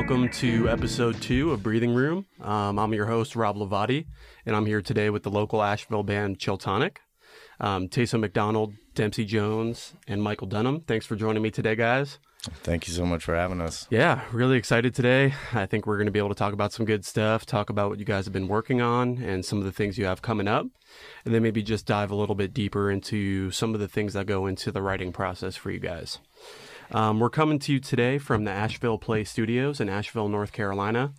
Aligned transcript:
welcome 0.00 0.30
to 0.30 0.66
episode 0.66 1.20
two 1.20 1.52
of 1.52 1.62
Breathing 1.62 1.92
Room. 1.92 2.24
Um, 2.40 2.78
I'm 2.78 2.94
your 2.94 3.04
host, 3.04 3.36
Rob 3.36 3.56
Lavati, 3.56 4.06
and 4.46 4.56
I'm 4.56 4.64
here 4.64 4.80
today 4.80 5.10
with 5.10 5.24
the 5.24 5.30
local 5.30 5.62
Asheville 5.62 6.02
band 6.04 6.38
Chiltonic. 6.38 6.96
Um, 7.60 7.86
Tayso 7.86 8.18
McDonald, 8.18 8.72
Dempsey 8.94 9.26
Jones, 9.26 9.92
and 10.08 10.22
Michael 10.22 10.46
Dunham. 10.46 10.80
Thanks 10.80 11.04
for 11.04 11.16
joining 11.16 11.42
me 11.42 11.50
today, 11.50 11.76
guys. 11.76 12.18
Thank 12.62 12.88
you 12.88 12.94
so 12.94 13.04
much 13.04 13.22
for 13.22 13.36
having 13.36 13.60
us. 13.60 13.86
Yeah, 13.90 14.22
really 14.32 14.56
excited 14.56 14.94
today. 14.94 15.34
I 15.52 15.66
think 15.66 15.86
we're 15.86 15.98
going 15.98 16.06
to 16.06 16.12
be 16.12 16.18
able 16.18 16.30
to 16.30 16.34
talk 16.34 16.54
about 16.54 16.72
some 16.72 16.86
good 16.86 17.04
stuff, 17.04 17.44
talk 17.44 17.68
about 17.68 17.90
what 17.90 17.98
you 17.98 18.06
guys 18.06 18.24
have 18.24 18.32
been 18.32 18.48
working 18.48 18.80
on 18.80 19.18
and 19.18 19.44
some 19.44 19.58
of 19.58 19.66
the 19.66 19.72
things 19.72 19.98
you 19.98 20.06
have 20.06 20.22
coming 20.22 20.48
up, 20.48 20.64
and 21.26 21.34
then 21.34 21.42
maybe 21.42 21.62
just 21.62 21.84
dive 21.84 22.10
a 22.10 22.16
little 22.16 22.34
bit 22.34 22.54
deeper 22.54 22.90
into 22.90 23.50
some 23.50 23.74
of 23.74 23.80
the 23.80 23.88
things 23.88 24.14
that 24.14 24.24
go 24.24 24.46
into 24.46 24.72
the 24.72 24.80
writing 24.80 25.12
process 25.12 25.56
for 25.56 25.70
you 25.70 25.78
guys. 25.78 26.20
Um, 26.92 27.20
we're 27.20 27.30
coming 27.30 27.60
to 27.60 27.72
you 27.72 27.78
today 27.78 28.18
from 28.18 28.44
the 28.44 28.50
Asheville 28.50 28.98
Play 28.98 29.22
Studios 29.22 29.80
in 29.80 29.88
Asheville, 29.88 30.28
North 30.28 30.52
Carolina. 30.52 31.12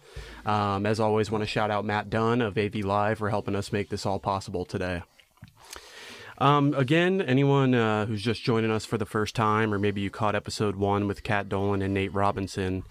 Um, 0.46 0.86
as 0.86 1.00
always, 1.00 1.32
want 1.32 1.44
to 1.44 1.48
shout 1.48 1.72
out 1.72 1.86
Matt 1.86 2.10
Dunn 2.10 2.42
of 2.42 2.58
AV 2.58 2.76
Live 2.76 3.20
for 3.20 3.30
helping 3.30 3.56
us 3.56 3.72
make 3.72 3.88
this 3.88 4.06
all 4.06 4.20
possible 4.20 4.66
today. 4.66 5.04
Um, 6.40 6.74
again, 6.74 7.22
anyone 7.22 7.74
uh, 7.74 8.06
who's 8.06 8.22
just 8.22 8.44
joining 8.44 8.72
us 8.72 8.84
for 8.84 8.98
the 8.98 9.06
first 9.06 9.34
time, 9.34 9.74
or 9.74 9.80
maybe 9.80 10.02
you 10.02 10.10
caught 10.10 10.36
episode 10.36 10.76
one 10.76 11.08
with 11.08 11.24
Kat 11.24 11.48
Dolan 11.48 11.82
and 11.82 11.94
Nate 11.94 12.14
Robinson, 12.14 12.84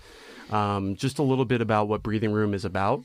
um, 0.50 0.96
just 0.96 1.18
a 1.18 1.22
little 1.22 1.44
bit 1.44 1.60
about 1.60 1.86
what 1.86 2.02
Breathing 2.02 2.32
Room 2.32 2.54
is 2.54 2.64
about. 2.64 3.04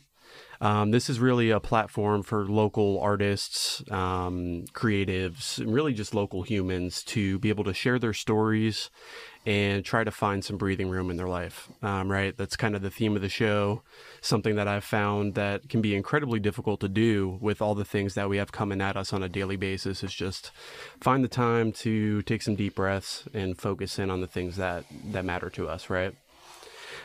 Um, 0.61 0.91
this 0.91 1.09
is 1.09 1.19
really 1.19 1.49
a 1.49 1.59
platform 1.59 2.23
for 2.23 2.45
local 2.45 2.99
artists, 3.01 3.83
um, 3.91 4.65
creatives, 4.71 5.59
and 5.59 5.73
really 5.73 5.93
just 5.93 6.15
local 6.15 6.43
humans 6.43 7.03
to 7.03 7.39
be 7.39 7.49
able 7.49 7.65
to 7.65 7.73
share 7.73 7.99
their 7.99 8.13
stories 8.13 8.89
and 9.45 9.85
try 9.85 10.03
to 10.03 10.11
find 10.11 10.43
some 10.43 10.57
breathing 10.57 10.89
room 10.89 11.11
in 11.11 11.17
their 11.17 11.27
life. 11.27 11.69
Um, 11.83 12.11
right, 12.11 12.35
that's 12.35 12.55
kind 12.55 12.75
of 12.75 12.81
the 12.81 12.89
theme 12.89 13.15
of 13.15 13.21
the 13.21 13.29
show. 13.29 13.83
Something 14.21 14.55
that 14.55 14.67
I've 14.67 14.83
found 14.83 15.35
that 15.35 15.69
can 15.69 15.81
be 15.81 15.95
incredibly 15.95 16.39
difficult 16.39 16.79
to 16.79 16.89
do 16.89 17.37
with 17.41 17.61
all 17.61 17.75
the 17.75 17.85
things 17.85 18.15
that 18.15 18.29
we 18.29 18.37
have 18.37 18.51
coming 18.51 18.81
at 18.81 18.97
us 18.97 19.13
on 19.13 19.21
a 19.21 19.29
daily 19.29 19.55
basis. 19.55 20.03
Is 20.03 20.13
just 20.13 20.51
find 20.99 21.23
the 21.23 21.29
time 21.29 21.71
to 21.73 22.21
take 22.23 22.41
some 22.41 22.55
deep 22.55 22.75
breaths 22.75 23.27
and 23.33 23.57
focus 23.57 23.99
in 23.99 24.09
on 24.09 24.21
the 24.21 24.27
things 24.27 24.55
that 24.55 24.85
that 25.11 25.25
matter 25.25 25.49
to 25.51 25.67
us. 25.67 25.89
Right. 25.89 26.15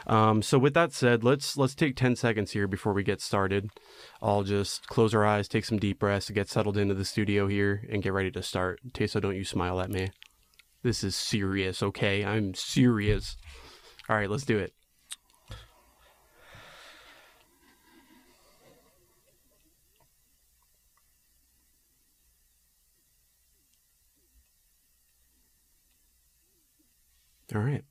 Um, 0.06 0.40
so 0.42 0.58
with 0.58 0.74
that 0.74 0.92
said, 0.92 1.22
let's 1.22 1.56
let's 1.56 1.74
take 1.74 1.96
10 1.96 2.16
seconds 2.16 2.52
here 2.52 2.66
before 2.66 2.92
we 2.92 3.02
get 3.02 3.20
started. 3.20 3.70
I'll 4.22 4.44
just 4.44 4.86
close 4.86 5.14
our 5.14 5.26
eyes, 5.26 5.46
take 5.46 5.64
some 5.64 5.78
deep 5.78 5.98
breaths, 5.98 6.30
get 6.30 6.48
settled 6.48 6.76
into 6.76 6.94
the 6.94 7.04
studio 7.04 7.48
here, 7.48 7.86
and 7.90 8.02
get 8.02 8.12
ready 8.12 8.30
to 8.30 8.42
start. 8.42 8.80
Tayso, 8.92 9.20
don't 9.20 9.36
you 9.36 9.44
smile 9.44 9.80
at 9.80 9.90
me. 9.90 10.08
This 10.82 11.04
is 11.04 11.14
serious, 11.14 11.82
okay? 11.82 12.24
I'm 12.24 12.54
serious. 12.54 13.36
All 14.08 14.16
right, 14.16 14.30
let's 14.30 14.44
do 14.44 14.58
it. 14.58 14.72
All 27.54 27.60
right, 27.60 27.82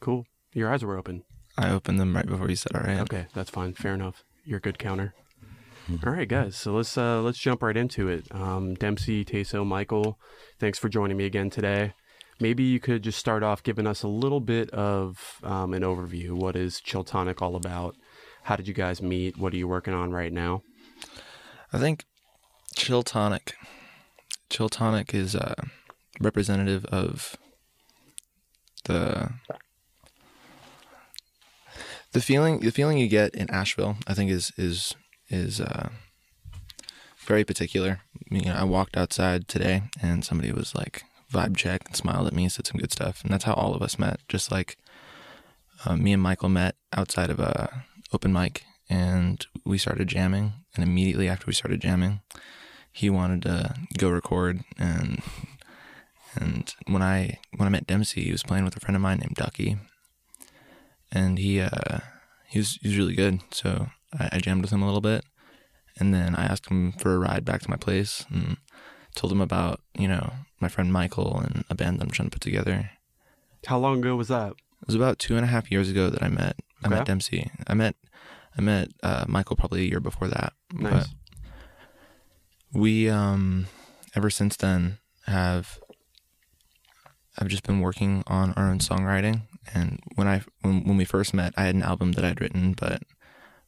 cool. 0.00 0.26
Your 0.52 0.70
eyes 0.72 0.84
were 0.84 0.96
open. 0.98 1.24
I 1.56 1.70
opened 1.70 1.98
them 1.98 2.14
right 2.14 2.26
before 2.26 2.50
you 2.50 2.56
said 2.56 2.72
all 2.74 2.82
right. 2.82 3.00
Okay, 3.00 3.26
that's 3.34 3.50
fine. 3.50 3.72
Fair 3.72 3.94
enough. 3.94 4.22
You're 4.44 4.58
a 4.58 4.60
good 4.60 4.78
counter. 4.78 5.14
All 6.04 6.12
right, 6.12 6.28
guys. 6.28 6.56
So 6.56 6.74
let's 6.74 6.98
uh, 6.98 7.22
let's 7.22 7.38
jump 7.38 7.62
right 7.62 7.76
into 7.76 8.08
it. 8.08 8.26
Um, 8.30 8.74
Dempsey, 8.74 9.24
Tayso, 9.24 9.64
Michael, 9.64 10.18
thanks 10.58 10.78
for 10.78 10.88
joining 10.88 11.16
me 11.16 11.24
again 11.24 11.48
today. 11.48 11.94
Maybe 12.38 12.64
you 12.64 12.80
could 12.80 13.02
just 13.02 13.18
start 13.18 13.42
off 13.42 13.62
giving 13.62 13.86
us 13.86 14.02
a 14.02 14.08
little 14.08 14.40
bit 14.40 14.70
of 14.70 15.40
um, 15.42 15.72
an 15.72 15.82
overview. 15.82 16.32
What 16.32 16.54
is 16.54 16.80
Chiltonic 16.80 17.40
all 17.40 17.56
about? 17.56 17.96
How 18.42 18.56
did 18.56 18.68
you 18.68 18.74
guys 18.74 19.00
meet? 19.00 19.38
What 19.38 19.52
are 19.54 19.56
you 19.56 19.66
working 19.66 19.94
on 19.94 20.12
right 20.12 20.32
now? 20.32 20.62
I 21.72 21.78
think 21.78 22.04
Chiltonic. 22.76 23.52
Chiltonic 24.50 25.14
is 25.14 25.34
uh, 25.34 25.54
representative 26.20 26.84
of 26.86 27.36
the 28.84 29.30
the 32.12 32.20
feeling 32.20 32.60
the 32.60 32.70
feeling 32.70 32.98
you 32.98 33.08
get 33.08 33.34
in 33.34 33.50
Asheville. 33.50 33.96
I 34.06 34.14
think 34.14 34.30
is 34.30 34.52
is 34.56 34.94
is 35.28 35.60
uh, 35.60 35.88
very 37.26 37.44
particular. 37.44 38.00
I 38.32 38.64
walked 38.64 38.96
outside 38.96 39.48
today 39.48 39.82
and 40.00 40.24
somebody 40.24 40.52
was 40.52 40.74
like 40.74 41.02
vibe 41.32 41.56
check 41.56 41.82
and 41.86 41.96
smiled 41.96 42.26
at 42.26 42.32
me, 42.32 42.48
said 42.48 42.66
some 42.66 42.80
good 42.80 42.92
stuff, 42.92 43.22
and 43.22 43.32
that's 43.32 43.44
how 43.44 43.54
all 43.54 43.74
of 43.74 43.82
us 43.82 43.98
met. 43.98 44.20
Just 44.28 44.50
like 44.50 44.76
uh, 45.84 45.96
me 45.96 46.12
and 46.12 46.22
Michael 46.22 46.48
met 46.48 46.76
outside 46.92 47.30
of 47.30 47.40
a 47.40 47.84
open 48.12 48.32
mic, 48.32 48.62
and 48.88 49.46
we 49.64 49.78
started 49.78 50.08
jamming. 50.08 50.52
And 50.74 50.84
immediately 50.84 51.28
after 51.28 51.46
we 51.46 51.54
started 51.54 51.80
jamming, 51.80 52.20
he 52.92 53.10
wanted 53.10 53.42
to 53.42 53.74
go 53.98 54.10
record. 54.10 54.60
And 54.78 55.22
and 56.34 56.74
when 56.86 57.02
I 57.02 57.38
when 57.56 57.66
I 57.66 57.70
met 57.70 57.86
Dempsey, 57.86 58.24
he 58.24 58.32
was 58.32 58.42
playing 58.42 58.64
with 58.64 58.76
a 58.76 58.80
friend 58.80 58.96
of 58.96 59.02
mine 59.02 59.18
named 59.18 59.36
Ducky, 59.36 59.78
and 61.10 61.38
he 61.38 61.60
uh, 61.60 61.98
he 62.48 62.58
was 62.58 62.78
he 62.82 62.88
was 62.88 62.98
really 62.98 63.14
good. 63.14 63.40
So 63.50 63.88
I, 64.18 64.30
I 64.32 64.38
jammed 64.38 64.62
with 64.62 64.72
him 64.72 64.82
a 64.82 64.86
little 64.86 65.00
bit, 65.00 65.24
and 65.98 66.14
then 66.14 66.34
I 66.34 66.44
asked 66.44 66.68
him 66.70 66.92
for 66.92 67.14
a 67.14 67.18
ride 67.18 67.44
back 67.44 67.62
to 67.62 67.70
my 67.70 67.76
place 67.76 68.24
and 68.30 68.58
told 69.14 69.32
him 69.32 69.40
about 69.40 69.80
you 69.98 70.08
know 70.08 70.32
my 70.60 70.68
friend 70.68 70.92
Michael 70.92 71.38
and 71.40 71.64
a 71.68 71.74
band 71.74 71.98
that 71.98 72.04
I'm 72.04 72.10
trying 72.10 72.28
to 72.28 72.34
put 72.34 72.42
together. 72.42 72.90
How 73.66 73.78
long 73.78 73.98
ago 73.98 74.16
was 74.16 74.28
that? 74.28 74.52
It 74.52 74.86
was 74.86 74.94
about 74.94 75.18
two 75.18 75.36
and 75.36 75.44
a 75.44 75.48
half 75.48 75.70
years 75.70 75.90
ago 75.90 76.10
that 76.10 76.22
I 76.22 76.28
met 76.28 76.56
I 76.84 76.88
met 76.88 77.06
Dempsey. 77.06 77.50
I 77.66 77.74
met 77.74 77.96
I 78.56 78.60
met 78.60 78.88
uh, 79.02 79.24
Michael 79.28 79.56
probably 79.56 79.82
a 79.82 79.88
year 79.88 80.00
before 80.00 80.28
that. 80.28 80.52
Nice. 80.72 80.92
But 80.92 81.08
we 82.72 83.08
um 83.08 83.66
ever 84.14 84.30
since 84.30 84.56
then 84.56 84.98
have 85.26 85.78
I've 87.38 87.48
just 87.48 87.64
been 87.64 87.80
working 87.80 88.22
on 88.26 88.52
our 88.54 88.70
own 88.70 88.78
songwriting 88.78 89.42
and 89.74 90.00
when 90.14 90.28
I 90.28 90.42
when 90.62 90.84
when 90.84 90.96
we 90.96 91.04
first 91.04 91.34
met 91.34 91.54
I 91.56 91.64
had 91.64 91.74
an 91.74 91.82
album 91.82 92.12
that 92.12 92.24
I'd 92.24 92.40
written 92.40 92.72
but 92.72 93.02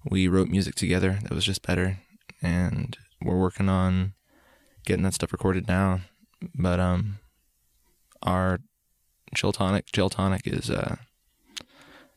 we 0.09 0.29
wrote 0.29 0.49
music 0.49 0.75
together 0.75 1.19
that 1.23 1.33
was 1.33 1.45
just 1.45 1.67
better 1.67 1.99
and 2.41 2.97
we're 3.23 3.39
working 3.39 3.69
on 3.69 4.15
getting 4.85 5.03
that 5.03 5.15
stuff 5.15 5.33
recorded 5.33 5.67
now 5.69 6.01
but 6.55 6.81
um 6.81 7.19
our 8.23 8.61
Chiltonic 9.35 9.85
Chiltonic 9.93 10.47
is 10.47 10.71
uh 10.71 10.97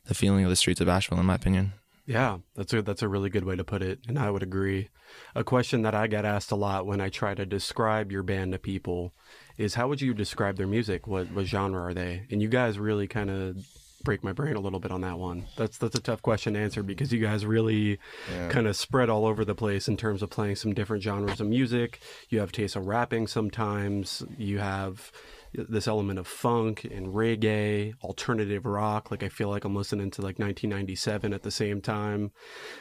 the 0.06 0.14
feeling 0.14 0.44
of 0.44 0.50
the 0.50 0.56
streets 0.56 0.80
of 0.80 0.88
Asheville 0.88 1.20
in 1.20 1.26
my 1.26 1.34
opinion 1.34 1.72
Yeah, 2.06 2.38
that's 2.56 2.72
a 2.72 2.82
that's 2.82 3.02
a 3.02 3.08
really 3.08 3.30
good 3.30 3.44
way 3.44 3.56
to 3.56 3.64
put 3.64 3.82
it, 3.82 4.00
and 4.08 4.18
I 4.18 4.30
would 4.30 4.42
agree. 4.42 4.88
A 5.34 5.44
question 5.44 5.82
that 5.82 5.94
I 5.94 6.08
get 6.08 6.24
asked 6.24 6.50
a 6.50 6.56
lot 6.56 6.86
when 6.86 7.00
I 7.00 7.08
try 7.08 7.34
to 7.34 7.46
describe 7.46 8.10
your 8.10 8.22
band 8.24 8.52
to 8.52 8.58
people 8.58 9.12
is 9.56 9.74
how 9.74 9.88
would 9.88 10.00
you 10.00 10.12
describe 10.14 10.56
their 10.56 10.66
music? 10.66 11.06
What 11.06 11.30
what 11.30 11.46
genre 11.46 11.80
are 11.80 11.94
they? 11.94 12.26
And 12.30 12.42
you 12.42 12.48
guys 12.48 12.78
really 12.78 13.06
kind 13.06 13.30
of 13.30 13.64
break 14.04 14.22
my 14.24 14.32
brain 14.32 14.56
a 14.56 14.60
little 14.60 14.80
bit 14.80 14.90
on 14.90 15.00
that 15.02 15.18
one. 15.18 15.46
That's 15.56 15.78
that's 15.78 15.96
a 15.96 16.00
tough 16.00 16.22
question 16.22 16.54
to 16.54 16.60
answer 16.60 16.82
because 16.82 17.12
you 17.12 17.20
guys 17.20 17.44
really 17.46 17.98
Yeah. 18.30 18.48
kind 18.48 18.66
of 18.66 18.76
spread 18.76 19.08
all 19.10 19.26
over 19.26 19.44
the 19.44 19.54
place 19.54 19.88
in 19.88 19.96
terms 19.96 20.22
of 20.22 20.30
playing 20.30 20.56
some 20.56 20.74
different 20.74 21.02
genres 21.02 21.40
of 21.40 21.46
music. 21.46 22.00
You 22.28 22.40
have 22.40 22.52
taste 22.52 22.76
of 22.76 22.86
rapping 22.86 23.26
sometimes. 23.26 24.22
You 24.36 24.58
have 24.58 25.10
this 25.54 25.86
element 25.86 26.18
of 26.18 26.26
funk 26.26 26.82
and 26.84 27.08
reggae, 27.08 27.92
alternative 28.02 28.64
rock. 28.64 29.10
Like 29.10 29.22
I 29.22 29.28
feel 29.28 29.50
like 29.50 29.64
I'm 29.66 29.76
listening 29.76 30.10
to 30.12 30.22
like 30.22 30.38
1997 30.38 31.34
at 31.34 31.42
the 31.42 31.50
same 31.50 31.82
time. 31.82 32.30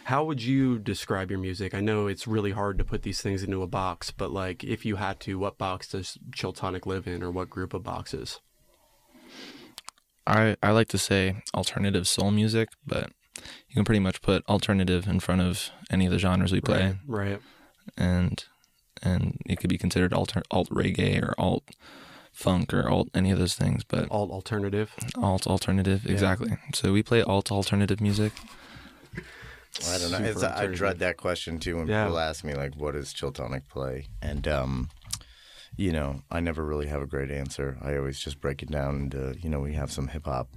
How 0.05 0.23
would 0.23 0.41
you 0.41 0.79
describe 0.79 1.29
your 1.29 1.39
music? 1.39 1.73
I 1.73 1.81
know 1.81 2.07
it's 2.07 2.28
really 2.28 2.51
hard 2.51 2.78
to 2.78 2.85
put 2.85 3.03
these 3.03 3.22
things 3.22 3.43
into 3.43 3.61
a 3.61 3.67
box, 3.67 4.11
but 4.11 4.31
like 4.31 4.63
if 4.63 4.85
you 4.85 4.96
had 4.96 5.19
to, 5.22 5.37
what 5.37 5.57
box 5.57 5.90
does 5.90 6.17
Chiltonic 6.34 6.85
live 6.85 7.07
in 7.07 7.22
or 7.23 7.29
what 7.29 7.49
group 7.49 7.73
of 7.73 7.84
boxes? 7.84 8.40
I, 10.28 10.56
I 10.62 10.72
like 10.72 10.88
to 10.90 10.97
say 10.97 11.41
alternative 11.53 12.08
soul 12.08 12.32
music, 12.32 12.70
but 12.85 13.12
you 13.68 13.73
can 13.76 13.85
pretty 13.85 14.00
much 14.00 14.22
put 14.22 14.44
alternative 14.47 15.08
in 15.08 15.20
front 15.20 15.41
of 15.41 15.70
any 15.90 16.06
of 16.06 16.12
the 16.12 16.20
genres 16.20 16.52
we 16.52 16.62
play, 16.62 16.96
Right. 17.08 17.29
Right. 17.32 17.40
and 17.97 18.44
and 19.03 19.38
it 19.47 19.58
could 19.59 19.70
be 19.70 19.78
considered 19.79 20.14
alter, 20.14 20.44
alt 20.52 20.70
reggae 20.70 21.22
or 21.23 21.34
alt 21.40 21.64
funk 22.32 22.72
or 22.73 22.88
alt 22.88 23.09
any 23.16 23.32
of 23.32 23.40
those 23.40 23.56
things, 23.56 23.84
but 23.84 24.09
Alt 24.12 24.29
alternative. 24.32 24.91
alt 25.18 25.47
alternative 25.47 26.06
Yeah. 26.06 26.12
exactly. 26.12 26.52
So 26.76 26.94
we 26.94 27.02
play 27.03 27.22
alt 27.23 27.52
alternative 27.52 28.00
music. 28.00 28.34
I 29.90 29.97
don't 29.97 30.12
know. 30.12 30.18
It's, 30.20 30.44
I 30.44 30.68
dread 30.68 31.00
that 31.00 31.18
question 31.18 31.58
too 31.59 31.78
when 31.78 31.88
Yeah. 31.88 32.03
people 32.06 32.20
ask 32.20 32.44
me 32.44 32.53
like, 32.53 32.76
"What 32.76 32.94
does 32.94 33.14
Chiltonic 33.14 33.68
play?" 33.70 34.08
And 34.22 34.47
um, 34.47 34.90
you 35.78 35.91
know, 35.91 36.22
I 36.29 36.40
never 36.40 36.64
really 36.64 36.88
have 36.88 37.02
a 37.02 37.08
great 37.08 37.32
answer. 37.32 37.78
I 37.82 37.96
always 37.97 38.20
just 38.20 38.41
break 38.41 38.62
it 38.62 38.70
down 38.72 38.96
into, 38.96 39.35
you 39.41 39.50
know, 39.50 39.59
we 39.59 39.73
have 39.73 39.91
some 39.91 40.08
hip 40.09 40.26
hop 40.26 40.50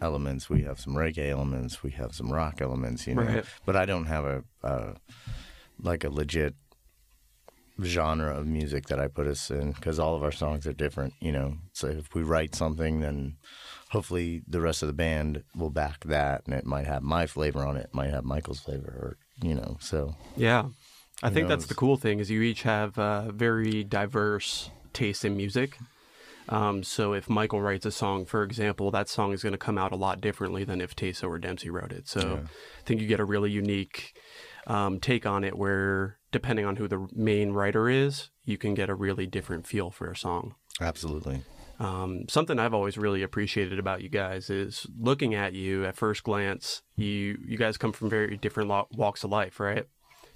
elements, 0.00 0.48
we 0.48 0.62
have 0.62 0.80
some 0.80 0.94
reggae 0.94 1.30
elements, 1.30 1.82
we 1.82 1.90
have 1.92 2.14
some 2.14 2.32
rock 2.32 2.60
elements, 2.60 3.06
you 3.06 3.14
know. 3.14 3.22
Right. 3.22 3.44
But 3.66 3.76
I 3.76 3.84
don't 3.84 4.06
have 4.06 4.24
a 4.24 4.44
uh, 4.62 4.94
like 5.82 6.04
a 6.04 6.10
legit 6.10 6.54
genre 7.82 8.34
of 8.36 8.46
music 8.46 8.86
that 8.86 9.00
I 9.00 9.08
put 9.08 9.26
us 9.26 9.50
in 9.50 9.72
because 9.72 9.98
all 9.98 10.14
of 10.14 10.22
our 10.22 10.32
songs 10.32 10.66
are 10.66 10.72
different. 10.72 11.14
You 11.20 11.32
know, 11.32 11.56
so 11.72 11.88
if 11.88 12.14
we 12.14 12.22
write 12.22 12.54
something, 12.54 13.00
then 13.00 13.36
hopefully 13.90 14.42
the 14.46 14.60
rest 14.60 14.82
of 14.82 14.86
the 14.86 14.94
band 14.94 15.42
will 15.54 15.70
back 15.70 16.04
that, 16.04 16.42
and 16.46 16.54
it 16.54 16.64
might 16.64 16.86
have 16.86 17.02
my 17.02 17.26
flavor 17.26 17.64
on 17.64 17.76
it 17.76 17.90
might 17.92 18.10
have 18.10 18.24
Michael's 18.24 18.60
flavor, 18.60 18.88
or 18.88 19.16
you 19.46 19.54
know. 19.54 19.76
So 19.80 20.14
Yeah. 20.36 20.68
I 21.22 21.28
Who 21.28 21.34
think 21.34 21.48
that's 21.48 21.66
the 21.66 21.74
cool 21.74 21.96
thing 21.96 22.18
is 22.18 22.30
you 22.30 22.42
each 22.42 22.62
have 22.62 22.98
uh, 22.98 23.30
very 23.32 23.84
diverse 23.84 24.70
taste 24.92 25.24
in 25.24 25.36
music. 25.36 25.78
Um, 26.48 26.82
so 26.82 27.12
if 27.12 27.28
Michael 27.28 27.60
writes 27.60 27.86
a 27.86 27.92
song, 27.92 28.24
for 28.24 28.42
example, 28.42 28.90
that 28.90 29.08
song 29.08 29.32
is 29.32 29.42
going 29.42 29.52
to 29.52 29.58
come 29.58 29.78
out 29.78 29.92
a 29.92 29.96
lot 29.96 30.20
differently 30.20 30.64
than 30.64 30.80
if 30.80 30.96
Taso 30.96 31.28
or 31.28 31.38
Dempsey 31.38 31.70
wrote 31.70 31.92
it. 31.92 32.08
So 32.08 32.20
Yeah. 32.20 32.48
I 32.48 32.82
think 32.84 33.00
you 33.00 33.06
get 33.06 33.20
a 33.20 33.24
really 33.24 33.50
unique 33.50 34.14
um, 34.66 34.98
take 34.98 35.26
on 35.26 35.44
it 35.44 35.56
where 35.56 36.18
depending 36.32 36.64
on 36.66 36.76
who 36.76 36.88
the 36.88 37.06
main 37.14 37.52
writer 37.52 37.88
is, 37.88 38.30
you 38.44 38.58
can 38.58 38.74
get 38.74 38.90
a 38.90 38.94
really 38.94 39.26
different 39.26 39.66
feel 39.66 39.90
for 39.90 40.10
a 40.10 40.16
song. 40.16 40.54
absolutely, 40.80 41.42
Um, 41.78 42.24
something 42.28 42.58
I've 42.58 42.74
always 42.74 42.98
really 42.98 43.22
appreciated 43.22 43.78
about 43.78 44.02
you 44.02 44.08
guys 44.08 44.50
is 44.50 44.86
looking 44.98 45.34
at 45.34 45.52
you 45.54 45.84
at 45.84 45.96
first 45.96 46.24
glance. 46.24 46.82
You 46.96 47.38
you 47.46 47.56
guys 47.56 47.76
come 47.78 47.92
from 47.92 48.10
very 48.10 48.36
different 48.36 48.68
lo- 48.68 48.88
walks 48.92 49.22
of 49.24 49.30
life, 49.30 49.60
right? 49.60 49.86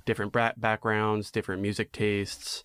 Different 0.05 0.33
backgrounds, 0.33 1.31
different 1.31 1.63
music 1.63 1.93
tastes. 1.93 2.63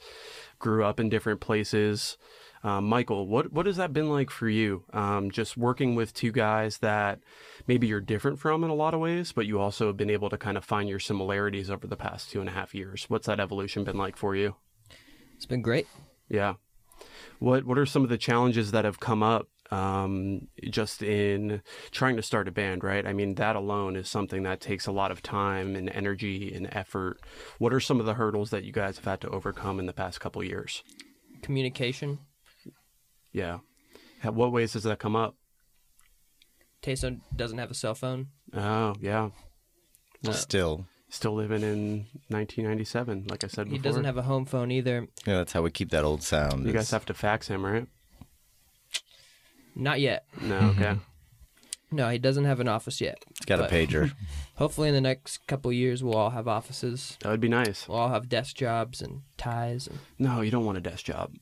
Grew 0.59 0.83
up 0.83 0.99
in 0.99 1.09
different 1.09 1.39
places. 1.39 2.17
Um, 2.63 2.89
Michael, 2.89 3.27
what 3.27 3.53
what 3.53 3.65
has 3.65 3.77
that 3.77 3.93
been 3.93 4.09
like 4.09 4.29
for 4.29 4.49
you? 4.49 4.83
Um, 4.91 5.31
just 5.31 5.55
working 5.55 5.95
with 5.95 6.13
two 6.13 6.31
guys 6.31 6.79
that 6.79 7.19
maybe 7.67 7.87
you're 7.87 8.01
different 8.01 8.39
from 8.39 8.63
in 8.65 8.69
a 8.69 8.75
lot 8.75 8.93
of 8.93 8.99
ways, 8.99 9.31
but 9.31 9.45
you 9.45 9.59
also 9.59 9.87
have 9.87 9.97
been 9.97 10.09
able 10.09 10.29
to 10.29 10.37
kind 10.37 10.57
of 10.57 10.65
find 10.65 10.89
your 10.89 10.99
similarities 10.99 11.69
over 11.69 11.87
the 11.87 11.95
past 11.95 12.29
two 12.29 12.41
and 12.41 12.49
a 12.49 12.53
half 12.53 12.75
years. 12.75 13.05
What's 13.07 13.27
that 13.27 13.39
evolution 13.39 13.85
been 13.85 13.97
like 13.97 14.17
for 14.17 14.35
you? 14.35 14.55
It's 15.35 15.45
been 15.45 15.61
great. 15.61 15.87
Yeah. 16.27 16.55
What 17.39 17.63
What 17.65 17.77
are 17.77 17.85
some 17.85 18.03
of 18.03 18.09
the 18.09 18.17
challenges 18.17 18.71
that 18.71 18.83
have 18.83 18.99
come 18.99 19.23
up 19.23 19.47
um, 19.71 20.47
just 20.69 21.01
in 21.03 21.61
trying 21.91 22.15
to 22.15 22.21
start 22.21 22.47
a 22.47 22.51
band? 22.51 22.83
Right. 22.83 23.05
I 23.05 23.13
mean, 23.13 23.35
that 23.35 23.55
alone 23.55 23.95
is 23.95 24.09
something 24.09 24.43
that 24.43 24.61
takes 24.61 24.87
a 24.87 24.91
lot 24.91 25.11
of 25.11 25.21
time 25.21 25.75
and 25.75 25.89
energy 25.89 26.53
and 26.53 26.67
effort. 26.71 27.19
What 27.57 27.73
are 27.73 27.79
some 27.79 27.99
of 27.99 28.05
the 28.05 28.15
hurdles 28.15 28.49
that 28.49 28.63
you 28.63 28.71
guys 28.71 28.97
have 28.97 29.05
had 29.05 29.21
to 29.21 29.29
overcome 29.29 29.79
in 29.79 29.85
the 29.85 29.93
past 29.93 30.19
couple 30.19 30.43
years? 30.43 30.83
Communication. 31.41 32.19
Yeah. 33.31 33.59
Ha- 34.23 34.31
What 34.31 34.51
ways 34.51 34.73
does 34.73 34.83
that 34.83 34.99
come 34.99 35.15
up? 35.15 35.35
Tayson 36.81 37.21
doesn't 37.35 37.57
have 37.57 37.71
a 37.71 37.73
cell 37.75 37.95
phone. 37.95 38.27
Oh, 38.53 38.95
yeah. 38.99 39.29
Uh, 40.27 40.31
still, 40.31 40.85
Still 41.09 41.33
living 41.33 41.61
in 41.63 42.05
1997, 42.27 43.25
like 43.29 43.43
I 43.43 43.47
said 43.47 43.65
before. 43.65 43.77
He 43.77 43.81
doesn't 43.81 44.03
have 44.03 44.17
a 44.17 44.21
home 44.21 44.45
phone 44.45 44.69
either. 44.71 45.07
yeah, 45.25 45.37
that's 45.37 45.51
how 45.53 45.61
we 45.61 45.71
keep 45.71 45.89
that 45.91 46.03
old 46.03 46.21
sound. 46.23 46.65
You 46.67 46.71
guys 46.73 46.91
have 46.91 47.05
to 47.07 47.13
fax 47.13 47.47
him, 47.47 47.65
right? 47.65 47.87
Not 49.75 49.99
yet. 49.99 50.25
No. 50.41 50.59
Okay. 50.77 50.95
No, 51.91 52.07
he 52.09 52.19
doesn't 52.19 52.45
have 52.45 52.59
an 52.59 52.67
office 52.67 53.01
yet. 53.01 53.17
It's 53.31 53.45
got 53.45 53.57
a 53.59 53.63
but- 53.63 53.71
pager. 53.71 54.11
Hopefully, 54.57 54.89
in 54.89 54.93
the 54.93 55.01
next 55.01 55.47
couple 55.47 55.71
years, 55.73 56.03
we'll 56.03 56.13
all 56.15 56.29
have 56.29 56.47
offices. 56.47 57.17
that 57.21 57.29
would 57.29 57.39
be 57.39 57.47
nice. 57.49 57.87
We'll 57.87 57.97
all 57.97 58.09
have 58.09 58.29
desk 58.29 58.55
jobs 58.57 59.01
and 59.01 59.21
ties. 59.37 59.87
And 59.87 59.97
No, 60.19 60.41
you 60.41 60.51
don't 60.51 60.65
want 60.65 60.77
a 60.77 60.81
desk 60.81 61.05
job. 61.05 61.33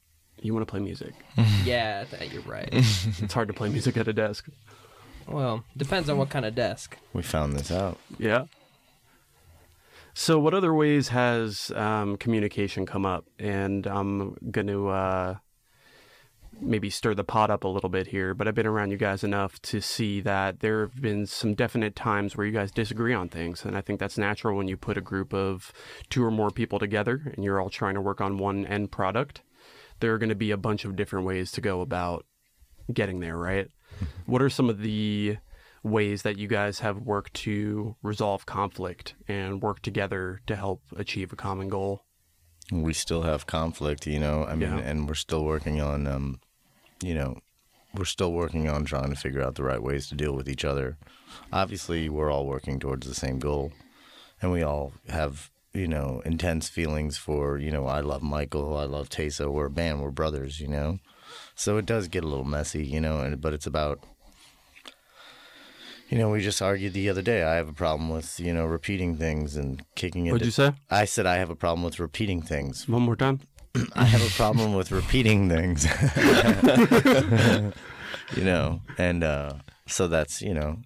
You 0.41 0.53
want 0.53 0.65
to 0.65 0.69
play 0.71 0.79
music. 0.79 1.13
yeah, 1.65 2.05
th- 2.05 2.31
you're 2.31 2.43
right. 2.43 2.69
it's 2.71 3.33
hard 3.33 3.49
to 3.49 3.53
play 3.53 3.67
music 3.69 3.97
at 3.97 4.07
a 4.07 4.13
desk. 4.13 4.47
well, 5.27 5.65
depends 5.75 6.09
on 6.09 6.17
what 6.17 6.29
kind 6.29 6.45
of 6.45 6.55
desk. 6.55 6.95
we 7.11 7.23
found 7.23 7.53
this 7.53 7.69
out. 7.71 7.97
Yeah. 8.17 8.45
So, 10.13 10.39
what 10.39 10.53
other 10.53 10.73
ways 10.73 11.09
has 11.09 11.71
um, 11.75 12.15
communication 12.17 12.85
come 12.85 13.05
up? 13.05 13.25
And 13.37 13.85
I'm 13.85 14.37
going 14.49 14.67
to 14.67 14.87
uh, 14.89 15.35
maybe 16.61 16.89
stir 16.89 17.13
the 17.13 17.23
pot 17.23 17.49
up 17.51 17.63
a 17.63 17.67
little 17.67 17.89
bit 17.89 18.07
here, 18.07 18.33
but 18.33 18.47
I've 18.47 18.55
been 18.55 18.65
around 18.67 18.91
you 18.91 18.97
guys 18.97 19.23
enough 19.23 19.61
to 19.63 19.79
see 19.81 20.21
that 20.21 20.59
there 20.59 20.81
have 20.81 21.01
been 21.01 21.25
some 21.25 21.53
definite 21.53 21.95
times 21.95 22.35
where 22.35 22.45
you 22.47 22.53
guys 22.53 22.71
disagree 22.71 23.13
on 23.13 23.29
things. 23.29 23.63
And 23.63 23.77
I 23.77 23.81
think 23.81 23.99
that's 23.99 24.17
natural 24.17 24.57
when 24.57 24.67
you 24.67 24.77
put 24.77 24.97
a 24.97 25.01
group 25.01 25.33
of 25.33 25.71
two 26.09 26.23
or 26.23 26.31
more 26.31 26.49
people 26.51 26.79
together 26.79 27.21
and 27.35 27.43
you're 27.43 27.61
all 27.61 27.69
trying 27.69 27.95
to 27.95 28.01
work 28.01 28.21
on 28.21 28.37
one 28.37 28.65
end 28.65 28.91
product. 28.91 29.41
There 29.99 30.13
are 30.13 30.17
going 30.17 30.29
to 30.29 30.35
be 30.35 30.51
a 30.51 30.57
bunch 30.57 30.85
of 30.85 30.95
different 30.95 31.25
ways 31.25 31.51
to 31.53 31.61
go 31.61 31.81
about 31.81 32.25
getting 32.93 33.19
there, 33.19 33.37
right? 33.37 33.69
what 34.25 34.41
are 34.41 34.49
some 34.49 34.69
of 34.69 34.79
the 34.81 35.37
ways 35.83 36.21
that 36.23 36.37
you 36.37 36.47
guys 36.47 36.79
have 36.79 36.97
worked 36.97 37.33
to 37.33 37.95
resolve 38.03 38.45
conflict 38.45 39.15
and 39.27 39.61
work 39.61 39.81
together 39.81 40.41
to 40.45 40.55
help 40.55 40.81
achieve 40.95 41.31
a 41.33 41.35
common 41.35 41.69
goal? 41.69 42.03
we 42.69 42.91
still 42.93 43.21
have 43.21 43.47
conflict, 43.47 44.05
you 44.05 44.19
know. 44.19 44.43
I 44.43 44.53
mean, 44.53 44.69
Yeah. 44.69 44.79
and 44.79 45.07
we're 45.07 45.13
still 45.15 45.45
working 45.45 45.79
on, 45.79 46.05
um, 46.05 46.41
you 47.01 47.13
know, 47.13 47.39
we're 47.93 48.05
still 48.05 48.33
working 48.33 48.69
on 48.69 48.85
trying 48.85 49.09
to 49.09 49.15
figure 49.15 49.41
out 49.41 49.55
the 49.55 49.63
right 49.63 49.81
ways 49.81 50.07
to 50.07 50.15
deal 50.15 50.33
with 50.33 50.49
each 50.49 50.65
other. 50.65 50.97
Obviously, 51.51 52.09
we're 52.09 52.31
all 52.31 52.45
working 52.45 52.79
towards 52.79 53.07
the 53.07 53.15
same 53.15 53.39
goal, 53.39 53.71
and 54.41 54.51
we 54.51 54.63
all 54.63 54.93
have, 55.09 55.49
you 55.73 55.87
know, 55.87 56.21
intense 56.25 56.69
feelings 56.69 57.17
for, 57.17 57.57
you 57.57 57.71
know, 57.71 57.87
I 57.87 58.01
love 58.01 58.21
Michael, 58.21 58.77
I 58.77 58.83
love 58.83 59.09
Tesa, 59.09 59.51
we're 59.51 59.65
a 59.65 59.71
band, 59.71 60.01
we're 60.01 60.11
brothers, 60.11 60.59
you 60.59 60.67
know. 60.67 60.99
So 61.55 61.77
it 61.77 61.85
does 61.85 62.07
get 62.07 62.23
a 62.23 62.27
little 62.27 62.45
messy, 62.45 62.85
you 62.85 63.01
know, 63.01 63.19
and 63.19 63.39
but 63.41 63.53
it's 63.53 63.67
about. 63.67 63.99
You 66.09 66.17
know, 66.17 66.29
we 66.29 66.41
just 66.41 66.61
argued 66.61 66.93
the 66.93 67.09
other 67.09 67.21
day. 67.21 67.43
I 67.43 67.55
have 67.55 67.67
a 67.67 67.73
problem 67.73 68.09
with, 68.09 68.39
you 68.39 68.53
know, 68.53 68.65
repeating 68.65 69.17
things 69.17 69.57
and 69.57 69.83
kicking 69.95 70.25
it. 70.25 70.31
What'd 70.31 70.45
you 70.45 70.51
say? 70.51 70.71
I 70.89 71.03
said 71.03 71.25
I 71.25 71.35
have 71.35 71.49
a 71.49 71.55
problem 71.55 71.83
with 71.83 71.99
repeating 71.99 72.41
things. 72.41 72.87
One 72.87 73.01
more 73.01 73.17
time. 73.17 73.41
I 73.93 74.05
have 74.05 74.21
a 74.21 74.29
problem 74.35 74.73
with 74.73 74.91
repeating 74.91 75.49
things. 75.49 75.85
you 78.35 78.43
know, 78.43 78.81
and 78.97 79.23
uh, 79.23 79.53
so 79.87 80.07
that's, 80.07 80.41
you 80.41 80.53
know, 80.53 80.77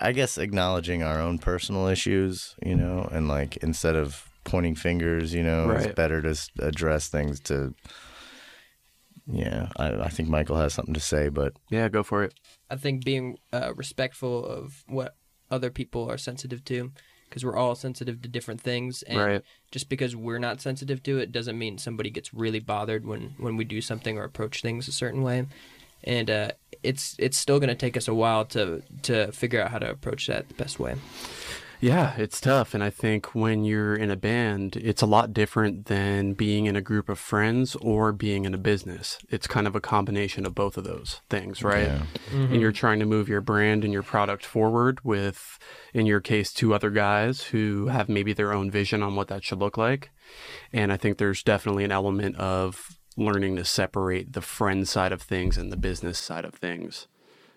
I 0.00 0.12
guess 0.12 0.38
acknowledging 0.38 1.02
our 1.02 1.20
own 1.20 1.38
personal 1.38 1.86
issues, 1.86 2.54
you 2.64 2.74
know, 2.74 3.08
and 3.10 3.28
like 3.28 3.56
instead 3.58 3.96
of 3.96 4.28
pointing 4.44 4.74
fingers, 4.74 5.32
you 5.32 5.42
know, 5.42 5.68
Right. 5.68 5.86
it's 5.86 5.94
better 5.94 6.20
to 6.22 6.36
address 6.60 7.08
things 7.08 7.40
to. 7.40 7.74
Yeah, 9.26 9.68
I, 9.76 9.92
I 9.94 10.08
think 10.08 10.28
Michael 10.28 10.56
has 10.56 10.74
something 10.74 10.94
to 10.94 11.00
say, 11.00 11.28
but 11.28 11.52
Yeah, 11.70 11.88
go 11.88 12.02
for 12.02 12.24
it. 12.24 12.34
I 12.68 12.74
think 12.76 13.04
being 13.04 13.38
uh, 13.52 13.72
respectful 13.76 14.44
of 14.44 14.82
what 14.88 15.14
other 15.50 15.70
people 15.70 16.10
are 16.10 16.18
sensitive 16.18 16.64
to, 16.64 16.90
because 17.32 17.44
we're 17.46 17.56
all 17.56 17.74
sensitive 17.74 18.20
to 18.20 18.28
different 18.28 18.60
things, 18.60 19.02
and 19.04 19.18
Right. 19.18 19.42
just 19.70 19.88
because 19.88 20.14
we're 20.14 20.38
not 20.38 20.60
sensitive 20.60 21.02
to 21.04 21.18
it 21.18 21.32
doesn't 21.32 21.58
mean 21.58 21.78
somebody 21.78 22.10
gets 22.10 22.34
really 22.34 22.60
bothered 22.60 23.06
when 23.06 23.34
when 23.38 23.56
we 23.56 23.64
do 23.64 23.80
something 23.80 24.18
or 24.18 24.24
approach 24.24 24.60
things 24.60 24.86
a 24.86 24.92
certain 24.92 25.22
way. 25.22 25.46
And 26.04 26.28
uh, 26.28 26.50
it's 26.82 27.16
it's 27.18 27.38
still 27.38 27.58
going 27.58 27.68
to 27.68 27.74
take 27.86 27.96
us 27.96 28.08
a 28.08 28.14
while 28.14 28.44
to 28.46 28.82
to 29.02 29.32
figure 29.32 29.62
out 29.62 29.70
how 29.70 29.78
to 29.78 29.90
approach 29.90 30.26
that 30.26 30.48
the 30.48 30.54
best 30.54 30.78
way. 30.78 30.96
Yeah, 31.82 32.14
it's 32.16 32.40
tough. 32.40 32.74
And 32.74 32.84
I 32.84 32.90
think 32.90 33.34
when 33.34 33.64
you're 33.64 33.96
in 33.96 34.08
a 34.08 34.16
band, 34.16 34.76
it's 34.76 35.02
a 35.02 35.06
lot 35.06 35.32
different 35.32 35.86
than 35.86 36.32
being 36.32 36.66
in 36.66 36.76
a 36.76 36.80
group 36.80 37.08
of 37.08 37.18
friends 37.18 37.74
or 37.74 38.12
being 38.12 38.44
in 38.44 38.54
a 38.54 38.58
business. 38.58 39.18
It's 39.30 39.48
kind 39.48 39.66
of 39.66 39.74
a 39.74 39.80
combination 39.80 40.46
of 40.46 40.54
both 40.54 40.76
of 40.76 40.84
those 40.84 41.22
things, 41.28 41.64
right? 41.64 41.88
Yeah. 41.88 42.02
And 42.30 42.60
you're 42.60 42.70
mm-hmm. 42.70 42.76
trying 42.76 43.00
to 43.00 43.04
move 43.04 43.28
your 43.28 43.40
brand 43.40 43.82
and 43.82 43.92
your 43.92 44.04
product 44.04 44.46
forward 44.46 45.00
with, 45.02 45.58
in 45.92 46.06
your 46.06 46.20
case, 46.20 46.52
two 46.52 46.72
other 46.72 46.90
guys 46.90 47.42
who 47.42 47.88
have 47.88 48.08
maybe 48.08 48.32
their 48.32 48.52
own 48.52 48.70
vision 48.70 49.02
on 49.02 49.16
what 49.16 49.26
that 49.26 49.42
should 49.42 49.58
look 49.58 49.76
like. 49.76 50.12
And 50.72 50.92
I 50.92 50.96
think 50.96 51.18
there's 51.18 51.42
definitely 51.42 51.82
an 51.82 51.90
element 51.90 52.36
of 52.36 52.96
learning 53.16 53.56
to 53.56 53.64
separate 53.64 54.34
the 54.34 54.40
friend 54.40 54.86
side 54.86 55.10
of 55.10 55.20
things 55.20 55.58
and 55.58 55.72
the 55.72 55.76
business 55.76 56.20
side 56.20 56.44
of 56.44 56.54
things 56.54 57.08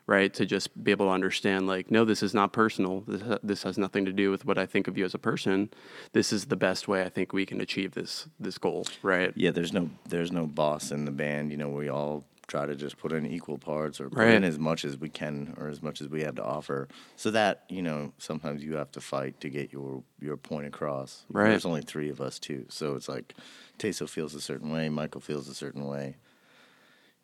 right? 0.08 0.34
To 0.36 0.46
just 0.46 0.84
be 0.84 0.92
able 0.92 1.08
to 1.08 1.12
understand, 1.12 1.68
like, 1.68 1.90
no, 1.92 2.06
this 2.06 2.22
is 2.22 2.34
not 2.34 2.54
personal. 2.54 3.04
This, 3.08 3.40
this 3.44 3.64
has 3.64 3.78
nothing 3.78 4.06
to 4.06 4.14
do 4.14 4.32
with 4.32 4.46
what 4.46 4.58
I 4.58 4.66
think 4.66 4.88
of 4.88 4.98
you 4.98 5.06
as 5.06 5.14
a 5.14 5.20
person. 5.20 5.70
This 6.14 6.32
is 6.32 6.46
the 6.46 6.56
best 6.56 6.88
way 6.88 7.04
I 7.04 7.10
think 7.10 7.34
we 7.34 7.46
can 7.46 7.62
achieve 7.62 7.94
this 7.94 8.28
this 8.40 8.58
goal, 8.58 8.86
right? 9.02 9.32
yeah, 9.36 9.52
there's 9.52 9.74
no 9.74 9.90
there's 10.08 10.32
no 10.32 10.46
boss 10.46 10.92
in 10.92 11.06
the 11.06 11.12
band. 11.12 11.52
You 11.52 11.58
know, 11.58 11.70
we 11.70 11.90
all 11.90 12.24
try 12.48 12.64
to 12.68 12.76
just 12.76 12.98
put 13.00 13.12
in 13.12 13.26
equal 13.26 13.58
parts 13.58 14.00
or 14.00 14.08
put 14.08 14.20
Right. 14.20 14.36
in 14.36 14.44
as 14.44 14.60
much 14.60 14.86
as 14.86 14.98
we 15.00 15.10
can 15.10 15.56
or 15.58 15.68
as 15.68 15.82
much 15.82 16.00
as 16.00 16.10
we 16.10 16.22
have 16.22 16.36
to 16.36 16.44
offer. 16.44 16.88
So 17.16 17.32
that 17.32 17.64
you 17.70 17.82
know, 17.82 18.14
sometimes 18.20 18.64
you 18.64 18.76
have 18.76 18.92
to 18.92 19.02
fight 19.02 19.40
to 19.40 19.50
get 19.50 19.74
your 19.74 20.04
your 20.22 20.38
point 20.38 20.68
across. 20.68 21.26
Right. 21.32 21.50
There's 21.50 21.66
only 21.66 21.82
three 21.82 22.10
of 22.10 22.22
us 22.22 22.38
too, 22.38 22.66
so 22.70 22.94
it's 22.96 23.10
like 23.10 23.34
Teso 23.80 24.08
feels 24.08 24.36
a 24.36 24.42
certain 24.42 24.72
way, 24.72 24.90
Michael 24.90 25.22
feels 25.22 25.50
a 25.50 25.56
certain 25.56 25.88
way. 25.88 26.18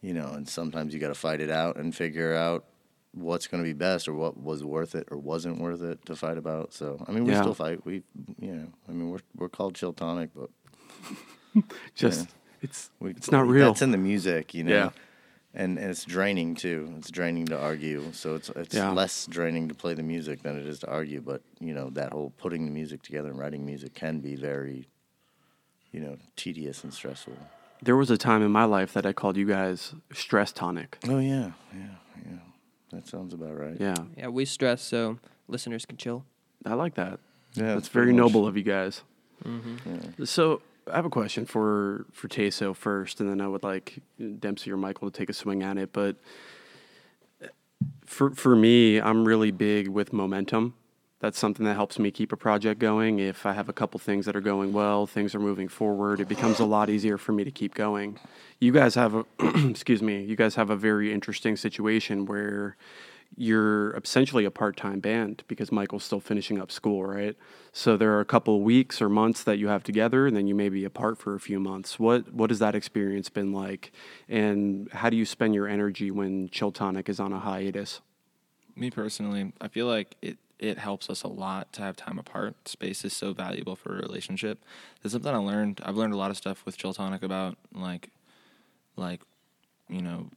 You 0.01 0.13
know, 0.13 0.31
and 0.34 0.48
sometimes 0.50 0.93
you 0.93 1.00
got 1.00 1.10
to 1.10 1.13
fight 1.15 1.41
it 1.41 1.51
out 1.51 1.75
and 1.77 1.96
figure 1.96 2.34
out 2.34 2.65
what's 3.13 3.46
going 3.48 3.62
to 3.63 3.67
be 3.67 3.74
best 3.74 4.08
or 4.08 4.13
what 4.13 4.36
was 4.38 4.63
worth 4.63 4.96
it 4.96 5.08
or 5.12 5.17
wasn't 5.17 5.60
worth 5.60 5.81
it 5.84 6.03
to 6.05 6.15
fight 6.15 6.38
about. 6.38 6.74
So 6.74 7.03
I 7.08 7.12
mean, 7.12 7.25
we 7.25 7.34
Yeah. 7.34 7.41
still 7.41 7.53
fight. 7.53 7.86
We, 7.86 8.01
you 8.39 8.53
know, 8.55 8.67
I 8.89 8.91
mean, 8.93 9.10
we're 9.12 9.20
we're 9.36 9.50
called 9.50 9.75
Chiltonic, 9.75 10.29
but 10.36 10.50
Just 11.96 12.29
it's 12.62 12.89
we, 13.00 13.12
it's 13.12 13.31
not 13.31 13.48
real. 13.48 13.67
That's 13.67 13.81
in 13.81 13.91
the 13.91 13.98
music, 13.98 14.53
you 14.53 14.63
know. 14.63 14.72
Yeah. 14.72 14.89
And, 15.53 15.77
and 15.77 15.91
it's 15.91 16.05
draining 16.05 16.55
too. 16.55 16.93
It's 16.98 17.12
draining 17.12 17.46
to 17.48 17.60
argue. 17.60 18.12
So 18.13 18.36
it's 18.36 18.50
it's 18.55 18.74
Yeah. 18.74 18.91
less 18.91 19.27
draining 19.27 19.67
to 19.67 19.75
play 19.75 19.93
the 19.93 20.03
music 20.03 20.41
than 20.43 20.58
it 20.58 20.65
is 20.65 20.79
to 20.79 20.88
argue. 20.89 21.22
But 21.22 21.41
you 21.60 21.74
know 21.74 21.89
that 21.91 22.13
whole 22.13 22.31
putting 22.38 22.65
the 22.65 22.72
music 22.72 23.01
together 23.03 23.29
and 23.29 23.38
writing 23.38 23.65
music 23.65 23.93
can 23.93 24.20
be 24.22 24.36
very, 24.36 24.88
you 25.91 26.00
know, 26.00 26.17
tedious 26.38 26.84
and 26.86 26.93
stressful. 26.93 27.38
There 27.83 27.95
was 27.95 28.11
a 28.11 28.17
time 28.17 28.41
in 28.43 28.51
my 28.51 28.65
life 28.65 28.93
that 28.93 29.05
I 29.05 29.13
called 29.13 29.38
you 29.38 29.45
guys 29.47 29.93
stress 30.13 30.51
tonic. 30.51 30.97
Oh 31.07 31.17
yeah, 31.19 31.51
yeah, 31.73 31.95
yeah. 32.25 32.38
That 32.91 33.07
sounds 33.07 33.33
about 33.33 33.57
right. 33.57 33.77
Yeah, 33.79 33.95
Yeah, 34.17 34.27
we 34.27 34.45
stress 34.45 34.81
so 34.83 35.17
listeners 35.47 35.85
can 35.85 35.97
chill. 35.97 36.23
I 36.65 36.73
like 36.75 36.93
that. 36.95 37.19
yeah. 37.55 37.73
That's 37.73 37.88
very 37.88 38.13
noble 38.13 38.45
of 38.47 38.55
you 38.55 38.63
guys. 38.63 39.01
Mm-hmm. 39.43 39.75
Yeah. 40.19 40.25
So 40.25 40.61
I 40.91 40.95
have 40.95 41.05
a 41.05 41.09
question 41.09 41.45
for 41.45 42.05
for 42.11 42.27
Teso 42.27 42.75
first, 42.75 43.19
and 43.19 43.29
then 43.29 43.41
I 43.41 43.47
would 43.47 43.63
like 43.63 44.00
Dempsey 44.39 44.71
or 44.71 44.77
Michael 44.77 45.09
to 45.09 45.17
take 45.17 45.29
a 45.29 45.33
swing 45.33 45.63
at 45.63 45.77
it. 45.77 45.91
But 45.91 46.17
for 48.05 48.31
for 48.31 48.55
me, 48.55 49.00
I'm 49.01 49.25
really 49.25 49.51
big 49.51 49.88
with 49.88 50.13
momentum. 50.13 50.75
That's 51.22 51.38
something 51.38 51.66
that 51.68 51.75
helps 51.75 52.00
me 52.00 52.10
keep 52.10 52.32
a 52.32 52.36
project 52.36 52.80
going. 52.80 53.20
If 53.20 53.46
I 53.46 53.54
have 53.54 53.70
a 53.70 53.74
couple 53.74 54.00
things 54.00 54.25
that 54.25 54.36
are 54.36 54.42
going 54.42 54.74
well, 54.74 55.06
things 55.06 55.36
are 55.36 55.40
moving 55.40 55.68
forward, 55.68 56.20
it 56.20 56.28
becomes 56.28 56.60
a 56.60 56.66
lot 56.66 56.90
easier 56.90 57.20
for 57.20 57.32
me 57.32 57.44
to 57.44 57.51
keep 57.51 57.75
going. 57.75 58.20
You 58.60 58.72
guys 58.72 58.96
have 58.96 59.13
a 59.13 59.25
excuse 59.70 60.01
me, 60.01 60.24
you 60.24 60.36
guys 60.36 60.56
have 60.56 60.72
a 60.72 60.75
very 60.75 61.13
interesting 61.13 61.56
situation 61.56 62.25
where 62.25 62.75
you're 63.38 63.92
essentially 63.92 64.46
a 64.46 64.51
part-time 64.51 65.00
band 65.00 65.44
because 65.48 65.72
Michael's 65.72 66.04
still 66.04 66.20
finishing 66.20 66.60
up 66.60 66.72
school, 66.72 67.06
right? 67.06 67.38
So 67.72 67.96
there 67.96 68.12
are 68.13 68.20
a 68.20 68.25
couple 68.25 68.62
weeks 68.62 69.01
or 69.01 69.08
months 69.08 69.44
that 69.44 69.58
you 69.58 69.68
have 69.68 69.84
together 69.84 70.28
and 70.28 70.36
then 70.36 70.48
you 70.48 70.56
may 70.56 70.70
be 70.70 70.84
apart 70.84 71.20
for 71.20 71.36
a 71.36 71.40
few 71.40 71.60
months. 71.60 72.00
What 72.00 72.34
what 72.34 72.50
has 72.50 72.58
that 72.58 72.74
experience 72.74 73.30
been 73.30 73.54
like? 73.54 73.92
And 74.28 74.92
how 74.92 75.12
do 75.12 75.18
you 75.18 75.25
spend 75.25 75.54
your 75.54 75.68
energy 75.68 76.10
when 76.10 76.50
Chiltonic 76.50 77.10
is 77.10 77.20
on 77.20 77.32
a 77.32 77.40
hiatus? 77.40 78.01
Me 78.75 78.90
personally, 78.90 79.54
I 79.62 79.68
feel 79.68 79.86
like 79.86 80.16
it 80.22 80.38
it 80.62 80.77
helps 80.77 81.10
us 81.10 81.24
a 81.24 81.27
lot 81.27 81.74
to 81.74 81.82
have 81.82 81.98
time 81.98 82.20
apart. 82.20 82.68
Space 82.68 83.03
is 83.03 83.13
so 83.13 83.34
valuable 83.34 83.75
for 83.75 83.98
a 83.98 84.01
relationship. 84.01 84.63
There's 85.01 85.12
something 85.12 85.34
I 85.34 85.38
learned. 85.38 85.82
I've 85.84 85.98
learned 85.98 86.13
a 86.13 86.18
lot 86.18 86.32
of 86.32 86.38
stuff 86.38 86.65
with 86.65 86.77
Chiltonic 86.77 87.24
about 87.24 87.58
like 87.74 88.10
like 88.96 89.22
you 89.89 90.01
know 90.01 90.30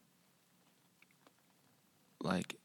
like 2.23 2.57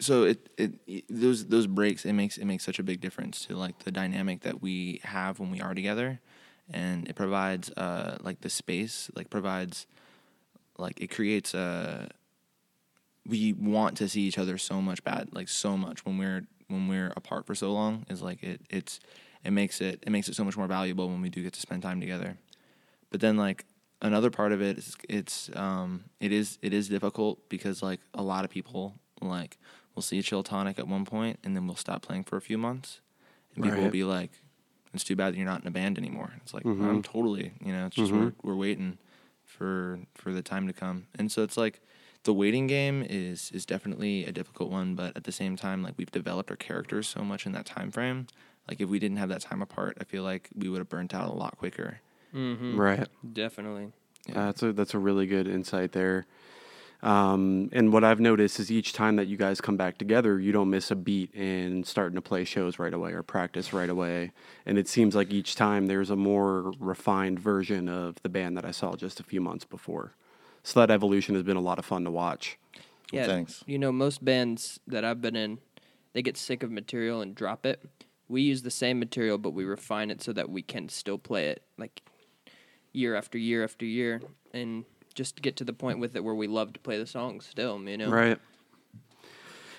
so 0.00 0.24
it, 0.24 0.48
it 0.56 0.72
it 0.86 1.04
those 1.08 1.46
those 1.46 1.66
breaks 1.66 2.04
it 2.04 2.14
makes 2.14 2.38
it 2.38 2.46
makes 2.46 2.64
such 2.64 2.78
a 2.78 2.82
big 2.82 3.00
difference 3.00 3.44
to 3.46 3.54
like 3.54 3.80
the 3.80 3.92
dynamic 3.92 4.40
that 4.40 4.62
we 4.62 5.00
have 5.04 5.38
when 5.38 5.50
we 5.50 5.60
are 5.60 5.74
together 5.74 6.18
and 6.72 7.08
it 7.08 7.14
provides 7.14 7.70
uh 7.72 8.16
like 8.22 8.40
the 8.40 8.50
space 8.50 9.10
like 9.14 9.28
provides 9.30 9.86
like 10.78 11.00
it 11.00 11.08
creates 11.08 11.54
a 11.54 12.08
we 13.26 13.52
want 13.52 13.96
to 13.96 14.08
see 14.08 14.22
each 14.22 14.38
other 14.38 14.58
so 14.58 14.80
much 14.80 15.04
bad 15.04 15.28
like 15.32 15.48
so 15.48 15.76
much 15.76 16.04
when 16.04 16.18
we're 16.18 16.46
when 16.72 16.88
we're 16.88 17.12
apart 17.16 17.46
for 17.46 17.54
so 17.54 17.72
long 17.72 18.04
is 18.08 18.22
like 18.22 18.42
it 18.42 18.60
it's 18.70 18.98
it 19.44 19.50
makes 19.52 19.80
it 19.80 20.02
it 20.06 20.10
makes 20.10 20.28
it 20.28 20.34
so 20.34 20.44
much 20.44 20.56
more 20.56 20.66
valuable 20.66 21.08
when 21.08 21.20
we 21.20 21.28
do 21.28 21.42
get 21.42 21.52
to 21.52 21.60
spend 21.60 21.82
time 21.82 22.00
together 22.00 22.38
but 23.10 23.20
then 23.20 23.36
like 23.36 23.64
another 24.00 24.30
part 24.30 24.52
of 24.52 24.60
it 24.62 24.78
is 24.78 24.96
it's 25.08 25.50
um 25.54 26.04
it 26.20 26.32
is 26.32 26.58
it 26.62 26.72
is 26.72 26.88
difficult 26.88 27.48
because 27.48 27.82
like 27.82 28.00
a 28.14 28.22
lot 28.22 28.44
of 28.44 28.50
people 28.50 28.94
like 29.20 29.58
we'll 29.94 30.02
see 30.02 30.20
Chiltonic 30.20 30.78
at 30.78 30.88
one 30.88 31.04
point 31.04 31.38
and 31.44 31.54
then 31.54 31.66
we'll 31.66 31.76
stop 31.76 32.02
playing 32.02 32.24
for 32.24 32.36
a 32.36 32.40
few 32.40 32.58
months 32.58 33.00
and 33.54 33.62
people 33.64 33.78
will 33.84 33.90
be 33.90 34.04
like 34.04 34.30
it's 34.94 35.04
too 35.04 35.16
bad 35.16 35.32
that 35.32 35.36
you're 35.36 35.46
not 35.46 35.60
in 35.62 35.66
a 35.68 35.70
band 35.70 35.98
anymore 35.98 36.32
it's 36.38 36.52
like 36.54 36.64
Mhm. 36.64 36.88
i'm 36.88 37.02
totally 37.02 37.52
you 37.64 37.72
know 37.72 37.86
it's 37.86 37.96
just 37.96 38.10
Mhm. 38.12 38.18
we're, 38.18 38.32
we're 38.52 38.56
waiting 38.56 38.98
for 39.44 40.00
for 40.14 40.32
the 40.32 40.42
time 40.42 40.66
to 40.66 40.72
come 40.72 41.06
and 41.18 41.30
so 41.30 41.42
it's 41.42 41.56
like 41.56 41.80
the 42.24 42.32
waiting 42.32 42.66
game 42.66 43.04
is 43.08 43.50
is 43.52 43.66
definitely 43.66 44.24
a 44.24 44.32
difficult 44.32 44.70
one 44.70 44.94
but 44.94 45.16
at 45.16 45.24
the 45.24 45.32
same 45.32 45.56
time 45.56 45.82
like 45.82 45.94
we've 45.96 46.10
developed 46.10 46.50
our 46.50 46.56
characters 46.56 47.08
so 47.08 47.22
much 47.22 47.46
in 47.46 47.52
that 47.52 47.66
time 47.66 47.90
frame 47.90 48.26
like 48.68 48.80
if 48.80 48.88
we 48.88 48.98
didn't 48.98 49.16
have 49.16 49.28
that 49.28 49.40
time 49.40 49.60
apart 49.60 49.96
i 50.00 50.04
feel 50.04 50.22
like 50.22 50.48
we 50.54 50.68
would 50.68 50.78
have 50.78 50.88
burnt 50.88 51.14
out 51.14 51.28
a 51.28 51.32
lot 51.32 51.56
quicker 51.58 52.00
Mm-hmm. 52.34 52.80
Right. 52.80 53.08
Definitely. 53.32 53.88
Yeah. 54.26 54.46
That's 54.46 54.62
a 54.62 54.72
that's 54.72 54.94
a 54.94 54.98
really 54.98 55.26
good 55.26 55.48
insight 55.48 55.92
there. 55.92 56.26
Um, 57.02 57.68
and 57.72 57.92
what 57.92 58.04
I've 58.04 58.20
noticed 58.20 58.60
is 58.60 58.70
each 58.70 58.92
time 58.92 59.16
that 59.16 59.26
you 59.26 59.36
guys 59.36 59.60
come 59.60 59.76
back 59.76 59.98
together, 59.98 60.38
you 60.38 60.52
don't 60.52 60.70
miss 60.70 60.92
a 60.92 60.94
beat 60.94 61.34
in 61.34 61.82
starting 61.82 62.14
to 62.14 62.22
play 62.22 62.44
shows 62.44 62.78
right 62.78 62.94
away 62.94 63.12
or 63.12 63.24
practice 63.24 63.72
right 63.72 63.90
away. 63.90 64.30
And 64.66 64.78
it 64.78 64.86
seems 64.86 65.16
like 65.16 65.32
each 65.32 65.56
time 65.56 65.86
there's 65.86 66.10
a 66.10 66.16
more 66.16 66.72
refined 66.78 67.40
version 67.40 67.88
of 67.88 68.22
the 68.22 68.28
band 68.28 68.56
that 68.56 68.64
I 68.64 68.70
saw 68.70 68.94
just 68.94 69.18
a 69.18 69.24
few 69.24 69.40
months 69.40 69.64
before. 69.64 70.14
So 70.62 70.80
that 70.80 70.90
evolution 70.90 71.34
has 71.34 71.42
been 71.42 71.56
a 71.56 71.60
lot 71.60 71.78
of 71.78 71.84
fun 71.84 72.04
to 72.04 72.10
watch. 72.10 72.58
Yeah. 73.10 73.26
Thanks. 73.26 73.62
You 73.66 73.78
know, 73.78 73.92
most 73.92 74.24
bands 74.24 74.80
that 74.86 75.04
I've 75.04 75.20
been 75.20 75.36
in, 75.36 75.58
they 76.12 76.22
get 76.22 76.36
sick 76.36 76.62
of 76.62 76.70
material 76.70 77.20
and 77.20 77.34
drop 77.34 77.66
it. 77.66 77.82
We 78.28 78.42
use 78.42 78.62
the 78.62 78.70
same 78.70 78.98
material, 78.98 79.38
but 79.38 79.50
we 79.50 79.64
refine 79.64 80.10
it 80.10 80.22
so 80.22 80.32
that 80.32 80.48
we 80.48 80.62
can 80.62 80.88
still 80.88 81.18
play 81.18 81.48
it 81.48 81.62
like 81.76 82.02
year 82.92 83.14
after 83.14 83.38
year 83.38 83.64
after 83.64 83.84
year, 83.84 84.22
and 84.52 84.84
just 85.14 85.42
get 85.42 85.56
to 85.56 85.64
the 85.64 85.72
point 85.72 85.98
with 85.98 86.16
it 86.16 86.24
where 86.24 86.34
we 86.34 86.46
love 86.46 86.72
to 86.72 86.80
play 86.80 86.98
the 86.98 87.06
songs 87.06 87.46
still. 87.46 87.78
You 87.82 87.98
know, 87.98 88.08
Right. 88.08 88.38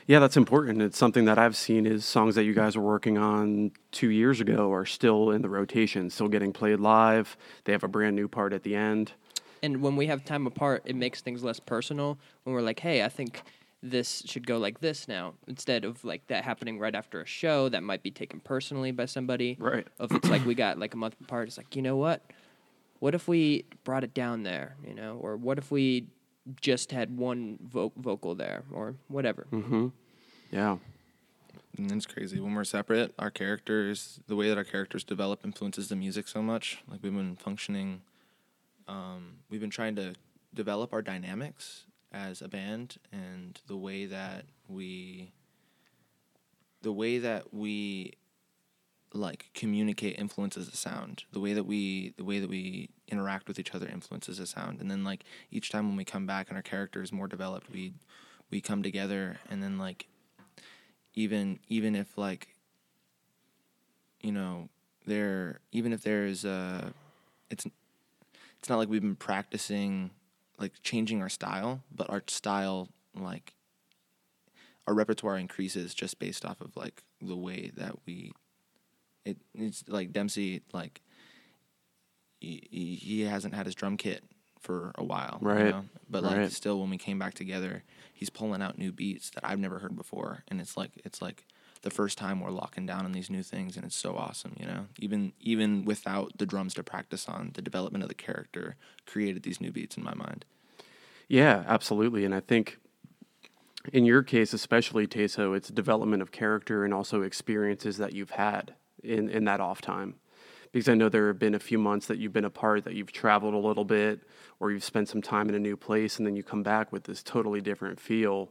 Yeah, 0.05 0.19
that's 0.19 0.35
important. 0.35 0.81
It's 0.81 0.97
something 0.97 1.25
that 1.25 1.39
I've 1.39 1.55
seen 1.55 1.85
is 1.85 2.03
songs 2.03 2.35
that 2.35 2.43
you 2.43 2.53
guys 2.53 2.75
were 2.75 2.83
working 2.83 3.17
on 3.17 3.71
two 3.91 4.09
years 4.09 4.41
ago 4.41 4.71
are 4.73 4.85
still 4.85 5.31
in 5.31 5.41
the 5.41 5.47
rotation, 5.47 6.09
still 6.09 6.27
getting 6.27 6.51
played 6.51 6.81
live. 6.81 7.37
They 7.63 7.71
have 7.71 7.83
a 7.83 7.87
brand 7.87 8.15
new 8.15 8.27
part 8.27 8.51
at 8.51 8.63
the 8.63 8.75
end. 8.75 9.13
And 9.63 9.81
when 9.81 9.95
we 9.95 10.05
have 10.07 10.23
time 10.23 10.45
apart, 10.45 10.83
it 10.85 10.95
makes 10.95 11.21
things 11.21 11.43
less 11.43 11.59
personal. 11.59 12.19
When 12.43 12.53
we're 12.53 12.61
like, 12.61 12.79
hey, 12.79 13.01
I 13.03 13.09
think 13.09 13.41
this 13.81 14.21
should 14.25 14.45
go 14.45 14.57
like 14.57 14.81
this 14.81 15.07
now, 15.07 15.33
instead 15.47 15.83
of 15.85 16.03
like 16.05 16.27
that 16.27 16.43
happening 16.43 16.79
right 16.79 16.93
after 16.93 17.21
a 17.21 17.25
show 17.25 17.69
that 17.69 17.81
might 17.81 18.03
be 18.03 18.11
taken 18.11 18.39
personally 18.41 18.91
by 18.91 19.05
somebody. 19.05 19.57
Right. 19.59 19.87
If 19.99 20.11
it's 20.11 20.29
like 20.29 20.45
we 20.45 20.53
got 20.53 20.77
like 20.77 20.93
a 20.93 20.97
month 20.97 21.15
apart, 21.21 21.47
it's 21.47 21.57
like, 21.57 21.75
you 21.75 21.81
know 21.81 21.95
what? 21.95 22.21
What 22.99 23.15
if 23.15 23.27
we 23.27 23.65
brought 23.83 24.03
it 24.03 24.13
down 24.13 24.43
there, 24.43 24.75
you 24.87 24.93
know? 24.93 25.17
Or 25.21 25.35
what 25.35 25.57
if 25.57 25.71
we 25.71 26.07
just 26.61 26.91
had 26.91 27.17
one 27.17 27.57
vo- 27.61 27.91
vocal 27.97 28.35
there 28.35 28.63
or 28.71 28.95
whatever? 29.07 29.47
Mm-hmm. 29.51 29.87
Yeah. 30.51 30.77
And 31.77 31.91
it's 31.91 32.05
crazy 32.05 32.39
when 32.39 32.53
we're 32.53 32.63
separate. 32.65 33.13
Our 33.17 33.31
characters, 33.31 34.19
the 34.27 34.35
way 34.35 34.47
that 34.49 34.57
our 34.57 34.63
characters 34.63 35.03
develop, 35.03 35.43
influences 35.43 35.89
the 35.89 35.95
music 35.95 36.27
so 36.27 36.41
much. 36.41 36.83
Like 36.87 36.99
we've 37.01 37.13
been 37.13 37.35
functioning, 37.35 38.01
um, 38.87 39.37
we've 39.49 39.61
been 39.61 39.69
trying 39.69 39.95
to 39.95 40.13
develop 40.53 40.93
our 40.93 41.01
dynamics 41.01 41.85
as 42.11 42.41
a 42.41 42.47
band, 42.47 42.97
and 43.11 43.59
the 43.67 43.77
way 43.77 44.05
that 44.05 44.45
we, 44.67 45.31
the 46.81 46.91
way 46.91 47.17
that 47.17 47.53
we, 47.53 48.13
like 49.13 49.49
communicate 49.53 50.17
influences 50.17 50.69
the 50.69 50.77
sound. 50.77 51.23
The 51.31 51.39
way 51.39 51.53
that 51.53 51.65
we, 51.65 52.13
the 52.17 52.23
way 52.23 52.39
that 52.39 52.49
we 52.49 52.89
interact 53.07 53.47
with 53.47 53.59
each 53.59 53.75
other 53.75 53.87
influences 53.87 54.37
the 54.37 54.47
sound. 54.47 54.81
And 54.81 54.89
then 54.89 55.03
like 55.03 55.23
each 55.51 55.69
time 55.69 55.87
when 55.87 55.97
we 55.97 56.05
come 56.05 56.25
back 56.25 56.49
and 56.49 56.57
our 56.57 56.63
character 56.63 57.01
is 57.01 57.11
more 57.11 57.27
developed, 57.27 57.71
we, 57.71 57.93
we 58.49 58.61
come 58.61 58.83
together, 58.83 59.37
and 59.49 59.61
then 59.61 59.77
like 59.77 60.07
even 61.15 61.59
even 61.67 61.95
if 61.95 62.17
like 62.17 62.49
you 64.21 64.31
know 64.31 64.69
there 65.05 65.59
even 65.71 65.93
if 65.93 66.01
there's 66.01 66.45
uh 66.45 66.89
it's 67.49 67.65
it's 68.63 68.69
not 68.69 68.77
like 68.77 68.87
we've 68.87 69.01
been 69.01 69.17
practicing 69.17 70.09
like 70.57 70.71
changing 70.83 71.21
our 71.21 71.27
style 71.27 71.81
but 71.93 72.09
our 72.09 72.23
style 72.27 72.87
like 73.13 73.55
our 74.87 74.93
repertoire 74.93 75.37
increases 75.37 75.93
just 75.93 76.17
based 76.17 76.45
off 76.45 76.61
of 76.61 76.73
like 76.77 77.03
the 77.21 77.35
way 77.35 77.71
that 77.75 77.93
we 78.05 78.31
it 79.25 79.35
it's 79.53 79.83
like 79.89 80.13
Dempsey 80.13 80.61
like 80.71 81.01
he, 82.39 82.97
he 83.01 83.21
hasn't 83.23 83.53
had 83.53 83.65
his 83.65 83.75
drum 83.75 83.97
kit 83.97 84.23
for 84.61 84.93
a 84.95 85.03
while 85.03 85.39
you 85.41 85.47
Right. 85.47 85.65
know? 85.65 85.85
but 86.09 86.23
like 86.23 86.37
Right. 86.37 86.51
still 86.51 86.79
when 86.79 86.89
we 86.89 86.97
came 86.97 87.19
back 87.19 87.33
together 87.33 87.83
he's 88.13 88.29
pulling 88.29 88.61
out 88.61 88.77
new 88.77 88.93
beats 88.93 89.29
that 89.31 89.43
I've 89.45 89.59
never 89.59 89.79
heard 89.79 89.97
before 89.97 90.45
and 90.47 90.61
it's 90.61 90.77
like 90.77 90.91
it's 91.03 91.21
like 91.21 91.45
the 91.83 91.89
first 91.89 92.17
time 92.17 92.39
we're 92.39 92.49
locking 92.49 92.85
down 92.85 93.05
on 93.05 93.11
these 93.11 93.29
new 93.29 93.43
things 93.43 93.77
and 93.77 93.85
it's 93.85 93.95
so 93.95 94.15
awesome 94.15 94.53
you 94.59 94.65
know 94.65 94.87
even 94.97 95.31
even 95.39 95.85
without 95.85 96.37
the 96.37 96.45
drums 96.45 96.73
to 96.73 96.83
practice 96.83 97.29
on 97.29 97.51
the 97.53 97.61
development 97.61 98.03
of 98.03 98.09
the 98.09 98.15
character 98.15 98.75
created 99.05 99.43
these 99.43 99.61
new 99.61 99.71
beats 99.71 99.95
in 99.95 100.03
my 100.03 100.13
mind 100.13 100.45
Yeah, 101.27 101.63
absolutely. 101.67 102.25
And 102.25 102.35
I 102.35 102.41
think 102.41 102.77
in 103.91 104.05
your 104.05 104.23
case, 104.23 104.53
especially 104.53 105.07
Teso, 105.07 105.55
it's 105.55 105.69
development 105.69 106.21
of 106.21 106.31
character 106.31 106.85
and 106.85 106.93
also 106.93 107.21
experiences 107.21 107.97
that 107.97 108.13
you've 108.13 108.31
had 108.31 108.75
in, 109.03 109.29
in 109.29 109.45
that 109.45 109.59
off 109.59 109.81
time. 109.81 110.15
Because 110.71 110.89
I 110.89 110.95
know 110.95 111.09
there 111.09 111.27
have 111.27 111.37
been 111.37 111.53
a 111.53 111.59
few 111.59 111.77
months 111.77 112.07
that 112.07 112.17
you've 112.17 112.33
been 112.33 112.45
apart, 112.45 112.83
that 112.85 112.95
you've 112.95 113.11
traveled 113.11 113.53
a 113.53 113.57
little 113.57 113.85
bit, 113.85 114.21
or 114.59 114.71
you've 114.71 114.83
spent 114.83 115.09
some 115.09 115.21
time 115.21 115.49
in 115.49 115.55
a 115.55 115.59
new 115.59 115.77
place, 115.77 116.17
and 116.17 116.25
then 116.25 116.35
you 116.35 116.43
come 116.43 116.63
back 116.63 116.91
with 116.91 117.03
this 117.03 117.21
totally 117.21 117.61
different 117.61 117.99
feel. 117.99 118.49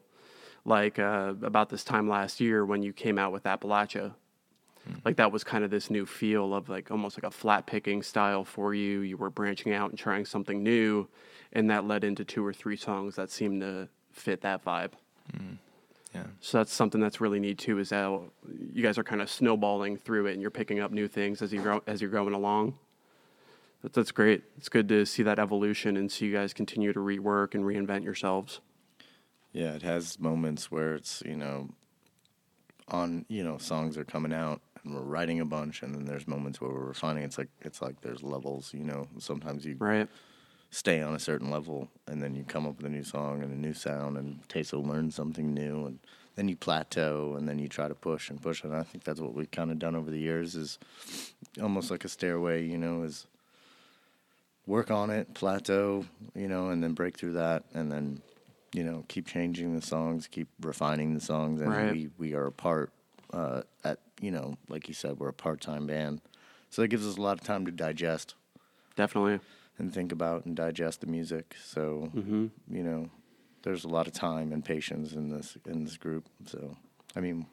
Like 0.64 0.98
uh, 0.98 1.34
about 1.42 1.70
this 1.70 1.82
time 1.84 2.08
last 2.08 2.40
year 2.40 2.64
when 2.64 2.82
you 2.82 2.92
came 2.92 3.18
out 3.18 3.32
with 3.32 3.44
Appalachia. 3.44 4.14
Like 5.04 5.16
that 5.16 5.30
was 5.30 5.44
kind 5.44 5.64
of 5.64 5.70
this 5.70 5.90
new 5.90 6.06
feel 6.06 6.54
of 6.54 6.68
like 6.68 6.90
almost 6.90 7.16
like 7.16 7.24
a 7.24 7.30
flat 7.30 7.66
picking 7.66 8.02
style 8.02 8.44
for 8.44 8.74
you. 8.74 9.00
You 9.00 9.16
were 9.16 9.30
branching 9.30 9.72
out 9.72 9.90
and 9.90 9.98
trying 9.98 10.24
something 10.24 10.62
new, 10.62 11.08
and 11.52 11.70
that 11.70 11.86
led 11.86 12.04
into 12.04 12.24
two 12.24 12.44
or 12.44 12.52
three 12.52 12.76
songs 12.76 13.14
that 13.16 13.30
seemed 13.30 13.60
to 13.60 13.88
fit 14.12 14.40
that 14.42 14.64
vibe. 14.64 14.92
yeah 16.14 16.24
So 16.40 16.58
that's 16.58 16.72
something 16.72 17.00
that's 17.00 17.20
really 17.20 17.38
neat 17.38 17.58
too. 17.58 17.78
Is 17.78 17.90
that 17.90 18.20
you 18.72 18.82
guys 18.82 18.98
are 18.98 19.04
kind 19.04 19.22
of 19.22 19.30
snowballing 19.30 19.98
through 19.98 20.26
it, 20.26 20.32
and 20.32 20.42
you're 20.42 20.50
picking 20.50 20.80
up 20.80 20.90
new 20.90 21.06
things 21.06 21.42
as 21.42 21.52
you 21.52 21.62
grow, 21.62 21.80
as 21.86 22.00
you're 22.00 22.10
going 22.10 22.34
along. 22.34 22.76
That, 23.82 23.92
that's 23.92 24.10
great. 24.10 24.42
It's 24.56 24.68
good 24.68 24.88
to 24.88 25.06
see 25.06 25.22
that 25.22 25.38
evolution 25.38 25.96
and 25.96 26.10
see 26.10 26.26
you 26.26 26.32
guys 26.32 26.52
continue 26.52 26.92
to 26.92 27.00
rework 27.00 27.54
and 27.54 27.64
reinvent 27.64 28.04
yourselves. 28.04 28.60
Yeah, 29.52 29.74
it 29.74 29.82
has 29.82 30.18
moments 30.18 30.70
where 30.70 30.94
it's 30.94 31.22
you 31.26 31.36
know, 31.36 31.68
on 32.88 33.24
you 33.28 33.44
know 33.44 33.58
songs 33.58 33.96
are 33.98 34.04
coming 34.04 34.32
out 34.32 34.60
and 34.84 34.94
we're 34.94 35.02
writing 35.02 35.40
a 35.40 35.44
bunch, 35.44 35.82
and 35.82 35.94
then 35.94 36.04
there's 36.06 36.26
moments 36.26 36.60
where 36.60 36.70
we're 36.70 36.84
refining. 36.86 37.22
It's 37.24 37.38
like 37.38 37.48
it's 37.60 37.82
like 37.82 38.00
there's 38.00 38.22
levels. 38.22 38.72
You 38.74 38.84
know, 38.84 39.08
sometimes 39.18 39.64
you 39.64 39.76
Right. 39.78 40.08
stay 40.70 41.02
on 41.02 41.14
a 41.14 41.18
certain 41.18 41.50
level, 41.50 41.88
and 42.06 42.22
then 42.22 42.34
you 42.34 42.44
come 42.44 42.66
up 42.66 42.78
with 42.78 42.86
a 42.86 42.90
new 42.90 43.04
song 43.04 43.42
and 43.42 43.52
a 43.52 43.56
new 43.56 43.74
sound, 43.74 44.16
and 44.16 44.46
Taso 44.48 44.84
learns 44.84 45.14
something 45.14 45.52
new, 45.52 45.86
and 45.86 45.98
then 46.34 46.48
you 46.48 46.56
plateau, 46.56 47.34
and 47.36 47.46
then 47.48 47.58
you 47.58 47.68
try 47.68 47.88
to 47.88 47.94
push 47.94 48.30
and 48.30 48.40
push. 48.40 48.64
And 48.64 48.74
I 48.74 48.82
think 48.82 49.04
that's 49.04 49.20
what 49.20 49.34
we've 49.34 49.50
kind 49.50 49.70
of 49.70 49.78
done 49.78 49.94
over 49.94 50.10
the 50.10 50.18
years 50.18 50.54
is 50.54 50.78
almost 51.60 51.90
like 51.90 52.04
a 52.04 52.08
stairway. 52.08 52.64
You 52.66 52.78
know, 52.78 53.02
is 53.02 53.26
work 54.66 54.90
on 54.90 55.10
it, 55.10 55.34
plateau, 55.34 56.06
you 56.34 56.48
know, 56.48 56.70
and 56.70 56.82
then 56.82 56.94
break 56.94 57.18
through 57.18 57.34
that, 57.34 57.64
and 57.74 57.92
then 57.92 58.22
you 58.72 58.84
know 58.84 59.04
keep 59.08 59.26
changing 59.26 59.74
the 59.74 59.82
songs, 59.82 60.26
keep 60.28 60.48
refining 60.60 61.14
the 61.14 61.20
songs, 61.20 61.60
and 61.60 61.70
Right. 61.70 61.92
we 61.92 62.08
we 62.18 62.34
are 62.34 62.46
a 62.46 62.52
part 62.52 62.90
uh, 63.32 63.62
at 63.84 63.98
you 64.20 64.30
know 64.30 64.56
like 64.68 64.88
you 64.88 64.94
said 64.94 65.18
we're 65.18 65.28
a 65.28 65.32
part 65.32 65.60
time 65.60 65.86
band, 65.86 66.20
so 66.70 66.82
that 66.82 66.88
gives 66.88 67.06
us 67.06 67.16
a 67.16 67.20
lot 67.20 67.38
of 67.40 67.44
time 67.46 67.64
to 67.66 67.72
digest 67.72 68.34
Definitely. 68.96 69.40
and 69.78 69.92
think 69.92 70.12
about 70.12 70.44
and 70.44 70.54
digest 70.56 71.00
the 71.00 71.06
music. 71.06 71.56
So 71.64 72.10
Mm-hmm. 72.14 72.46
you 72.70 72.82
know, 72.82 73.10
there's 73.62 73.84
a 73.84 73.88
lot 73.88 74.06
of 74.06 74.12
time 74.12 74.52
and 74.52 74.64
patience 74.64 75.12
in 75.12 75.30
this 75.30 75.56
in 75.66 75.84
this 75.84 75.96
group. 75.96 76.28
So 76.46 76.76
I 77.16 77.20
mean, 77.20 77.46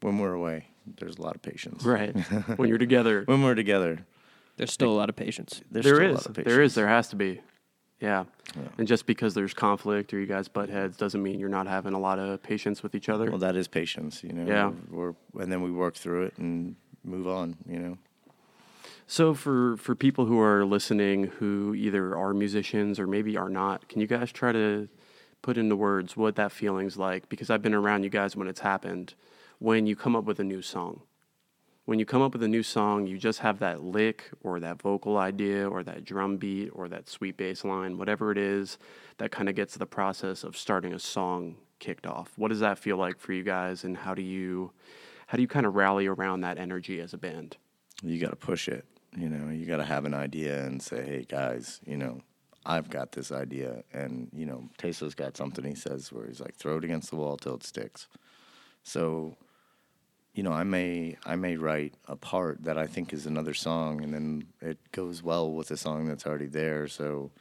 when 0.00 0.18
we're 0.18 0.32
away, 0.34 0.68
there's 0.98 1.16
a 1.16 1.22
lot 1.22 1.34
of 1.36 1.42
patience. 1.42 1.84
Right. 1.84 2.16
when 2.56 2.68
you're 2.68 2.78
together, 2.78 3.22
When 3.26 3.42
we're 3.42 3.54
together, 3.54 4.06
There's 4.56 4.72
still 4.72 4.90
a 4.90 4.98
lot 4.98 5.08
of 5.08 5.16
patience. 5.16 5.60
there's 5.70 5.84
there 5.84 5.96
still 5.96 6.06
a 6.08 6.12
is. 6.12 6.16
lot 6.16 6.26
of 6.26 6.34
patience. 6.34 6.52
There 6.54 6.62
is. 6.62 6.74
There 6.74 6.88
has 6.88 7.08
to 7.08 7.16
be. 7.16 7.40
Yeah. 8.00 8.24
Yeah. 8.54 8.62
And 8.78 8.86
just 8.86 9.06
because 9.06 9.34
there's 9.34 9.54
conflict 9.54 10.12
or 10.12 10.20
you 10.20 10.26
guys 10.26 10.48
butt 10.48 10.68
heads 10.68 10.96
doesn't 10.96 11.22
mean 11.22 11.40
you're 11.40 11.48
not 11.48 11.66
having 11.66 11.94
a 11.94 11.98
lot 11.98 12.18
of 12.18 12.42
patience 12.42 12.82
with 12.82 12.94
each 12.94 13.08
other. 13.08 13.30
Well, 13.30 13.38
that 13.38 13.56
is 13.56 13.68
patience. 13.68 14.22
You 14.22 14.32
know. 14.32 14.46
Yeah. 14.46 14.72
We're, 14.90 15.14
and 15.40 15.50
then 15.50 15.62
we 15.62 15.70
work 15.70 15.94
through 15.94 16.24
it 16.24 16.38
and 16.38 16.76
move 17.04 17.26
on. 17.26 17.56
You 17.68 17.78
know. 17.78 17.98
So 19.06 19.34
for 19.34 19.76
for 19.76 19.94
people 19.94 20.26
who 20.26 20.40
are 20.40 20.64
listening 20.64 21.24
who 21.38 21.74
either 21.74 22.16
are 22.16 22.34
musicians 22.34 22.98
or 22.98 23.06
maybe 23.06 23.36
are 23.36 23.48
not, 23.48 23.88
can 23.88 24.00
you 24.00 24.06
guys 24.06 24.32
try 24.32 24.52
to 24.52 24.88
put 25.42 25.56
into 25.56 25.76
words 25.76 26.16
what 26.16 26.36
that 26.36 26.52
feeling's 26.52 26.96
like? 26.96 27.28
Because 27.28 27.50
I've 27.50 27.62
been 27.62 27.74
around 27.74 28.02
you 28.02 28.10
guys 28.10 28.36
when 28.36 28.48
it's 28.48 28.60
happened. 28.60 29.14
When 29.58 29.86
you 29.86 29.96
come 29.96 30.14
up 30.14 30.24
with 30.24 30.38
a 30.38 30.44
new 30.44 30.60
song, 30.60 31.00
when 31.86 31.98
you 31.98 32.04
come 32.04 32.20
up 32.20 32.32
with 32.32 32.42
a 32.42 32.48
new 32.48 32.62
song, 32.62 33.06
you 33.06 33.16
just 33.16 33.38
have 33.38 33.60
that 33.60 33.82
lick 33.82 34.30
or 34.42 34.60
that 34.60 34.80
vocal 34.82 35.16
idea 35.16 35.68
or 35.68 35.82
that 35.84 36.04
drum 36.04 36.36
beat 36.36 36.68
or 36.72 36.88
that 36.88 37.08
sweet 37.08 37.36
bass 37.36 37.64
line, 37.64 37.96
whatever 37.96 38.30
it 38.30 38.38
is, 38.38 38.76
that 39.18 39.30
kind 39.30 39.48
of 39.48 39.54
gets 39.54 39.76
the 39.76 39.86
process 39.86 40.44
of 40.44 40.56
starting 40.56 40.92
a 40.92 40.98
song 40.98 41.56
kicked 41.78 42.06
off. 42.06 42.32
What 42.36 42.48
does 42.48 42.60
that 42.60 42.78
feel 42.78 42.96
like 42.96 43.18
for 43.18 43.32
you 43.32 43.42
guys, 43.42 43.84
and 43.84 43.96
how 43.96 44.14
do 44.14 44.22
you 44.22 44.72
how 45.28 45.36
do 45.36 45.42
you 45.42 45.48
kind 45.48 45.66
of 45.66 45.74
rally 45.74 46.06
around 46.06 46.42
that 46.42 46.58
energy 46.58 47.00
as 47.00 47.14
a 47.14 47.18
band? 47.18 47.56
you 48.02 48.20
got 48.20 48.30
to 48.30 48.36
push 48.36 48.68
it. 48.68 48.84
You 49.16 49.28
know, 49.28 49.50
you 49.50 49.64
got 49.64 49.78
to 49.78 49.84
have 49.84 50.04
an 50.04 50.14
idea 50.14 50.64
and 50.64 50.82
say, 50.82 51.04
"Hey 51.04 51.26
guys, 51.26 51.80
you 51.86 51.96
know, 51.96 52.20
I've 52.66 52.90
got 52.90 53.12
this 53.12 53.32
idea," 53.32 53.82
and 53.92 54.28
you 54.32 54.44
know, 54.44 54.68
Taso's 54.78 55.14
got 55.14 55.36
something 55.36 55.64
he 55.64 55.74
says 55.74 56.12
where 56.12 56.26
he's 56.26 56.40
like, 56.40 56.54
"Throw 56.54 56.76
it 56.76 56.84
against 56.84 57.10
the 57.10 57.16
wall 57.16 57.36
till 57.36 57.54
it 57.54 57.64
sticks." 57.64 58.08
So, 58.82 59.36
you 60.36 60.42
know, 60.42 60.52
I 60.52 60.64
may 60.64 61.16
I 61.24 61.34
may 61.34 61.56
write 61.56 61.94
a 62.06 62.14
part 62.14 62.62
that 62.64 62.76
I 62.78 62.86
think 62.86 63.12
is 63.12 63.26
another 63.26 63.54
song, 63.54 64.04
and 64.04 64.12
then 64.14 64.44
it 64.60 64.78
goes 64.92 65.22
well 65.22 65.50
with 65.50 65.70
a 65.70 65.76
song 65.76 66.06
that's 66.06 66.26
already 66.26 66.46
there. 66.46 66.86
So. 66.86 67.32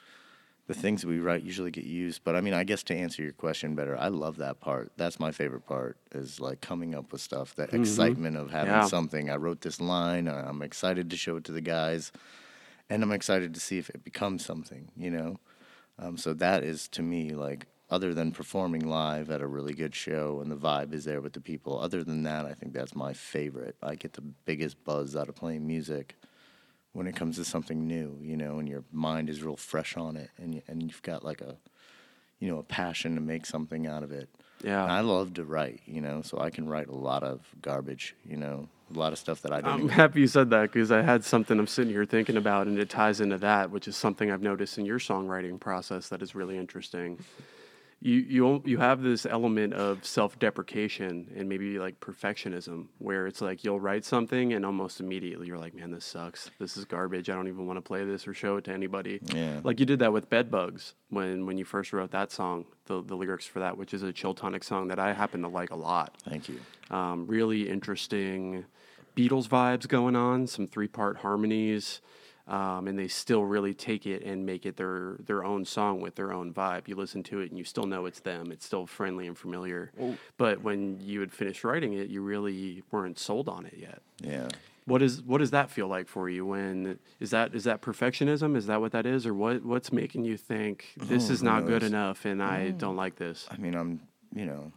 The 0.68 0.74
things 0.74 1.06
we 1.06 1.20
write 1.20 1.44
usually 1.44 1.70
get 1.70 1.84
used, 1.84 2.24
but 2.24 2.36
I 2.36 2.42
mean, 2.42 2.56
I 2.56 2.64
guess 2.64 2.82
to 2.86 2.96
answer 2.96 3.22
your 3.22 3.34
question 3.34 3.76
better, 3.76 3.96
I 3.96 4.08
love 4.08 4.38
that 4.38 4.60
part. 4.60 4.92
That's 4.98 5.20
my 5.20 5.32
favorite 5.32 5.68
part 5.68 5.96
is 6.12 6.40
like 6.40 6.60
coming 6.60 6.96
up 6.96 7.12
with 7.12 7.22
stuff, 7.22 7.54
that 7.58 7.72
excitement 7.72 8.36
of 8.36 8.50
having 8.50 8.74
Yeah. 8.74 8.88
something. 8.88 9.30
I 9.30 9.36
wrote 9.36 9.62
this 9.62 9.80
line. 9.80 10.28
I'm 10.28 10.64
excited 10.64 11.12
to 11.12 11.18
show 11.18 11.36
it 11.38 11.44
to 11.44 11.52
the 11.52 11.62
guys, 11.62 12.12
and 12.90 13.04
I'm 13.04 13.12
excited 13.12 13.54
to 13.54 13.60
see 13.60 13.78
if 13.78 13.92
it 13.92 14.04
becomes 14.04 14.44
something. 14.44 14.90
You 14.98 15.12
know, 15.12 15.40
um, 16.00 16.18
so 16.18 16.34
that 16.34 16.64
is 16.64 16.88
to 16.98 17.04
me 17.04 17.36
like 17.36 17.68
other 17.90 18.14
than 18.14 18.32
performing 18.32 18.88
live 18.88 19.30
at 19.30 19.42
a 19.42 19.48
really 19.48 19.74
good 19.74 19.94
show 19.94 20.40
and 20.42 20.52
the 20.52 20.56
vibe 20.56 20.94
is 20.94 21.06
there 21.06 21.22
with 21.22 21.34
the 21.34 21.42
people. 21.42 21.80
Other 21.80 22.04
than 22.04 22.24
that, 22.24 22.46
I 22.46 22.54
think 22.54 22.74
that's 22.74 22.96
my 22.96 23.14
favorite. 23.14 23.76
I 23.82 23.96
get 23.96 24.14
the 24.14 24.22
biggest 24.22 24.84
buzz 24.84 25.16
out 25.16 25.30
of 25.30 25.36
playing 25.36 25.68
music 25.68 26.16
when 26.94 27.08
it 27.08 27.16
comes 27.16 27.36
to 27.36 27.46
something 27.46 27.86
new. 27.86 28.18
You 28.22 28.38
know, 28.38 28.60
and 28.60 28.68
your 28.68 28.84
mind 28.92 29.30
is 29.30 29.44
real 29.44 29.58
fresh 29.58 29.98
on 29.98 30.18
it, 30.18 30.32
and 30.38 30.56
you, 30.56 30.62
and 30.68 30.82
you've 30.82 31.04
got 31.04 31.24
like 31.24 31.42
a 31.42 31.58
you 32.40 32.50
know 32.50 32.58
a 32.58 32.64
passion 32.64 33.16
to 33.16 33.22
make 33.22 33.46
something 33.46 33.86
out 33.86 34.04
of 34.04 34.12
it. 34.12 34.30
Yeah. 34.64 34.84
And 34.84 34.92
I 34.92 35.02
love 35.02 35.36
to 35.36 35.44
write, 35.44 35.82
you 35.86 36.02
know, 36.02 36.22
so 36.22 36.40
I 36.40 36.50
can 36.50 36.68
write 36.68 36.88
a 36.88 36.96
lot 36.96 37.24
of 37.24 37.42
garbage, 37.62 38.16
you 38.26 38.38
know, 38.38 38.68
a 38.94 38.98
lot 38.98 39.14
of 39.14 39.20
stuff 39.20 39.42
that 39.42 39.52
I 39.52 39.62
don't 39.62 39.72
I'm 39.72 39.80
even 39.82 39.90
happy 39.90 40.22
you 40.22 40.28
said 40.28 40.50
that 40.52 40.72
because 40.72 40.92
I 40.92 41.02
had 41.02 41.24
something 41.24 41.60
I'm 41.60 41.68
sitting 41.68 41.92
here 41.92 42.06
thinking 42.06 42.38
about, 42.38 42.68
and 42.68 42.80
it 42.80 42.90
ties 42.90 43.22
into 43.22 43.38
that, 43.40 43.70
which 43.70 43.88
is 43.88 43.96
something 43.96 44.32
I've 44.32 44.42
noticed 44.42 44.78
in 44.78 44.86
your 44.86 45.00
songwriting 45.00 45.60
process 45.60 46.10
that 46.10 46.22
is 46.22 46.36
really 46.36 46.58
interesting. 46.58 47.20
You 48.02 48.16
you 48.16 48.62
you 48.66 48.78
have 48.78 49.02
this 49.02 49.26
element 49.26 49.74
of 49.74 50.06
self-deprecation 50.06 51.32
and 51.36 51.50
maybe 51.50 51.80
like 51.80 52.00
perfectionism, 52.00 52.88
where 53.00 53.26
it's 53.26 53.42
like 53.42 53.64
you'll 53.64 53.80
write 53.80 54.06
something 54.06 54.54
and 54.54 54.66
almost 54.66 55.00
immediately 55.00 55.48
you're 55.48 55.58
like, 55.58 55.74
"Man, 55.74 55.92
this 55.92 56.06
sucks. 56.06 56.52
This 56.60 56.78
is 56.78 56.86
garbage. 56.86 57.30
I 57.30 57.36
don't 57.36 57.48
even 57.48 57.66
want 57.66 57.78
to 57.78 57.82
play 57.82 58.06
this 58.06 58.28
or 58.28 58.34
show 58.34 58.58
it 58.58 58.66
to 58.66 58.72
anybody." 58.74 59.20
Yeah. 59.34 59.60
Like 59.64 59.80
you 59.80 59.86
did 59.86 60.00
that 60.00 60.14
with 60.14 60.30
Bedbugs 60.30 60.94
when 61.10 61.46
when 61.46 61.58
you 61.58 61.66
first 61.66 61.94
wrote 61.94 62.12
that 62.12 62.32
song, 62.32 62.66
the 62.86 63.02
the 63.02 63.16
lyrics 63.16 63.46
for 63.46 63.60
that, 63.60 63.78
which 63.78 63.94
is 63.94 64.04
a 64.04 64.14
Chiltonic 64.14 64.64
song 64.64 64.88
that 64.90 65.00
I 65.00 65.14
happen 65.14 65.42
to 65.42 65.48
like 65.48 65.72
a 65.72 65.76
lot 65.76 66.18
Thank 66.30 66.50
you. 66.50 66.60
um, 66.92 67.26
really 67.28 67.68
interesting 67.70 68.66
Beatles 69.16 69.48
vibes 69.48 69.88
going 69.88 70.16
on, 70.16 70.46
some 70.46 70.68
three 70.68 70.90
part 70.90 71.18
harmonies, 71.18 72.02
um, 72.48 72.88
and 72.88 72.98
they 72.98 73.08
still 73.08 73.44
really 73.44 73.74
take 73.74 74.06
it 74.06 74.24
and 74.24 74.46
make 74.46 74.66
it 74.66 74.78
their 74.78 75.18
their 75.26 75.44
own 75.44 75.66
song 75.66 76.02
with 76.02 76.16
their 76.16 76.32
own 76.32 76.54
vibe. 76.54 76.88
You 76.88 76.96
listen 76.96 77.24
to 77.24 77.40
it 77.40 77.50
and 77.50 77.58
you 77.58 77.64
still 77.64 77.86
know 77.86 78.06
it's 78.06 78.20
them. 78.20 78.52
It's 78.52 78.66
still 78.66 78.86
friendly 78.86 79.28
and 79.28 79.38
familiar. 79.38 79.92
But 80.38 80.62
when 80.62 81.00
you 81.02 81.20
had 81.22 81.32
finished 81.32 81.64
writing 81.64 81.94
it, 81.94 82.08
you 82.10 82.22
really 82.22 82.84
weren't 82.92 83.18
sold 83.20 83.50
on 83.50 83.66
it 83.66 83.76
yet. 83.78 84.02
Yeah. 84.22 84.48
What 84.86 85.02
is 85.02 85.24
what 85.24 85.40
does 85.40 85.50
that 85.52 85.72
feel 85.72 85.88
like 85.88 86.08
for 86.08 86.30
you? 86.30 86.46
When 86.46 87.00
is 87.20 87.32
that 87.32 87.56
is 87.56 87.64
that 87.64 87.82
perfectionism? 87.82 88.56
Is 88.56 88.68
that 88.68 88.80
what 88.80 88.92
that 88.92 89.08
is, 89.08 89.26
or 89.26 89.34
what 89.34 89.66
what's 89.66 89.92
making 89.92 90.26
you 90.26 90.38
think 90.38 90.94
this 90.96 91.30
Oh, 91.30 91.34
is 91.34 91.42
not 91.42 91.66
good 91.66 91.82
enough 91.82 92.26
and 92.26 92.44
I 92.44 92.70
don't 92.70 92.96
like 92.96 93.16
this? 93.16 93.48
I 93.50 93.58
mean, 93.58 93.74
I'm, 93.74 94.02
you 94.36 94.46
know, 94.46 94.72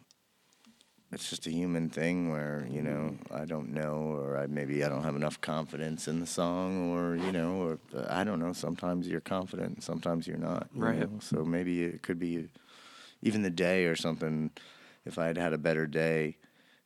it's 1.12 1.30
just 1.30 1.46
a 1.46 1.50
human 1.50 1.88
thing 1.88 2.30
where, 2.30 2.66
you 2.70 2.82
know, 2.82 3.16
I 3.32 3.44
don't 3.46 3.72
know, 3.72 4.14
or 4.14 4.36
I, 4.36 4.46
maybe 4.46 4.84
I 4.84 4.88
don't 4.88 5.04
have 5.04 5.16
enough 5.16 5.40
confidence 5.40 6.06
in 6.06 6.20
the 6.20 6.26
song, 6.26 6.92
or, 6.92 7.16
you 7.16 7.32
know, 7.32 7.62
or 7.62 7.78
uh, 7.96 8.06
I 8.10 8.24
don't 8.24 8.38
know. 8.40 8.52
Sometimes 8.52 9.08
you're 9.08 9.20
confident, 9.20 9.74
and 9.76 9.82
sometimes 9.82 10.26
you're 10.26 10.36
not. 10.36 10.68
you 10.74 10.82
Right. 10.82 10.98
know? 11.00 11.18
So 11.20 11.44
maybe 11.44 11.82
it 11.84 12.02
could 12.02 12.18
be 12.18 12.48
even 13.22 13.42
the 13.42 13.50
day 13.50 13.86
or 13.86 13.96
something. 13.96 14.50
If 15.06 15.18
I 15.18 15.26
had 15.26 15.38
had 15.38 15.54
a 15.54 15.58
better 15.58 15.86
day, 15.86 16.36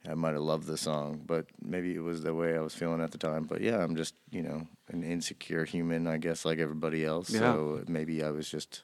I 0.08 0.14
might 0.14 0.32
have 0.32 0.42
loved 0.42 0.66
the 0.66 0.76
song, 0.76 1.22
but 1.26 1.46
maybe 1.60 1.94
it 1.94 2.00
was 2.02 2.22
the 2.22 2.34
way 2.34 2.56
I 2.56 2.60
was 2.60 2.74
feeling 2.74 3.00
at 3.00 3.10
the 3.10 3.18
time. 3.18 3.44
But 3.44 3.60
yeah, 3.60 3.78
I'm 3.82 3.96
just, 3.96 4.14
you 4.30 4.42
know, 4.42 4.66
an 4.88 5.02
insecure 5.02 5.64
human, 5.64 6.06
I 6.06 6.18
guess, 6.18 6.44
like 6.44 6.58
everybody 6.58 7.04
else. 7.04 7.30
Yeah. 7.30 7.40
So 7.40 7.84
maybe 7.88 8.22
I 8.22 8.30
was 8.30 8.48
just, 8.48 8.82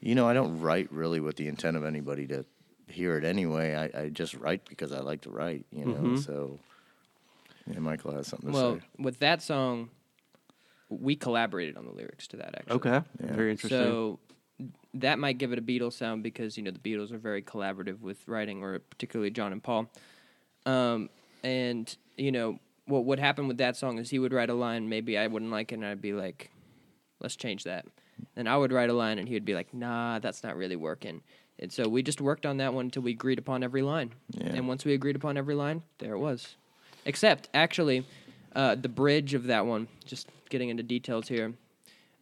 you 0.00 0.14
know, 0.14 0.28
I 0.28 0.34
don't 0.34 0.60
write 0.60 0.92
really 0.92 1.20
with 1.20 1.36
the 1.36 1.48
intent 1.48 1.76
of 1.76 1.84
anybody 1.84 2.26
to 2.28 2.44
hear 2.90 3.16
it 3.16 3.24
anyway. 3.24 3.74
I, 3.94 4.02
I 4.02 4.08
just 4.08 4.34
write 4.34 4.64
because 4.68 4.92
I 4.92 5.00
like 5.00 5.22
to 5.22 5.30
write, 5.30 5.66
you 5.70 5.84
know. 5.86 5.94
Mhm. 6.00 6.24
So, 6.24 6.58
yeah, 7.70 7.78
Michael 7.80 8.12
has 8.12 8.26
something 8.26 8.50
to 8.50 8.54
Well, 8.54 8.74
say. 8.74 8.80
Well, 8.98 9.04
with 9.04 9.18
that 9.20 9.42
song, 9.42 9.90
we 10.88 11.16
collaborated 11.16 11.76
on 11.76 11.84
the 11.84 11.92
lyrics 11.92 12.26
to 12.28 12.36
that. 12.38 12.54
Actually, 12.54 12.76
Okay, 12.76 13.00
Yeah. 13.20 13.34
very 13.34 13.50
interesting. 13.50 13.78
So 13.78 14.18
that 14.94 15.18
might 15.18 15.38
give 15.38 15.52
it 15.52 15.58
a 15.58 15.62
Beatles 15.62 15.92
sound 15.92 16.22
because 16.22 16.56
you 16.56 16.62
know 16.62 16.70
the 16.70 16.78
Beatles 16.78 17.12
are 17.12 17.18
very 17.18 17.42
collaborative 17.42 18.00
with 18.00 18.26
writing, 18.26 18.62
or 18.62 18.78
particularly 18.78 19.30
John 19.30 19.52
and 19.52 19.62
Paul. 19.62 19.90
Um, 20.66 21.10
and 21.44 21.94
you 22.16 22.32
know 22.32 22.58
what 22.86 23.04
would 23.04 23.18
happen 23.18 23.48
with 23.48 23.58
that 23.58 23.76
song 23.76 23.98
is 23.98 24.08
he 24.10 24.18
would 24.18 24.32
write 24.32 24.48
a 24.48 24.54
line, 24.54 24.88
maybe 24.88 25.18
I 25.18 25.26
wouldn't 25.26 25.50
like 25.50 25.72
it, 25.72 25.76
and 25.76 25.84
I'd 25.84 26.00
be 26.00 26.14
like, 26.14 26.50
"Let's 27.20 27.36
change 27.36 27.64
that." 27.64 27.84
And 28.34 28.48
I 28.48 28.56
would 28.56 28.72
write 28.72 28.88
a 28.90 28.94
line, 28.94 29.18
and 29.18 29.28
he 29.28 29.34
would 29.34 29.44
be 29.44 29.54
like, 29.54 29.72
"Nah, 29.74 30.18
that's 30.20 30.42
not 30.42 30.56
really 30.56 30.74
working." 30.76 31.22
And 31.60 31.72
so 31.72 31.88
we 31.88 32.02
just 32.02 32.20
worked 32.20 32.46
on 32.46 32.58
that 32.58 32.72
one 32.72 32.86
until 32.86 33.02
we 33.02 33.10
agreed 33.10 33.38
upon 33.38 33.62
every 33.62 33.82
line. 33.82 34.12
Yeah. 34.30 34.46
And 34.54 34.68
once 34.68 34.84
we 34.84 34.94
agreed 34.94 35.16
upon 35.16 35.36
every 35.36 35.54
line, 35.54 35.82
there 35.98 36.12
it 36.14 36.18
was. 36.18 36.56
Except, 37.04 37.48
actually, 37.52 38.06
uh, 38.54 38.74
the 38.74 38.88
bridge 38.88 39.34
of 39.34 39.44
that 39.44 39.66
one, 39.66 39.88
just 40.04 40.28
getting 40.50 40.68
into 40.68 40.82
details 40.82 41.28
here, 41.28 41.54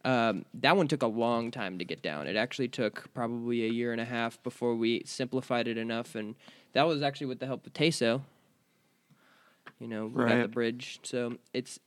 um, 0.05 0.45
that 0.53 0.77
one 0.77 0.87
took 0.87 1.03
a 1.03 1.07
long 1.07 1.51
time 1.51 1.77
to 1.79 1.85
get 1.85 2.01
down. 2.01 2.27
It 2.27 2.35
actually 2.35 2.69
took 2.69 3.13
probably 3.13 3.65
a 3.65 3.69
year 3.69 3.91
and 3.91 4.01
a 4.01 4.05
half 4.05 4.41
before 4.43 4.75
we 4.75 5.03
simplified 5.05 5.67
it 5.67 5.77
enough. 5.77 6.15
And 6.15 6.35
that 6.73 6.83
was 6.83 7.01
actually 7.01 7.27
with 7.27 7.39
the 7.39 7.45
help 7.45 7.67
of 7.67 7.73
Teso. 7.73 8.21
You 9.79 9.87
know, 9.87 10.07
we 10.07 10.23
got 10.23 10.41
the 10.41 10.47
bridge. 10.47 10.99
So 11.03 11.37
it's 11.53 11.79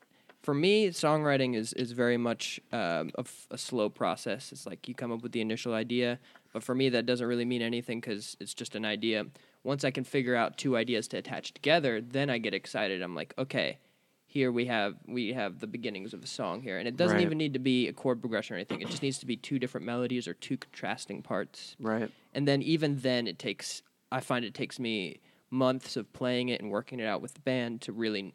for 0.43 0.55
me, 0.55 0.89
songwriting 0.89 1.57
is 1.57 1.73
is 1.73 1.93
very 1.93 2.17
much 2.17 2.61
um, 2.73 3.11
a, 3.17 3.21
f- 3.21 3.47
a 3.51 3.59
slow 3.59 3.89
process. 3.89 4.53
It's 4.53 4.67
like 4.67 4.89
you 4.89 4.95
come 4.95 5.13
up 5.13 5.23
with 5.23 5.33
the 5.33 5.41
initial 5.41 5.75
idea, 5.75 6.19
but 6.53 6.63
for 6.63 6.75
me, 6.75 6.89
that 6.91 7.07
doesn't 7.07 7.27
really 7.27 7.45
mean 7.45 7.63
anything 7.63 8.01
because 8.01 8.37
it's 8.41 8.55
just 8.55 8.75
an 8.75 8.85
idea. 8.85 9.27
Once 9.63 9.85
I 9.85 9.91
can 9.91 10.05
figure 10.05 10.35
out 10.35 10.57
two 10.59 10.77
ideas 10.77 11.07
to 11.09 11.19
attach 11.19 11.53
together, 11.55 12.01
then 12.01 12.31
I 12.31 12.39
get 12.39 12.55
excited. 12.55 13.03
I'm 13.03 13.15
like, 13.15 13.35
okay, 13.39 13.79
here 14.27 14.51
we 14.53 14.67
have 14.67 14.95
we 15.07 15.33
have 15.33 15.59
the 15.61 15.67
beginnings 15.67 16.15
of 16.15 16.23
a 16.23 16.27
song 16.27 16.63
here, 16.63 16.79
and 16.79 16.87
it 16.89 16.97
doesn't 16.97 17.17
Right. 17.17 17.23
even 17.23 17.39
need 17.39 17.53
to 17.55 17.59
be 17.59 17.89
a 17.89 17.93
chord 17.93 18.21
progression 18.21 18.55
or 18.55 18.59
anything. 18.59 18.81
It 18.81 18.89
just 18.89 19.03
needs 19.03 19.19
to 19.19 19.27
be 19.27 19.37
two 19.37 19.59
different 19.59 19.87
melodies 19.87 20.27
or 20.29 20.35
two 20.35 20.57
contrasting 20.57 21.23
parts 21.23 21.77
Right. 21.81 22.11
and 22.35 22.47
then 22.49 22.63
even 22.63 22.99
then 23.01 23.27
it 23.27 23.39
takes 23.39 23.83
i 24.13 24.21
find 24.21 24.45
it 24.45 24.55
takes 24.55 24.79
me 24.79 25.21
months 25.51 25.97
of 25.97 26.13
playing 26.13 26.49
it 26.49 26.61
and 26.61 26.71
working 26.71 27.01
it 27.01 27.07
out 27.07 27.21
with 27.23 27.35
the 27.35 27.41
band 27.41 27.81
to 27.83 27.93
really 27.93 28.35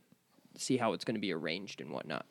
see 0.58 0.78
how 0.78 0.94
it's 0.94 1.04
going 1.06 1.16
to 1.16 1.22
be 1.22 1.34
arranged 1.34 1.82
and 1.82 1.92
whatnot 1.92 2.26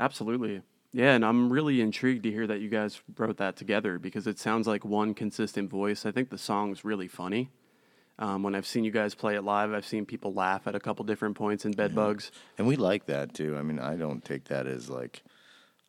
Absolutely. 0.00 0.62
Yeah, 0.92 1.14
and 1.14 1.24
I'm 1.24 1.52
really 1.52 1.80
intrigued 1.80 2.22
to 2.22 2.30
hear 2.30 2.46
that 2.46 2.60
you 2.60 2.70
guys 2.70 3.00
wrote 3.16 3.36
that 3.38 3.56
together 3.56 3.98
because 3.98 4.26
it 4.26 4.38
sounds 4.38 4.66
like 4.66 4.84
one 4.84 5.12
consistent 5.12 5.70
voice. 5.70 6.06
I 6.06 6.12
think 6.12 6.30
the 6.30 6.38
song's 6.38 6.84
really 6.84 7.08
funny. 7.08 7.50
Um, 8.18 8.42
when 8.42 8.54
I've 8.54 8.66
seen 8.66 8.84
you 8.84 8.90
guys 8.90 9.14
play 9.14 9.36
it 9.36 9.42
live, 9.42 9.72
I've 9.72 9.86
seen 9.86 10.04
people 10.04 10.32
laugh 10.32 10.66
at 10.66 10.74
a 10.74 10.80
couple 10.80 11.04
different 11.04 11.36
points 11.36 11.64
in 11.64 11.72
Bed 11.72 11.94
Bugs. 11.94 12.32
And 12.56 12.66
we 12.66 12.76
like 12.76 13.06
that 13.06 13.32
too. 13.32 13.56
I 13.56 13.62
mean, 13.62 13.78
I 13.78 13.96
don't 13.96 14.24
take 14.24 14.44
that 14.46 14.66
as 14.66 14.90
like, 14.90 15.22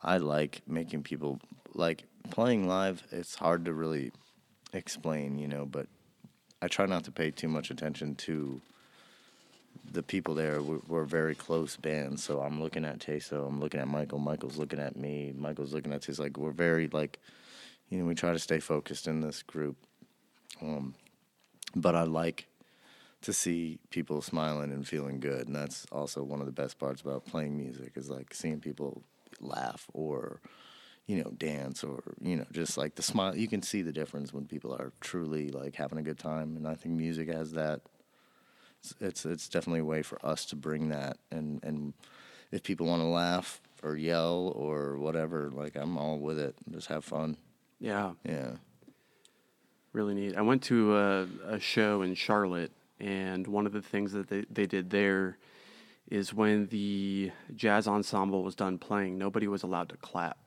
I 0.02 0.18
like 0.18 0.62
making 0.68 1.04
people 1.04 1.40
like 1.74 2.04
playing 2.30 2.68
live. 2.68 3.02
It's 3.12 3.36
hard 3.36 3.66
to 3.66 3.74
really 3.74 4.12
explain, 4.74 5.40
you 5.40 5.48
know, 5.48 5.66
but 5.66 5.88
I 6.62 6.68
try 6.68 6.86
not 6.86 7.06
to 7.06 7.12
pay 7.12 7.32
too 7.32 7.48
much 7.48 7.72
attention 7.72 8.16
to 8.16 8.62
the 9.92 10.04
people 10.04 10.36
there. 10.36 10.62
We're, 10.62 10.80
we're 10.88 11.06
very 11.06 11.36
close 11.36 11.76
band, 11.76 12.20
so 12.20 12.42
I'm 12.42 12.62
looking 12.62 12.86
at 12.86 13.00
Teso, 13.00 13.48
I'm 13.48 13.60
looking 13.60 13.80
at 13.80 13.88
Michael, 13.88 14.20
Michael's 14.20 14.58
looking 14.58 14.80
at 14.80 14.96
me, 14.96 15.34
Michael's 15.38 15.74
looking 15.74 15.94
at 15.94 16.02
Teso. 16.02 16.20
Like 16.20 16.38
we're 16.38 16.52
very 16.52 16.88
like, 16.88 17.20
you 17.90 18.00
know, 18.00 18.06
we 18.06 18.16
try 18.16 18.32
to 18.32 18.40
stay 18.40 18.60
focused 18.60 19.08
in 19.08 19.22
this 19.22 19.44
group. 19.44 19.78
Um, 20.62 20.96
but 21.76 21.96
I 21.96 22.04
like 22.04 22.48
to 23.22 23.34
see 23.34 23.80
people 23.90 24.22
smiling 24.22 24.72
and 24.72 24.88
feeling 24.88 25.20
good 25.20 25.48
and 25.48 25.56
that's 25.56 25.86
also 25.92 26.24
one 26.24 26.40
of 26.40 26.46
the 26.46 26.52
best 26.52 26.80
parts 26.80 27.02
about 27.02 27.26
playing 27.26 27.58
music 27.58 27.92
is 27.96 28.10
like 28.10 28.34
seeing 28.34 28.60
people 28.60 29.04
laugh 29.42 29.88
or 29.94 30.40
you 31.06 31.22
know 31.22 31.32
dance 31.38 31.84
or 31.84 32.02
you 32.22 32.36
know 32.36 32.46
just 32.52 32.78
like 32.78 32.96
the 32.96 33.02
smile 33.02 33.36
you 33.36 33.48
can 33.48 33.62
see 33.62 33.82
the 33.82 33.92
difference 33.92 34.34
when 34.34 34.46
people 34.46 34.74
are 34.74 34.94
truly 35.02 35.50
like 35.50 35.76
having 35.76 35.98
a 35.98 36.04
good 36.04 36.20
time 36.20 36.56
and 36.56 36.68
i 36.68 36.76
think 36.76 36.96
music 36.96 37.30
has 37.30 37.52
that 37.52 37.82
it's 38.80 38.96
it's, 39.00 39.26
it's 39.26 39.50
definitely 39.50 39.82
a 39.82 39.86
way 39.86 40.02
for 40.02 40.24
us 40.26 40.46
to 40.46 40.56
bring 40.56 40.90
that 40.90 41.18
and 41.32 41.64
and 41.64 41.94
if 42.52 42.64
people 42.64 42.88
want 42.88 43.02
to 43.02 43.08
laugh 43.08 43.62
or 43.84 43.96
yell 43.96 44.52
or 44.56 44.98
whatever 44.98 45.50
like 45.54 45.76
i'm 45.76 45.98
all 45.98 46.20
with 46.20 46.40
it 46.40 46.56
just 46.72 46.88
have 46.88 47.04
fun 47.04 47.38
Yeah, 47.80 48.14
yeah 48.24 48.52
really 49.94 50.14
neat. 50.14 50.36
I 50.36 50.42
went 50.42 50.64
to 50.64 50.96
a, 50.96 51.28
a 51.48 51.60
show 51.60 52.02
in 52.02 52.14
Charlotte, 52.16 52.72
and 53.00 53.48
one 53.48 53.66
of 53.66 53.74
the 53.74 53.82
things 53.82 54.12
that 54.14 54.28
they, 54.28 54.46
they 54.50 54.66
did 54.66 54.90
there 54.90 55.38
is 56.10 56.34
when 56.34 56.68
the 56.68 57.32
jazz 57.56 57.88
ensemble 57.88 58.44
was 58.44 58.56
done 58.56 58.78
playing, 58.78 59.18
nobody 59.18 59.48
was 59.48 59.64
allowed 59.64 59.90
to 59.90 59.98
clap. 59.98 60.38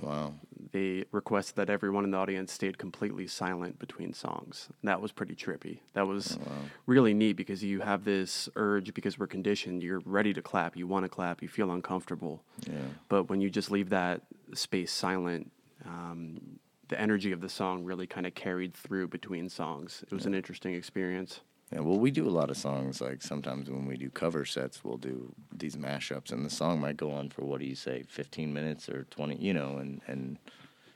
Wow 0.00 0.32
they 0.72 1.04
requested 1.12 1.56
that 1.56 1.70
everyone 1.70 2.04
in 2.04 2.10
the 2.10 2.18
audience 2.18 2.52
stayed 2.52 2.78
completely 2.78 3.26
silent 3.26 3.78
between 3.78 4.12
songs. 4.12 4.68
That 4.82 5.00
was 5.00 5.12
pretty 5.12 5.34
trippy. 5.34 5.78
That 5.94 6.06
was 6.06 6.38
really 6.86 7.14
neat 7.14 7.34
because 7.34 7.62
you 7.62 7.80
have 7.80 8.04
this 8.04 8.48
urge 8.56 8.92
because 8.94 9.18
we're 9.18 9.26
conditioned. 9.26 9.82
You're 9.82 10.00
ready 10.04 10.32
to 10.34 10.42
clap. 10.42 10.76
You 10.76 10.86
want 10.86 11.04
to 11.04 11.08
clap. 11.08 11.42
You 11.42 11.48
feel 11.48 11.70
uncomfortable. 11.70 12.42
yeah 12.66 12.80
But 13.08 13.24
when 13.24 13.40
you 13.40 13.50
just 13.50 13.70
leave 13.70 13.90
that 13.90 14.22
space 14.54 14.92
silent, 14.92 15.50
um, 15.84 16.58
the 16.88 17.00
energy 17.00 17.32
of 17.32 17.40
the 17.40 17.48
song 17.48 17.84
really 17.84 18.06
kind 18.06 18.26
of 18.26 18.34
carried 18.34 18.74
through 18.74 19.08
between 19.08 19.48
songs. 19.48 20.04
It 20.10 20.14
was 20.14 20.26
an 20.26 20.34
interesting 20.34 20.74
experience. 20.74 21.40
Yeah, 21.72 21.80
well, 21.80 21.98
we 21.98 22.10
do 22.10 22.26
a 22.26 22.30
lot 22.30 22.48
of 22.50 22.56
songs. 22.56 23.00
Like 23.00 23.20
sometimes 23.22 23.68
when 23.68 23.86
we 23.86 23.96
do 23.98 24.08
cover 24.08 24.44
sets, 24.46 24.82
we'll 24.82 24.96
do 24.96 25.32
these 25.54 25.76
mashups, 25.76 26.32
and 26.32 26.44
the 26.44 26.50
song 26.50 26.80
might 26.80 26.96
go 26.96 27.10
on 27.12 27.28
for 27.28 27.44
what 27.44 27.60
do 27.60 27.66
you 27.66 27.74
say, 27.74 28.04
fifteen 28.08 28.52
minutes 28.54 28.88
or 28.88 29.04
twenty, 29.10 29.36
you 29.36 29.52
know, 29.52 29.76
and 29.76 30.00
and 30.06 30.38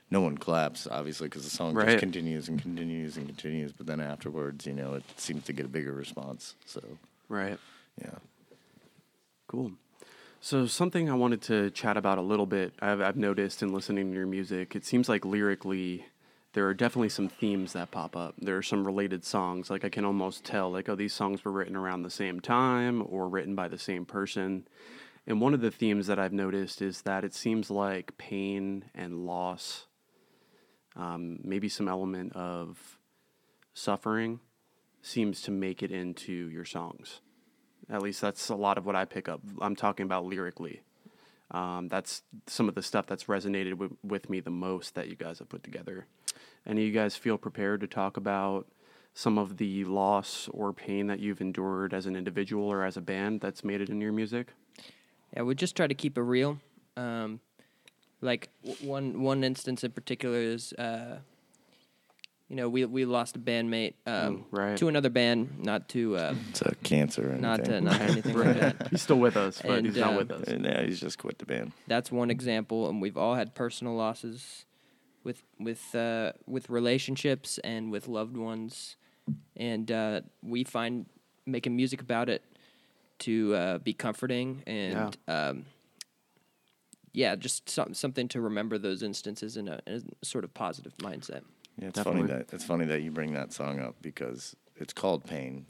no 0.09 0.21
one 0.21 0.37
claps, 0.37 0.87
obviously, 0.87 1.27
because 1.27 1.43
the 1.43 1.49
song 1.49 1.73
Right. 1.73 1.87
just 1.89 1.99
continues 1.99 2.47
and 2.47 2.61
continues 2.61 3.17
and 3.17 3.27
continues. 3.27 3.71
But 3.71 3.87
then 3.87 3.99
afterwards, 3.99 4.65
you 4.67 4.73
know, 4.73 4.93
it 4.95 5.03
seems 5.17 5.43
to 5.45 5.53
get 5.53 5.65
a 5.65 5.69
bigger 5.69 5.93
response. 5.93 6.55
So 6.65 6.81
Right. 7.29 7.59
yeah, 8.01 8.17
Cool. 9.47 9.73
So 10.41 10.65
something 10.67 11.09
I 11.09 11.13
wanted 11.13 11.41
to 11.43 11.69
chat 11.71 11.95
about 11.95 12.17
a 12.17 12.21
little 12.21 12.45
bit. 12.45 12.73
I've, 12.81 12.99
I've 12.99 13.15
noticed 13.15 13.61
in 13.63 13.71
listening 13.73 14.09
to 14.11 14.17
your 14.17 14.27
music, 14.27 14.75
it 14.75 14.85
seems 14.85 15.07
like 15.07 15.23
lyrically, 15.23 16.05
there 16.53 16.67
are 16.67 16.73
definitely 16.73 17.09
some 17.09 17.29
themes 17.29 17.73
that 17.73 17.91
pop 17.91 18.15
up. 18.15 18.35
There 18.37 18.57
are 18.57 18.63
some 18.63 18.85
related 18.85 19.25
songs. 19.25 19.69
Like 19.69 19.83
I 19.83 19.89
can 19.89 20.05
almost 20.05 20.43
tell, 20.43 20.71
like, 20.71 20.87
oh, 20.87 20.95
these 20.95 21.13
songs 21.13 21.43
were 21.43 21.51
written 21.51 21.75
around 21.75 22.03
the 22.03 22.09
same 22.09 22.39
time 22.39 23.03
or 23.07 23.27
written 23.27 23.55
by 23.55 23.67
the 23.67 23.79
same 23.79 24.05
person. 24.05 24.67
And 25.25 25.41
one 25.41 25.53
of 25.53 25.61
the 25.61 25.71
themes 25.71 26.07
that 26.07 26.19
I've 26.19 26.33
noticed 26.33 26.81
is 26.81 27.01
that 27.03 27.23
it 27.23 27.33
seems 27.33 27.71
like 27.71 28.17
pain 28.17 28.85
and 28.93 29.25
loss, 29.25 29.87
um, 30.95 31.39
maybe 31.43 31.69
some 31.69 31.87
element 31.87 32.35
of 32.35 32.99
suffering, 33.73 34.39
seems 35.01 35.41
to 35.43 35.51
make 35.51 35.81
it 35.81 35.91
into 35.91 36.31
your 36.49 36.65
songs. 36.65 37.21
At 37.89 38.01
least 38.01 38.21
that's 38.21 38.49
a 38.49 38.55
lot 38.55 38.77
of 38.77 38.85
what 38.85 38.95
I 38.95 39.05
pick 39.05 39.27
up. 39.27 39.41
I'm 39.59 39.75
talking 39.75 40.05
about 40.05 40.25
lyrically. 40.25 40.81
Um, 41.51 41.87
that's 41.89 42.23
some 42.47 42.69
of 42.69 42.75
the 42.75 42.81
stuff 42.81 43.05
that's 43.07 43.25
resonated 43.25 43.75
with, 43.75 43.91
with 44.03 44.29
me 44.29 44.39
the 44.39 44.49
most 44.49 44.95
that 44.95 45.07
you 45.07 45.15
guys 45.15 45.39
have 45.39 45.49
put 45.49 45.63
together. 45.63 46.07
Any 46.65 46.81
of 46.81 46.87
you 46.87 46.93
guys 46.93 47.15
feel 47.15 47.37
prepared 47.37 47.81
to 47.81 47.87
talk 47.87 48.17
about 48.17 48.67
some 49.13 49.37
of 49.37 49.57
the 49.57 49.83
loss 49.85 50.49
or 50.51 50.73
pain 50.73 51.07
that 51.07 51.19
you've 51.19 51.41
endured 51.41 51.93
as 51.93 52.05
an 52.05 52.15
individual 52.15 52.65
or 52.65 52.83
as 52.83 52.97
a 52.97 53.01
band 53.01 53.41
that's 53.41 53.63
made 53.63 53.79
it 53.81 53.89
in 53.89 54.01
your 54.01 54.11
music? 54.11 54.47
yeah 55.35 55.41
we 55.43 55.55
just 55.55 55.75
try 55.75 55.87
to 55.87 55.93
keep 55.95 56.17
it 56.17 56.21
real 56.21 56.59
um, 56.97 57.39
like 58.21 58.49
w- 58.63 58.87
one 58.89 59.21
one 59.23 59.43
instance 59.43 59.83
in 59.83 59.91
particular 59.91 60.37
is 60.39 60.73
uh, 60.73 61.17
you 62.49 62.55
know 62.55 62.69
we 62.69 62.85
we 62.85 63.03
lost 63.05 63.35
a 63.35 63.39
bandmate 63.39 63.93
um, 64.05 64.13
Mm, 64.13 64.43
right. 64.51 64.77
to 64.77 64.87
another 64.87 65.09
band 65.09 65.59
not 65.63 65.89
to 65.89 66.15
uh, 66.17 66.35
it's 66.49 66.61
a 66.61 66.75
cancer 66.83 67.33
or 67.33 67.35
not 67.37 67.65
to 67.65 67.81
not 67.81 67.99
anything 68.09 68.37
like 68.37 68.59
that 68.59 68.87
He's 68.91 69.01
still 69.01 69.19
with 69.19 69.37
us, 69.37 69.61
but 69.61 69.71
And, 69.79 69.87
he's 69.87 69.97
not 69.97 70.13
uh, 70.13 70.17
with 70.17 70.31
us. 70.31 70.43
Yeah, 70.47 70.83
he's 70.83 70.99
just 70.99 71.17
quit 71.17 71.39
the 71.39 71.45
band. 71.45 71.71
that's 71.87 72.11
one 72.11 72.29
example 72.29 72.89
and 72.89 73.01
we've 73.01 73.17
all 73.17 73.35
had 73.35 73.55
personal 73.55 73.95
losses 73.95 74.65
with 75.23 75.43
with 75.59 75.93
uh, 75.95 76.33
with 76.45 76.69
relationships 76.69 77.59
and 77.63 77.91
with 77.91 78.07
loved 78.07 78.37
ones. 78.37 78.95
And 79.55 79.89
uh, 79.91 80.21
we 80.41 80.63
find 80.63 81.05
making 81.45 81.75
music 81.75 82.01
about 82.01 82.29
it 82.29 82.43
to 83.19 83.55
uh, 83.55 83.77
be 83.77 83.93
comforting 83.93 84.63
and 84.67 85.15
um, 85.27 85.65
yeah 87.13 87.35
just 87.35 87.69
some, 87.69 87.93
something 87.93 88.27
to 88.27 88.41
remember 88.41 88.77
those 88.77 89.01
instances 89.01 89.55
in 89.55 89.69
a, 89.69 89.79
in 89.87 90.03
a 90.21 90.25
sort 90.25 90.43
of 90.43 90.53
positive 90.53 90.95
mindset. 90.97 91.41
Yeah, 91.77 91.87
it's 91.87 91.95
Definitely. 91.95 92.21
funny 92.21 92.33
that 92.33 92.53
it's 92.53 92.63
funny 92.65 92.85
that 92.85 93.01
you 93.01 93.11
bring 93.11 93.33
that 93.33 93.53
song 93.53 93.79
up 93.79 93.95
because 94.01 94.55
it's 94.75 94.93
called 94.93 95.23
Pain 95.23 95.65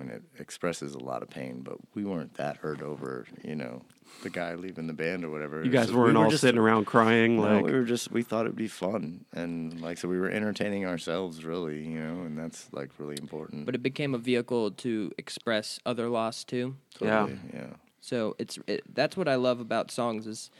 and 0.00 0.10
it 0.10 0.22
expresses 0.38 0.94
a 0.94 0.98
lot 0.98 1.22
of 1.22 1.30
pain, 1.30 1.60
but 1.62 1.76
we 1.94 2.04
weren't 2.04 2.34
that 2.34 2.56
hurt 2.58 2.82
over, 2.82 3.26
you 3.42 3.54
know, 3.54 3.82
the 4.22 4.30
guy 4.30 4.54
leaving 4.54 4.86
the 4.86 4.92
band 4.92 5.24
or 5.24 5.30
whatever. 5.30 5.62
You 5.64 5.70
guys 5.70 5.86
just- 5.86 5.94
we 5.94 6.00
weren't 6.00 6.16
were 6.16 6.24
all 6.24 6.30
just- 6.30 6.40
sitting 6.40 6.58
around 6.58 6.86
crying 6.86 7.36
No, 7.36 7.42
like 7.42 7.64
we 7.64 7.72
were 7.72 7.84
just 7.84 8.10
we 8.10 8.22
thought 8.22 8.46
it'd 8.46 8.56
be 8.56 8.68
fun 8.68 9.24
and 9.32 9.80
like 9.80 9.98
so 9.98 10.08
we 10.08 10.18
were 10.18 10.30
entertaining 10.30 10.86
ourselves 10.86 11.44
really, 11.44 11.82
you 11.86 12.00
know, 12.00 12.22
and 12.22 12.38
that's 12.38 12.72
like 12.72 12.90
really 12.98 13.16
important. 13.20 13.66
but 13.66 13.74
it 13.74 13.82
became 13.82 14.14
a 14.14 14.18
vehicle 14.18 14.70
to 14.72 15.12
express 15.18 15.78
other 15.84 16.08
loss 16.08 16.42
too 16.44 16.74
Yeah. 17.00 17.28
yeah. 17.52 17.74
So 18.00 18.34
it's 18.38 18.58
it, 18.66 18.82
that's 18.94 19.16
what 19.16 19.28
I 19.28 19.34
love 19.34 19.60
about 19.60 19.90
songs 19.90 20.26
is 20.26 20.50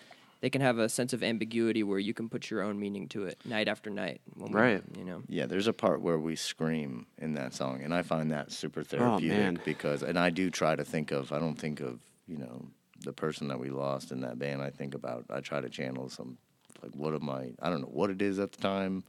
they 0.41 0.51
can 0.51 0.61
have 0.61 0.79
a 0.79 0.89
sense 0.89 1.13
of 1.13 1.23
ambiguity 1.23 1.83
where 1.83 1.99
you 1.99 2.15
can 2.15 2.29
put 2.29 2.51
your 2.51 2.63
own 2.63 2.79
meaning 2.79 3.09
to 3.09 3.25
it 3.25 3.39
night 3.45 3.69
after 3.69 3.91
night. 3.91 4.21
when 4.35 4.53
we- 4.53 4.59
Right. 4.61 4.83
you 4.97 5.05
know. 5.05 5.23
Yeah, 5.29 5.47
there's 5.47 5.67
a 5.67 5.73
part 5.73 6.01
where 6.01 6.19
we 6.19 6.37
scream 6.37 7.07
in 7.19 7.35
that 7.35 7.55
song, 7.55 7.83
and 7.83 7.93
I 7.93 8.03
find 8.03 8.31
that 8.31 8.53
super 8.53 8.81
oh, 8.81 8.85
therapeutic 8.85 9.59
Oh, 9.59 9.63
because, 9.65 10.03
and 10.03 10.19
I 10.19 10.31
do 10.31 10.51
try 10.51 10.77
to 10.77 10.85
think 10.85 11.11
of, 11.11 11.33
I 11.33 11.39
don't 11.39 11.57
think 11.59 11.81
of, 11.81 11.99
you 12.27 12.39
know, 12.39 12.67
the 13.01 13.13
person 13.13 13.49
that 13.49 13.59
we 13.59 13.71
lost 13.71 14.11
in 14.13 14.21
that 14.21 14.39
band. 14.39 14.61
I 14.63 14.71
think 14.71 14.95
about, 14.95 15.25
I 15.31 15.41
try 15.41 15.61
to 15.61 15.69
channel 15.69 16.09
some, 16.09 16.39
like, 16.83 16.95
what 16.95 17.15
am 17.15 17.29
I, 17.29 17.53
I 17.61 17.71
don't 17.71 17.81
know 17.81 17.89
what 17.89 18.11
it 18.11 18.23
is 18.23 18.39
at 18.39 18.53
the 18.53 18.61
time, 18.61 19.05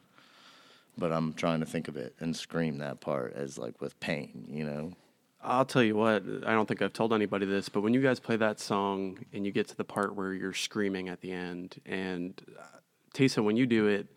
but 0.97 1.11
I'm 1.11 1.33
trying 1.33 1.59
to 1.59 1.65
think 1.65 1.87
of 1.87 1.95
it 1.97 2.15
and 2.19 2.35
scream 2.35 2.79
that 2.79 2.99
part 3.01 3.33
as, 3.33 3.57
like, 3.57 3.81
with 3.81 3.99
pain, 3.99 4.45
you 4.49 4.63
know? 4.63 4.93
I'll 5.41 5.65
tell 5.65 5.83
you 5.83 5.95
what, 5.95 6.23
I 6.45 6.51
don't 6.51 6.67
think 6.67 6.81
I've 6.81 6.93
told 6.93 7.13
anybody 7.13 7.45
this, 7.45 7.69
but 7.69 7.81
when 7.81 7.93
you 7.93 8.01
guys 8.01 8.19
play 8.19 8.35
that 8.37 8.59
song 8.59 9.19
and 9.31 9.45
you 9.45 9.51
get 9.51 9.67
to 9.69 9.77
the 9.77 9.85
part 9.85 10.15
where 10.15 10.33
you're 10.33 10.53
screaming 10.53 11.07
at 11.07 11.21
the 11.21 11.31
end, 11.31 11.79
and 11.85 12.41
uh, 12.59 12.79
Taysom, 13.13 13.45
when 13.45 13.55
you 13.55 13.65
do 13.65 13.87
it, 13.87 14.07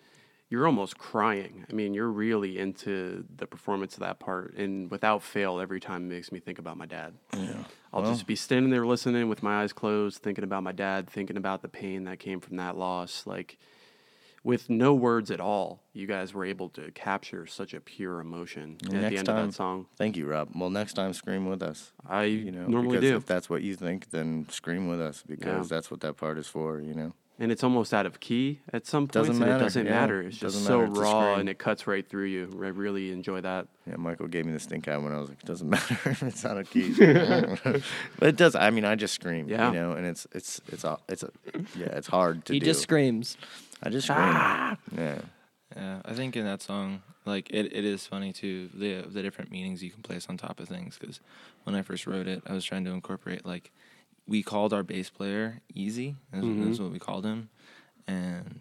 you're 0.51 0.67
almost 0.67 0.99
crying. 0.99 1.65
I 1.71 1.73
mean, 1.73 1.95
you're 1.95 2.11
really 2.11 2.59
into 2.59 3.25
the 3.37 3.47
performance 3.47 3.95
of 3.95 4.01
that 4.01 4.19
part, 4.19 4.55
and 4.55 4.91
without 4.91 5.23
fail, 5.23 5.61
every 5.61 5.81
time 5.81 6.11
it 6.11 6.15
makes 6.15 6.33
me 6.33 6.41
think 6.41 6.59
about 6.59 6.77
my 6.77 6.87
dad. 6.87 7.15
Yeah. 7.35 7.65
I'll 7.93 8.03
just 8.03 8.27
be 8.27 8.37
standing 8.37 8.71
there 8.71 8.85
listening 8.85 9.29
with 9.29 9.43
my 9.43 9.63
eyes 9.63 9.73
closed, 9.73 10.23
thinking 10.23 10.45
about 10.45 10.63
my 10.63 10.73
dad, 10.73 11.09
thinking 11.09 11.37
about 11.37 11.63
the 11.63 11.69
pain 11.69 12.05
that 12.05 12.19
came 12.19 12.41
from 12.41 12.57
that 12.57 12.77
loss. 12.77 13.27
Like, 13.27 13.59
with 14.45 14.69
no 14.69 14.95
words 14.95 15.31
at 15.31 15.41
all, 15.41 15.83
you 15.93 16.07
guys 16.07 16.35
were 16.35 16.45
able 16.45 16.69
to 16.71 16.91
capture 16.93 17.47
such 17.47 17.75
a 17.75 17.81
pure 17.81 18.21
emotion 18.21 18.77
at 18.87 18.91
the 18.91 18.97
end 19.19 19.29
of 19.29 19.37
that 19.37 19.55
song. 19.55 19.87
Thank 19.97 20.17
you, 20.17 20.27
Rob. 20.27 20.49
Well, 20.55 20.71
next 20.71 20.95
time, 20.95 21.13
scream 21.13 21.47
with 21.47 21.63
us. 21.63 21.93
I 22.07 22.25
You 22.25 22.51
know, 22.51 22.67
normally 22.67 22.99
because 22.99 23.11
do. 23.11 23.17
if 23.17 23.27
that's 23.27 23.49
what 23.49 23.63
you 23.63 23.75
think, 23.77 24.11
then 24.11 24.47
scream 24.51 24.89
with 24.89 25.01
us 25.01 25.23
because 25.27 25.71
Yeah. 25.71 25.77
that's 25.77 25.91
what 25.91 26.01
that 26.01 26.17
part 26.17 26.39
is 26.39 26.49
for. 26.49 26.81
You 26.81 26.95
know. 26.95 27.13
And 27.39 27.51
it's 27.51 27.65
almost 27.65 27.93
out 27.95 28.07
of 28.07 28.21
key 28.21 28.61
at 28.73 28.87
some 28.87 29.05
points. 29.05 29.15
Doesn't 29.15 29.37
and 29.37 29.41
matter, 29.41 29.57
It 29.57 29.59
doesn't 29.61 29.87
yeah. 29.87 29.93
matter. 29.93 30.21
It's 30.23 30.37
just 30.37 30.55
Doesn't 30.55 30.63
so 30.63 30.81
matter, 30.81 30.91
it's 30.93 30.99
raw 31.01 31.35
and 31.35 31.49
it 31.49 31.59
cuts 31.59 31.87
right 31.87 32.09
through 32.09 32.27
you. 32.27 32.49
I 32.63 32.69
really 32.69 33.11
enjoy 33.11 33.41
that. 33.41 33.67
Yeah, 33.87 33.97
Michael 33.97 34.29
gave 34.29 34.45
me 34.47 34.53
the 34.53 34.61
stink 34.61 34.87
eye 34.89 34.97
when 34.99 35.13
I 35.13 35.19
was 35.19 35.29
like, 35.31 35.41
it 35.41 35.47
doesn't 35.47 35.69
matter 35.77 35.99
if 36.11 36.23
it's 36.23 36.45
out 36.45 36.57
of 36.59 36.71
key. 36.71 36.93
but 36.97 37.83
it 38.29 38.37
does. 38.37 38.55
I 38.55 38.71
mean, 38.71 38.85
I 38.85 38.95
just 38.95 39.15
scream. 39.15 39.49
Yeah. 39.49 39.69
You 39.69 39.75
know, 39.75 39.93
and 39.93 40.07
it's 40.07 40.27
it's 40.33 40.61
it's 40.69 40.85
a 40.85 40.99
it's 41.09 41.23
a 41.23 41.31
yeah, 41.77 41.87
it's 41.87 42.09
hard 42.09 42.45
to 42.47 42.53
do. 42.53 42.55
he 42.55 42.61
do. 42.61 42.67
just 42.67 42.83
screams. 42.83 43.37
I 43.83 43.89
just 43.89 44.07
scream. 44.07 44.19
Ah! 44.21 44.77
Yeah. 44.97 45.19
Yeah, 45.75 46.03
I 46.05 46.13
think 46.13 46.37
in 46.37 46.45
that 46.45 46.61
song, 46.61 47.03
like 47.25 47.49
it, 47.51 47.73
it 47.73 47.85
is 47.87 48.07
funny 48.07 48.33
too 48.33 48.69
the 48.75 49.03
the 49.09 49.23
different 49.23 49.51
meanings 49.51 49.83
you 49.83 49.91
can 49.91 50.03
place 50.03 50.27
on 50.29 50.37
top 50.37 50.61
of 50.61 50.69
things. 50.69 50.99
Because 51.01 51.21
when 51.65 51.75
I 51.75 51.83
first 51.83 52.07
wrote 52.07 52.27
it, 52.29 52.43
I 52.47 52.53
was 52.53 52.65
trying 52.65 52.85
to 52.85 52.91
incorporate 52.91 53.47
like 53.47 53.73
we 54.27 54.43
called 54.43 54.73
our 54.73 54.83
bass 54.83 55.11
player 55.11 55.61
Easy. 55.75 56.17
That's, 56.33 56.45
Mhm. 56.45 56.65
that's 56.67 56.79
what 56.81 56.93
we 56.93 56.99
called 56.99 57.25
him, 57.25 57.49
and 58.07 58.61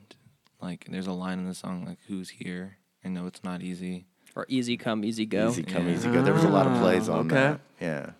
like 0.61 0.85
there's 0.89 1.07
a 1.07 1.11
line 1.13 1.39
in 1.39 1.47
the 1.47 1.55
song 1.55 1.85
like 1.85 1.99
"Who's 2.07 2.29
here?" 2.29 2.77
I 3.03 3.09
know 3.09 3.25
it's 3.27 3.43
not 3.43 3.61
easy. 3.61 4.05
Or 4.35 4.45
easy 4.47 4.77
come, 4.77 5.03
easy 5.03 5.25
go. 5.25 5.49
Easy 5.49 5.63
come, 5.63 5.87
Yeah. 5.87 5.93
easy 5.93 6.09
go. 6.11 6.21
There 6.21 6.33
was 6.33 6.43
a 6.43 6.49
lot 6.49 6.67
of 6.67 6.79
plays 6.79 7.09
Ah, 7.09 7.13
on 7.19 7.25
okay. 7.25 7.35
that. 7.35 7.59
Yeah. 7.81 8.11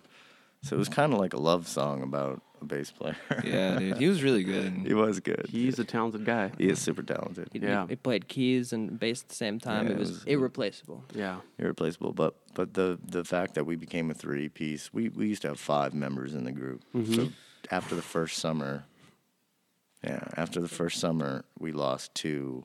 So 0.62 0.76
it 0.76 0.78
was 0.78 0.88
kind 0.88 1.12
of 1.12 1.18
like 1.18 1.32
a 1.32 1.38
love 1.40 1.66
song 1.66 2.02
about 2.02 2.42
a 2.62 2.64
bass 2.66 2.90
player. 2.90 3.16
Yeah, 3.44 3.78
dude, 3.78 3.98
he 3.98 4.08
was 4.08 4.22
really 4.22 4.44
good. 4.44 4.72
he 4.86 4.94
was 4.94 5.20
good. 5.20 5.46
He's 5.50 5.78
a 5.78 5.84
talented 5.84 6.24
guy. 6.24 6.52
he 6.58 6.68
is 6.68 6.78
super 6.80 7.02
talented. 7.02 7.48
He, 7.52 7.58
Yeah. 7.58 7.86
he 7.86 7.96
played 7.96 8.28
keys 8.28 8.72
and 8.72 8.98
bass 8.98 9.22
at 9.22 9.28
the 9.28 9.34
same 9.34 9.58
time. 9.60 9.86
Yeah, 9.86 9.90
it 9.92 9.94
it 9.96 9.98
was, 9.98 10.10
was- 10.10 10.24
irreplaceable. 10.24 11.04
Yeah. 11.14 11.40
irreplaceable. 11.58 12.12
But 12.12 12.34
but 12.54 12.74
the 12.74 12.98
the 13.04 13.24
fact 13.24 13.54
that 13.54 13.64
we 13.66 13.76
became 13.76 14.10
a 14.10 14.14
three 14.14 14.48
piece, 14.48 14.92
we 14.92 15.08
we 15.10 15.26
used 15.28 15.42
to 15.42 15.48
have 15.48 15.60
five 15.60 15.92
members 15.94 16.34
in 16.34 16.44
the 16.44 16.52
group. 16.52 16.82
Mm-hmm. 16.94 17.14
So 17.14 17.28
after 17.70 17.94
the 17.94 18.02
first 18.02 18.38
summer, 18.38 18.84
yeah, 20.04 20.24
after 20.36 20.60
the 20.60 20.68
first 20.68 20.98
summer, 20.98 21.44
we 21.58 21.72
lost 21.72 22.14
two. 22.14 22.64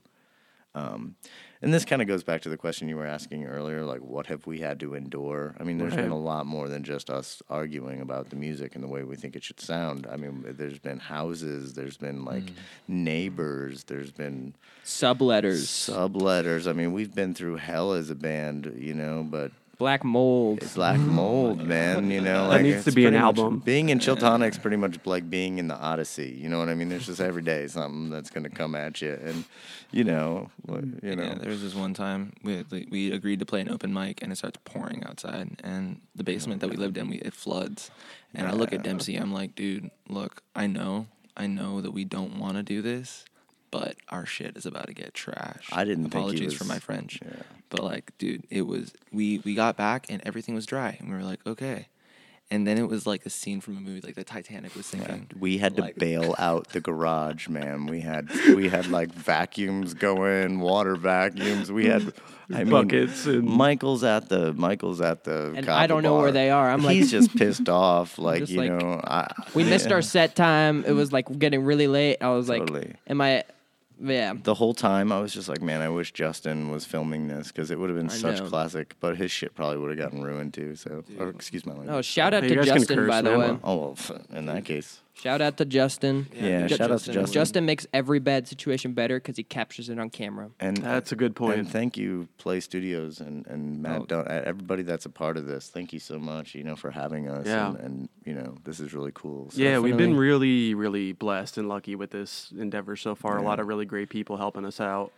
Um, 0.77 1.15
and 1.61 1.73
this 1.73 1.85
kind 1.85 2.01
of 2.03 2.07
goes 2.07 2.23
back 2.23 2.41
to 2.41 2.49
the 2.49 2.57
question 2.57 2.87
you 2.87 2.97
were 2.97 3.05
asking 3.07 3.45
earlier, 3.45 3.83
like 3.83 4.01
what 4.01 4.27
have 4.27 4.45
we 4.45 4.59
had 4.59 4.79
to 4.81 4.93
endure? 4.93 5.55
I 5.59 5.63
mean, 5.63 5.79
there's 5.79 5.93
Right. 5.95 6.03
been 6.03 6.11
a 6.11 6.17
lot 6.19 6.45
more 6.45 6.67
than 6.69 6.83
just 6.83 7.09
us 7.09 7.41
arguing 7.49 7.99
about 7.99 8.29
the 8.29 8.35
music 8.35 8.75
and 8.75 8.83
the 8.83 8.87
way 8.87 9.01
we 9.03 9.15
think 9.15 9.35
it 9.35 9.43
should 9.43 9.59
sound. 9.59 10.05
I 10.11 10.17
mean, 10.17 10.45
there's 10.47 10.77
been 10.77 10.99
houses, 10.99 11.73
there's 11.73 11.97
been 11.97 12.23
like 12.25 12.43
Mm. 12.45 12.53
neighbors, 12.87 13.85
there's 13.85 14.11
been 14.11 14.53
Subletters, 14.83 15.65
subletters. 15.67 16.67
I 16.69 16.73
mean, 16.73 16.93
we've 16.93 17.13
been 17.15 17.33
through 17.33 17.55
hell 17.57 17.93
as 17.93 18.09
a 18.09 18.15
band, 18.15 18.73
you 18.77 18.93
know, 18.93 19.25
but 19.29 19.51
black 19.77 20.03
mold. 20.03 20.59
it's 20.61 20.73
black 20.75 20.99
mold, 20.99 21.61
man. 21.65 22.09
You 22.11 22.21
know, 22.21 22.43
That 22.43 22.55
like 22.55 22.61
needs 22.63 22.83
to 22.83 22.89
it's 22.89 22.95
be 22.95 23.05
an 23.05 23.11
pretty 23.13 23.23
much- 23.25 23.37
album. 23.37 23.59
Being 23.59 23.89
in 23.89 23.99
Chiltonic's 23.99 24.57
pretty 24.57 24.77
much 24.77 24.97
like 25.05 25.29
being 25.29 25.57
in 25.59 25.67
the 25.67 25.75
Odyssey. 25.77 26.37
You 26.41 26.49
know 26.49 26.59
what 26.59 26.69
I 26.69 26.73
mean? 26.75 26.89
There's 26.89 27.05
just 27.05 27.21
every 27.21 27.41
day 27.43 27.67
something 27.67 28.09
that's 28.09 28.29
gonna 28.29 28.49
come 28.49 28.75
at 28.75 29.01
you, 29.01 29.17
and 29.23 29.43
you 29.91 30.03
know, 30.03 30.49
wh- 30.67 30.71
mm, 30.73 31.03
you 31.03 31.15
know, 31.15 31.23
Yeah, 31.23 31.35
there 31.35 31.49
was 31.49 31.61
this 31.61 31.75
one 31.75 31.93
time 31.93 32.33
we 32.43 32.63
like, 32.69 32.87
we 32.89 33.11
agreed 33.11 33.39
to 33.39 33.45
play 33.45 33.61
an 33.61 33.69
open 33.69 33.93
mic 33.93 34.21
and 34.21 34.31
it 34.31 34.35
starts 34.37 34.59
pouring 34.65 35.03
outside 35.05 35.61
and 35.63 36.01
the 36.15 36.23
basement 36.23 36.59
that 36.61 36.69
we 36.69 36.75
lived 36.75 36.97
in 36.97 37.09
we 37.09 37.17
it 37.19 37.33
floods 37.33 37.89
and 38.35 38.47
I 38.47 38.51
look 38.51 38.73
at 38.73 38.83
Dempsey 38.83 39.15
I'm 39.15 39.31
like 39.33 39.55
dude 39.55 39.89
look 40.09 40.41
I 40.55 40.67
know 40.67 41.07
I 41.37 41.47
know 41.47 41.79
that 41.79 41.91
we 41.91 42.03
don't 42.03 42.37
want 42.37 42.57
to 42.57 42.63
do 42.63 42.81
this 42.81 43.23
but 43.71 43.95
our 44.09 44.25
shit 44.25 44.55
is 44.57 44.65
about 44.65 44.87
to 44.87 44.93
get 44.93 45.13
trashed. 45.13 45.69
I 45.71 45.83
didn't 45.83 46.03
think 46.05 46.13
he 46.13 46.19
apologies 46.19 46.53
for 46.53 46.63
my 46.65 46.79
French 46.79 47.19
yeah. 47.23 47.43
but 47.69 47.83
like 47.83 48.17
dude 48.17 48.45
it 48.49 48.63
was 48.63 48.93
we 49.11 49.39
we 49.39 49.55
got 49.55 49.75
back 49.77 50.07
and 50.09 50.21
everything 50.25 50.55
was 50.55 50.65
dry 50.65 50.95
and 50.99 51.09
we 51.09 51.15
were 51.15 51.23
like 51.23 51.45
okay 51.45 51.87
and 52.49 52.65
then 52.65 52.77
it 52.77 52.87
was 52.87 53.05
like 53.05 53.25
a 53.25 53.29
scene 53.29 53.59
from 53.59 53.75
a 53.75 53.81
movie 53.81 53.99
like 53.99 54.15
the 54.15 54.23
Titanic 54.23 54.73
was 54.73 54.85
sinking 54.85 55.29
we 55.37 55.57
had 55.57 55.75
to 55.75 55.81
Like- 55.81 55.97
bail 55.97 56.33
out 56.39 56.69
the 56.69 56.79
garage, 56.79 57.49
man. 57.49 57.87
We 57.87 57.99
had 57.99 58.29
we 58.55 58.69
had 58.69 58.87
like 58.87 59.09
vacuums 59.13 59.93
going, 59.93 60.61
water 60.61 60.95
vacuums. 60.95 61.69
We 61.69 61.87
had 61.87 62.13
I 62.49 62.59
mean, 62.63 62.69
Buckets 62.69 63.25
and- 63.25 63.43
Michael's 63.43 64.05
at 64.05 64.29
the 64.29 64.53
Michael's 64.53 65.01
at 65.01 65.25
the. 65.25 65.55
And 65.57 65.67
I 65.67 65.87
don't 65.87 66.03
know 66.03 66.15
where 66.19 66.31
they 66.31 66.49
are. 66.49 66.69
I'm 66.71 66.83
like- 66.85 66.95
he's 66.95 67.11
just 67.11 67.35
pissed 67.37 67.67
off, 67.67 68.17
like 68.17 68.47
you 68.47 68.59
like- 68.59 68.71
know. 68.71 69.01
I, 69.03 69.29
We 69.53 69.65
missed 69.65 69.91
our 69.91 70.01
set 70.01 70.33
time. 70.37 70.85
It 70.85 70.93
was 70.93 71.11
like 71.11 71.27
getting 71.37 71.65
really 71.65 71.87
late. 71.89 72.19
I 72.21 72.29
was 72.29 72.47
like, 72.47 72.61
Totally. 72.61 72.93
"Am 73.07 73.19
I?" 73.19 73.43
Yeah. 73.99 74.33
the 74.41 74.53
whole 74.53 74.73
time 74.73 75.11
I 75.11 75.19
was 75.19 75.33
just 75.33 75.49
like, 75.49 75.61
man, 75.61 75.81
I 75.81 75.89
wish 75.89 76.11
Justin 76.13 76.69
was 76.69 76.85
filming 76.85 77.27
this 77.27 77.47
because 77.47 77.71
it 77.71 77.79
would 77.79 77.89
have 77.89 77.97
been 77.97 78.09
I 78.09 78.13
such 78.13 78.39
know. 78.39 78.47
classic. 78.49 78.95
But 78.99 79.17
his 79.17 79.31
shit 79.31 79.55
probably 79.55 79.77
would 79.77 79.89
have 79.89 79.97
gotten 79.99 80.23
ruined 80.23 80.53
too. 80.53 80.75
So, 80.75 81.03
or 81.19 81.29
excuse 81.29 81.65
my 81.65 81.73
language. 81.73 81.89
Oh, 81.95 82.01
shout 82.01 82.33
out 82.33 82.43
Hey, 82.43 82.49
to 82.49 82.55
you 82.55 82.59
guys 82.61 82.69
can 82.69 82.77
Justin, 82.79 83.07
by 83.07 83.21
the 83.21 83.37
way. 83.37 83.57
Oh, 83.63 83.75
well, 83.77 83.97
in 84.33 84.45
that 84.47 84.65
case, 84.65 85.01
Shout 85.19 85.41
out 85.41 85.57
to 85.57 85.65
Justin. 85.65 86.27
yeah. 86.33 86.67
Ju- 86.67 86.75
shout 86.77 86.91
out 86.91 86.99
to 86.99 87.05
Justin 87.05 87.13
Justin. 87.13 87.33
Justin 87.33 87.65
makes 87.65 87.87
every 87.91 88.19
bad 88.19 88.47
situation 88.47 88.93
better 88.93 89.17
because 89.17 89.35
he 89.35 89.43
captures 89.43 89.89
it 89.89 89.97
on 89.99 90.09
camera. 90.11 90.51
and 90.59 90.77
That's 90.77 91.11
a 91.11 91.15
good 91.15 91.35
point. 91.35 91.57
And 91.59 91.69
thank 91.69 91.97
you, 91.97 92.27
Play 92.37 92.59
Studios 92.59 93.19
and 93.19 93.45
and 93.47 93.81
Matt, 93.81 94.01
Oh. 94.01 94.05
Don- 94.05 94.27
everybody 94.29 94.83
that's 94.83 95.05
a 95.05 95.09
part 95.09 95.35
of 95.37 95.45
this. 95.47 95.69
Thank 95.69 95.91
you 95.91 95.99
so 95.99 96.19
much, 96.19 96.53
you 96.53 96.63
know, 96.63 96.75
for 96.75 96.91
having 96.91 97.27
us. 97.27 97.47
Yeah. 97.47 97.69
And, 97.69 97.77
and 97.79 98.09
you 98.25 98.33
know, 98.33 98.55
this 98.63 98.79
is 98.79 98.93
really 98.93 99.11
cool. 99.13 99.49
So 99.51 99.61
yeah, 99.61 99.79
we've 99.79 99.97
been 99.97 100.15
really, 100.15 100.73
really 100.75 101.13
blessed 101.13 101.57
and 101.57 101.67
lucky 101.67 101.95
with 101.95 102.11
this 102.11 102.53
endeavor 102.57 102.95
so 102.95 103.15
far. 103.15 103.37
A 103.37 103.41
lot 103.41 103.59
of 103.59 103.67
really 103.67 103.85
great 103.85 104.09
people 104.09 104.37
helping 104.37 104.65
us 104.65 104.79
out. 104.79 105.11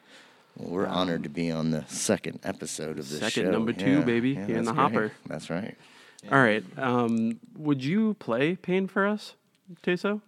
well, 0.56 0.70
we're 0.70 0.88
honored 0.88 1.24
to 1.24 1.30
be 1.30 1.52
on 1.52 1.72
the 1.72 1.84
second 1.88 2.40
episode 2.44 3.00
of 3.00 3.10
this 3.10 3.20
Second, 3.20 3.44
show. 3.46 3.52
number 3.52 3.74
two, 3.74 4.00
Yeah, 4.00 4.02
baby, 4.02 4.30
yeah, 4.32 4.46
here 4.46 4.58
in 4.58 4.64
the 4.66 4.72
great. 4.72 4.82
hopper. 4.82 5.12
That's 5.28 5.50
right. 5.50 5.76
All 6.32 6.40
right. 6.42 6.64
Um, 6.78 7.40
would 7.58 7.84
you 7.84 8.14
play 8.16 8.56
Pain 8.56 8.88
for 8.88 9.06
us, 9.08 9.36
Teso? 9.84 10.22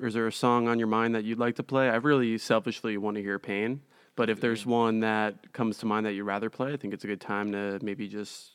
Or 0.00 0.06
is 0.06 0.14
there 0.14 0.26
a 0.26 0.32
song 0.32 0.68
on 0.68 0.78
your 0.78 0.88
mind 0.88 1.14
that 1.14 1.24
you'd 1.24 1.38
like 1.38 1.56
to 1.56 1.62
play? 1.62 1.88
I 1.88 1.96
really 1.96 2.38
selfishly 2.38 2.96
want 2.96 3.16
to 3.16 3.22
hear 3.22 3.38
Pain, 3.38 3.82
but 4.16 4.30
if 4.30 4.40
there's 4.40 4.62
mm-hmm. 4.62 4.70
one 4.70 5.00
that 5.00 5.52
comes 5.52 5.78
to 5.78 5.86
mind 5.86 6.06
that 6.06 6.14
you'd 6.14 6.24
rather 6.24 6.48
play, 6.48 6.72
I 6.72 6.76
think 6.76 6.94
it's 6.94 7.04
a 7.04 7.06
good 7.06 7.20
time 7.20 7.52
to 7.52 7.78
maybe 7.82 8.08
just 8.08 8.52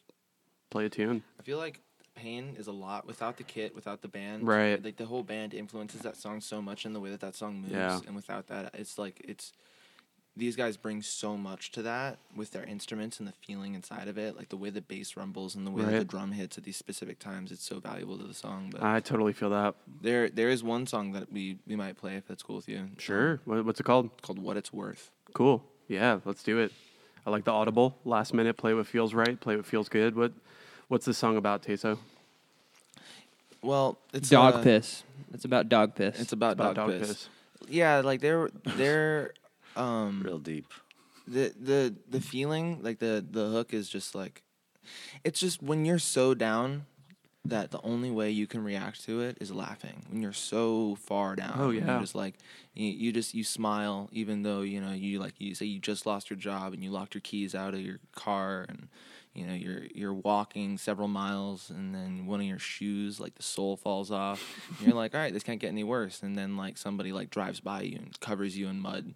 play 0.69 0.85
a 0.85 0.89
tune. 0.89 1.23
I 1.39 1.43
feel 1.43 1.59
like 1.59 1.81
Pain 2.15 2.55
is 2.57 2.65
a 2.65 2.71
lot 2.71 3.05
without 3.05 3.37
the 3.37 3.43
kit, 3.43 3.75
without 3.75 4.01
the 4.01 4.07
band. 4.07 4.47
Right. 4.47 4.83
Like 4.83 4.97
the 4.97 5.05
whole 5.05 5.21
band 5.21 5.53
influences 5.53 6.01
that 6.01 6.17
song 6.17 6.41
so 6.41 6.61
much 6.61 6.85
in 6.85 6.93
the 6.93 6.99
way 6.99 7.11
that 7.11 7.19
that 7.19 7.35
song 7.35 7.61
moves. 7.61 7.73
Yeah. 7.73 7.99
And 8.07 8.15
without 8.15 8.47
that, 8.47 8.73
it's 8.73 8.97
like 8.97 9.21
it's 9.23 9.53
these 10.37 10.55
guys 10.55 10.77
bring 10.77 11.01
so 11.01 11.35
much 11.35 11.71
to 11.71 11.81
that 11.81 12.19
with 12.35 12.51
their 12.51 12.63
instruments 12.63 13.19
and 13.19 13.27
the 13.27 13.33
feeling 13.45 13.73
inside 13.73 14.07
of 14.07 14.17
it, 14.17 14.37
like 14.37 14.49
the 14.49 14.57
way 14.57 14.69
the 14.69 14.81
bass 14.81 15.17
rumbles 15.17 15.55
and 15.55 15.65
the 15.65 15.71
way 15.71 15.83
that 15.83 15.97
the 15.97 16.05
drum 16.05 16.31
hits 16.31 16.57
at 16.57 16.63
these 16.63 16.77
specific 16.77 17.19
times. 17.19 17.51
It's 17.51 17.63
so 17.65 17.79
valuable 17.79 18.17
to 18.17 18.23
the 18.23 18.33
song. 18.33 18.69
But 18.71 18.83
I 18.83 18.99
totally 18.99 19.33
feel 19.33 19.49
that. 19.49 19.75
there 20.01 20.29
there 20.29 20.49
is 20.49 20.63
one 20.63 20.85
song 20.87 21.11
that 21.13 21.31
we 21.31 21.57
we 21.67 21.75
might 21.75 21.97
play 21.97 22.15
if 22.15 22.27
that's 22.27 22.43
cool 22.43 22.57
with 22.57 22.69
you. 22.69 22.77
Um, 22.79 22.91
Sure. 22.97 23.39
What, 23.45 23.65
what's 23.65 23.79
it 23.79 23.83
called? 23.83 24.21
called 24.21 24.39
What 24.39 24.57
It's 24.57 24.71
Worth. 24.71 25.11
Cool. 25.33 25.63
Yeah, 25.87 26.19
let's 26.25 26.43
do 26.43 26.59
it. 26.59 26.71
I 27.25 27.29
like 27.29 27.43
the 27.43 27.51
audible. 27.51 27.97
Last 28.05 28.33
minute, 28.33 28.55
play 28.57 28.73
what 28.73 28.87
feels 28.87 29.13
right, 29.13 29.39
play 29.39 29.55
what 29.57 29.65
feels 29.65 29.89
good. 29.89 30.15
What, 30.15 30.31
what's 30.87 31.05
this 31.05 31.17
song 31.17 31.35
about, 31.35 31.61
Teso? 31.63 31.97
Well, 33.61 33.97
it's 34.13 34.29
dog 34.29 34.55
uh, 34.55 34.63
piss. 34.63 35.03
It's 35.33 35.43
about 35.45 35.67
dog 35.67 35.95
piss. 35.95 36.19
It's 36.21 36.31
about, 36.31 36.53
About 36.53 36.75
dog, 36.75 36.89
piss. 36.91 37.27
Yeah, 37.67 37.99
like 37.99 38.21
they're 38.21 38.49
they're 38.77 39.33
um 39.77 40.21
Real 40.25 40.39
deep. 40.39 40.73
the 41.27 41.53
the 41.59 41.95
the 42.09 42.21
feeling 42.21 42.79
like 42.81 42.99
the 42.99 43.25
the 43.29 43.47
hook 43.49 43.73
is 43.73 43.89
just 43.89 44.15
like 44.15 44.43
it's 45.23 45.39
just 45.39 45.61
when 45.61 45.85
you're 45.85 45.99
so 45.99 46.33
down 46.33 46.85
that 47.45 47.71
the 47.71 47.81
only 47.81 48.11
way 48.11 48.29
you 48.29 48.45
can 48.45 48.61
react 48.63 49.05
to 49.05 49.21
it 49.21 49.37
is 49.39 49.51
laughing 49.51 50.05
when 50.09 50.21
you're 50.21 50.33
so 50.33 50.95
far 51.05 51.35
down 51.35 51.55
Oh, 51.57 51.69
yeah. 51.69 51.91
you're 51.93 52.01
just 52.01 52.15
like 52.15 52.35
you, 52.73 52.87
you 52.89 53.11
just 53.13 53.33
you 53.33 53.43
smile 53.45 54.09
even 54.11 54.43
though 54.43 54.61
you 54.61 54.81
know 54.81 54.91
you 54.91 55.19
like 55.19 55.35
you 55.37 55.55
say 55.55 55.65
you 55.65 55.79
just 55.79 56.05
lost 56.05 56.29
your 56.29 56.37
job 56.37 56.73
and 56.73 56.83
you 56.83 56.91
locked 56.91 57.13
your 57.13 57.21
keys 57.21 57.55
out 57.55 57.73
of 57.73 57.79
your 57.79 57.99
car 58.15 58.65
and 58.67 58.89
you 59.33 59.45
know 59.45 59.53
you're 59.53 59.83
you're 59.95 60.13
walking 60.13 60.77
several 60.77 61.07
miles 61.07 61.69
and 61.69 61.93
then 61.95 62.25
one 62.25 62.41
of 62.41 62.45
your 62.45 62.59
shoes 62.59 63.17
like 63.19 63.35
the 63.35 63.43
sole 63.43 63.77
falls 63.77 64.11
off 64.11 64.43
and 64.79 64.87
you're 64.87 64.95
like 64.95 65.13
all 65.15 65.21
right 65.21 65.31
this 65.33 65.43
can't 65.43 65.61
get 65.61 65.69
any 65.69 65.83
worse 65.85 66.23
and 66.23 66.37
then 66.37 66.57
like 66.57 66.77
somebody 66.77 67.13
like 67.13 67.29
drives 67.29 67.59
by 67.61 67.81
you 67.81 67.97
and 67.97 68.19
covers 68.19 68.57
you 68.57 68.67
in 68.67 68.79
mud 68.81 69.13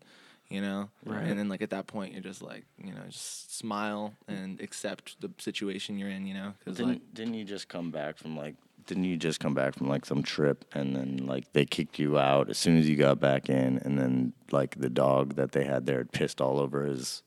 you 0.51 0.61
know 0.61 0.89
Right. 1.05 1.25
and 1.27 1.39
then 1.39 1.49
like 1.49 1.61
at 1.61 1.69
that 1.71 1.87
point 1.87 2.13
you're 2.13 2.21
just 2.21 2.41
like 2.41 2.65
you 2.77 2.91
know 2.93 3.01
just 3.09 3.57
smile 3.57 4.13
and 4.27 4.59
accept 4.61 5.19
the 5.21 5.29
situation 5.37 5.97
you're 5.97 6.09
in 6.09 6.27
you 6.27 6.33
know 6.33 6.53
because 6.59 6.77
Didn't 6.77 6.91
like 6.91 7.13
didn't 7.13 7.33
you 7.35 7.45
just 7.45 7.67
come 7.69 7.89
back 7.91 8.17
from 8.17 8.37
like 8.37 8.55
didn't 8.87 9.03
you 9.05 9.15
just 9.15 9.39
come 9.39 9.53
back 9.53 9.75
from 9.75 9.87
like 9.87 10.05
some 10.05 10.23
trip 10.23 10.65
and 10.73 10.95
then 10.95 11.25
like 11.25 11.51
they 11.53 11.65
kicked 11.65 11.99
you 11.99 12.17
out 12.17 12.49
as 12.49 12.57
soon 12.57 12.77
as 12.77 12.89
you 12.89 12.95
got 12.95 13.19
back 13.19 13.47
in 13.49 13.77
and 13.79 13.97
then 13.97 14.33
like 14.51 14.75
the 14.79 14.89
dog 14.89 15.35
that 15.35 15.51
they 15.53 15.63
had 15.63 15.85
there 15.85 15.99
had 15.99 16.11
pissed 16.11 16.41
all 16.41 16.59
over 16.59 16.83
his 16.85 17.21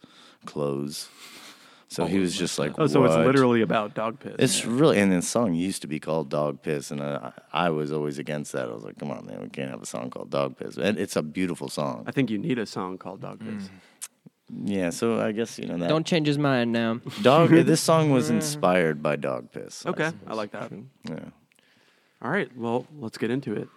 clothes. 0.46 1.08
So 1.94 2.06
he 2.06 2.18
oh, 2.18 2.22
was 2.22 2.36
just 2.36 2.58
like, 2.58 2.72
Oh, 2.76 2.88
so 2.88 3.04
it's 3.04 3.14
"What?" 3.14 3.24
literally 3.26 3.62
about 3.62 3.94
dog 3.94 4.18
piss. 4.18 4.34
It's 4.38 4.64
really, 4.64 4.98
and 4.98 5.12
the 5.12 5.22
song 5.22 5.54
used 5.54 5.80
to 5.82 5.86
be 5.86 6.00
called 6.00 6.28
Dog 6.28 6.60
Piss, 6.60 6.90
and 6.90 7.00
I, 7.00 7.32
I 7.52 7.70
was 7.70 7.92
always 7.92 8.18
against 8.18 8.50
that. 8.52 8.68
I 8.68 8.72
was 8.72 8.82
like, 8.82 8.98
come 8.98 9.12
on, 9.12 9.26
man, 9.26 9.40
we 9.40 9.48
can't 9.48 9.70
have 9.70 9.80
a 9.80 9.86
song 9.86 10.10
called 10.10 10.30
Dog 10.30 10.58
Piss. 10.58 10.76
And 10.76 10.98
it's 10.98 11.14
a 11.14 11.22
beautiful 11.22 11.68
song. 11.68 12.02
I 12.08 12.10
think 12.10 12.30
you 12.30 12.38
need 12.38 12.58
a 12.58 12.66
song 12.66 12.98
called 12.98 13.20
dog 13.20 13.38
piss. 13.38 13.68
Mm. 13.68 13.70
Yeah, 14.64 14.90
so 14.90 15.20
I 15.20 15.30
guess, 15.32 15.58
you 15.58 15.66
know, 15.66 15.78
that. 15.78 15.88
Don't 15.88 16.04
change 16.04 16.26
his 16.26 16.36
mind 16.36 16.72
now. 16.72 17.00
Dog, 17.22 17.50
this 17.50 17.80
song 17.80 18.10
was 18.10 18.28
inspired 18.28 19.00
by 19.00 19.14
Dog 19.14 19.52
Piss. 19.52 19.86
I 19.86 19.90
Okay, 19.90 20.04
I 20.04 20.10
suppose. 20.10 20.36
like 20.36 20.50
that. 20.50 20.72
Yeah. 21.08 21.18
All 22.22 22.30
right, 22.30 22.54
well, 22.56 22.86
let's 22.98 23.18
get 23.18 23.30
into 23.30 23.54
it. 23.54 23.68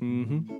Mm-hmm. 0.00 0.58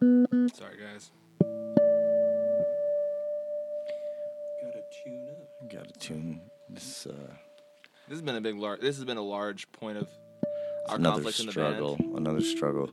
Sorry, 0.00 0.76
guys. 0.78 1.10
Got 4.60 4.72
to 4.72 4.82
tune 5.04 5.28
up. 5.30 5.70
Gotta 5.72 5.92
tune 5.98 6.40
this. 6.68 7.06
Uh, 7.06 7.12
This 8.08 8.16
has 8.16 8.22
been 8.22 8.36
a 8.36 8.40
big, 8.40 8.56
lar- 8.56 8.78
this 8.80 8.96
has 8.96 9.04
been 9.04 9.16
a 9.16 9.22
large 9.22 9.70
point 9.72 9.98
of 9.98 10.08
our 10.88 10.96
another 10.96 11.22
conflict 11.22 11.40
in 11.40 11.46
the 11.46 11.52
struggle. 11.52 11.96
band. 11.96 12.16
Another 12.18 12.40
struggle. 12.40 12.90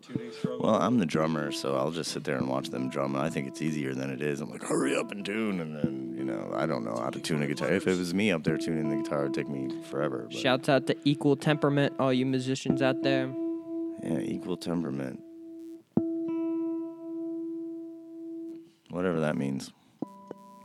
Well, 0.59 0.75
I'm 0.75 0.97
the 0.99 1.05
drummer, 1.05 1.51
so 1.51 1.75
I'll 1.75 1.91
just 1.91 2.11
sit 2.11 2.23
there 2.23 2.37
and 2.37 2.47
watch 2.47 2.69
them 2.69 2.89
drum. 2.89 3.15
And 3.15 3.23
I 3.23 3.29
think 3.29 3.47
it's 3.47 3.61
easier 3.61 3.93
than 3.93 4.09
it 4.09 4.21
is. 4.21 4.41
I'm 4.41 4.49
like, 4.49 4.63
hurry 4.63 4.95
up 4.95 5.11
and 5.11 5.25
tune. 5.25 5.59
And 5.59 5.75
then, 5.75 6.08
you 6.08 6.08
know, 6.29 6.51
I 6.55 6.65
don't 6.65 6.83
know 6.83 6.95
how 6.95 7.09
to 7.09 7.19
tune 7.19 7.41
a 7.41 7.47
guitar. 7.47 7.71
If 7.71 7.87
it 7.87 7.97
was 7.97 8.13
me 8.13 8.31
up 8.31 8.43
there 8.43 8.57
tuning 8.57 8.89
the 8.89 9.03
guitar, 9.03 9.23
it'd 9.23 9.33
take 9.33 9.49
me 9.49 9.69
forever. 9.89 10.27
But, 10.29 10.37
Shouts 10.37 10.69
out 10.69 10.87
to 10.87 10.95
Equal 11.03 11.35
Temperament, 11.35 11.93
all 11.99 12.13
you 12.13 12.25
musicians 12.25 12.81
out 12.81 13.01
there. 13.03 13.33
Yeah, 14.03 14.19
equal 14.19 14.55
temperament. 14.55 15.19
Whatever 18.89 19.19
that 19.19 19.35
means. 19.35 19.71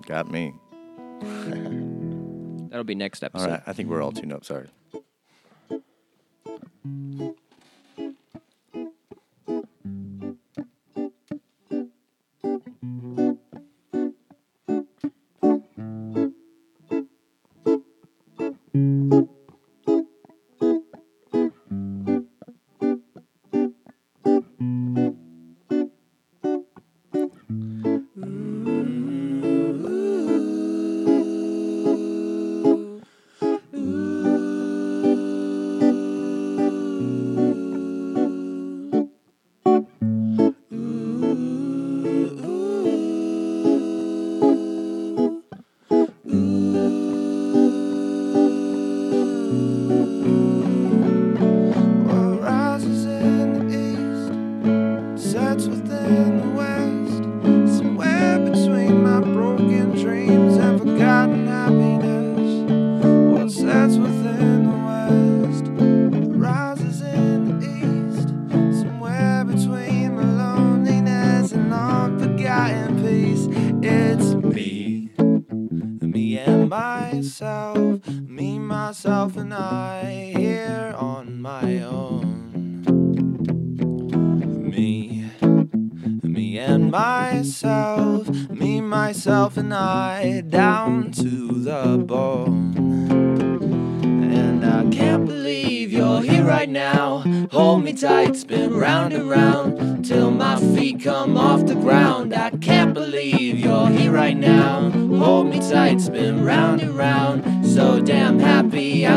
Got 0.06 0.30
me. 0.30 0.54
That'll 2.70 2.84
be 2.84 2.94
next 2.94 3.22
All 3.22 3.26
episode. 3.26 3.50
right, 3.50 3.62
I 3.66 3.72
think 3.72 3.88
we're 3.88 4.02
all 4.02 4.12
tuned 4.12 4.32
up. 4.32 4.44
Sorry. 4.44 4.68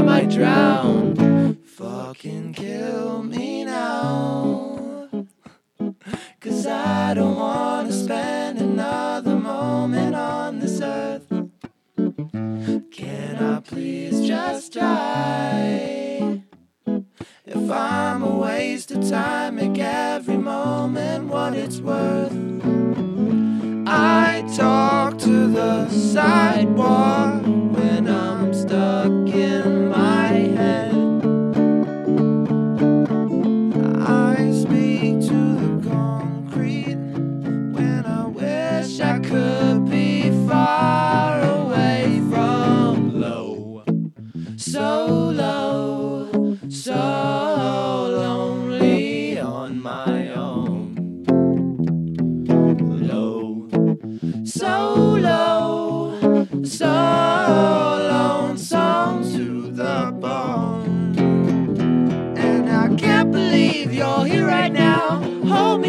Might 0.08 0.30
drown. 0.30 1.07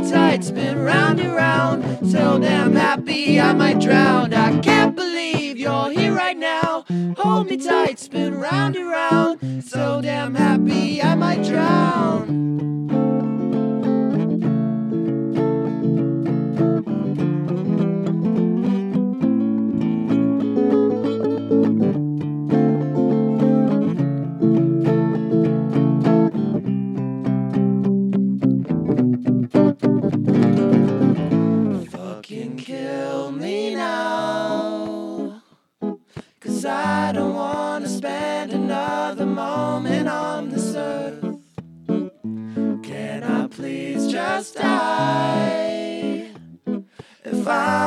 Me 0.00 0.10
tight, 0.10 0.44
spin 0.44 0.78
round 0.78 1.20
and 1.20 1.34
round. 1.34 2.10
So 2.10 2.38
damn 2.38 2.74
happy 2.74 3.40
I 3.40 3.52
might 3.52 3.80
drown. 3.80 4.32
I 4.32 4.58
can't 4.60 4.94
believe 4.94 5.58
you're 5.58 5.90
here 5.90 6.14
right 6.14 6.36
now. 6.36 6.84
Hold 7.16 7.48
me 7.48 7.56
tight, 7.56 7.98
spin 7.98 8.34
round 8.34 8.76
and 8.76 8.88
round. 8.88 9.64
So 9.64 10.00
damn 10.00 10.34
happy 10.34 11.02
I 11.02 11.14
might 11.14 11.42
drown. 11.44 12.77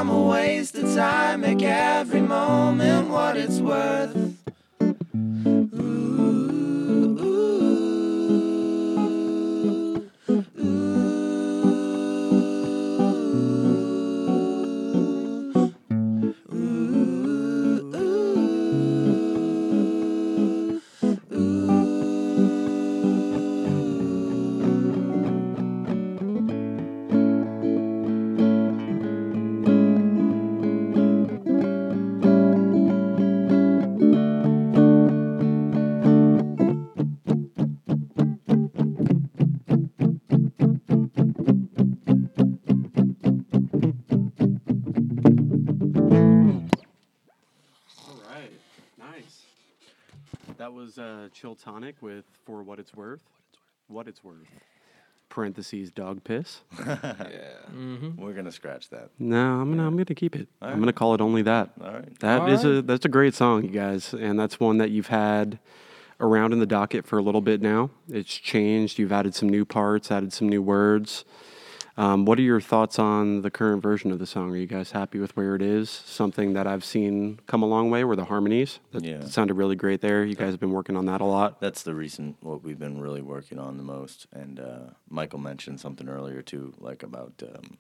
I'm 0.02 0.10
a 0.10 0.20
waste 0.20 0.76
of 0.80 0.96
time, 0.96 1.42
make 1.42 1.62
every 1.62 2.22
moment 2.22 3.10
what 3.10 3.38
it's 3.38 3.60
worth. 3.60 4.31
Was 50.92 51.00
uh, 51.00 51.30
Chiltonic 51.34 51.94
with 52.02 52.26
For 52.46 52.64
What 52.64 52.78
It's 52.78 52.94
Worth. 52.94 53.22
What 53.88 54.10
It's 54.10 54.26
Worth. 54.26 54.46
Parentheses 55.30 55.90
dog 55.90 56.22
piss. 56.26 56.64
Yeah 56.78 57.14
we're 58.18 58.34
gonna 58.34 58.52
scratch 58.52 58.90
that. 58.90 59.10
No, 59.18 59.62
I'm 59.62 59.70
gonna 59.70 59.88
I'm 59.88 59.96
gonna 59.96 60.04
keep 60.04 60.36
it. 60.36 60.50
I'm 60.62 60.66
Alright. 60.68 60.80
gonna 60.82 60.92
call 60.94 61.14
it 61.14 61.22
only 61.22 61.44
that. 61.44 61.70
All 61.82 61.94
right. 61.94 62.20
That 62.20 62.50
is 62.50 62.66
a 62.66 62.82
that's 62.82 63.06
a 63.06 63.10
great 63.10 63.34
song, 63.36 63.64
you 63.64 63.70
guys, 63.70 64.14
and 64.14 64.38
that's 64.38 64.60
one 64.60 64.80
that 64.80 64.90
you've 64.92 65.08
had 65.08 65.60
around 66.20 66.52
in 66.52 66.60
the 66.60 66.66
docket 66.66 67.06
for 67.08 67.18
a 67.18 67.22
little 67.24 67.40
bit 67.40 67.62
now. 67.62 67.90
It's 68.10 68.34
changed. 68.36 69.00
You've 69.00 69.14
added 69.14 69.34
some 69.34 69.48
new 69.48 69.64
parts, 69.64 70.12
added 70.12 70.34
some 70.34 70.50
new 70.50 70.62
words. 70.62 71.24
Um, 72.02 72.26
what 72.26 72.40
are 72.40 72.42
your 72.42 72.60
thoughts 72.60 72.98
on 72.98 73.44
the 73.44 73.52
current 73.52 73.84
version 73.84 74.12
of 74.12 74.18
the 74.18 74.26
song? 74.26 74.50
Are 74.50 74.58
you 74.58 74.66
guys 74.66 74.90
happy 74.90 75.20
with 75.20 75.38
where 75.38 75.54
it 75.54 75.62
is? 75.62 75.88
Something 75.88 76.54
that 76.54 76.66
I've 76.66 76.84
seen 76.84 77.40
come 77.46 77.62
a 77.62 77.68
long 77.68 77.92
way 77.92 78.04
were 78.04 78.16
the 78.16 78.26
harmonies. 78.26 78.80
That 78.92 79.04
Yeah. 79.04 79.24
sounded 79.26 79.54
really 79.54 79.76
great 79.76 80.02
there. 80.02 80.26
You 80.26 80.34
guys 80.34 80.50
have 80.50 80.60
been 80.60 80.72
working 80.72 80.98
on 80.98 81.06
that 81.06 81.22
a 81.22 81.26
lot. 81.26 81.60
That's 81.62 81.84
the 81.84 81.94
reason 81.94 82.38
what 82.42 82.64
we've 82.64 82.80
been 82.80 83.00
really 83.00 83.22
working 83.22 83.60
on 83.60 83.78
the 83.78 83.84
most. 83.84 84.26
And 84.34 84.60
uh, 84.60 84.80
Michael 85.12 85.38
mentioned 85.38 85.80
something 85.80 86.10
earlier 86.10 86.42
too, 86.42 86.74
like 86.80 87.04
about 87.04 87.44
um, 87.44 87.78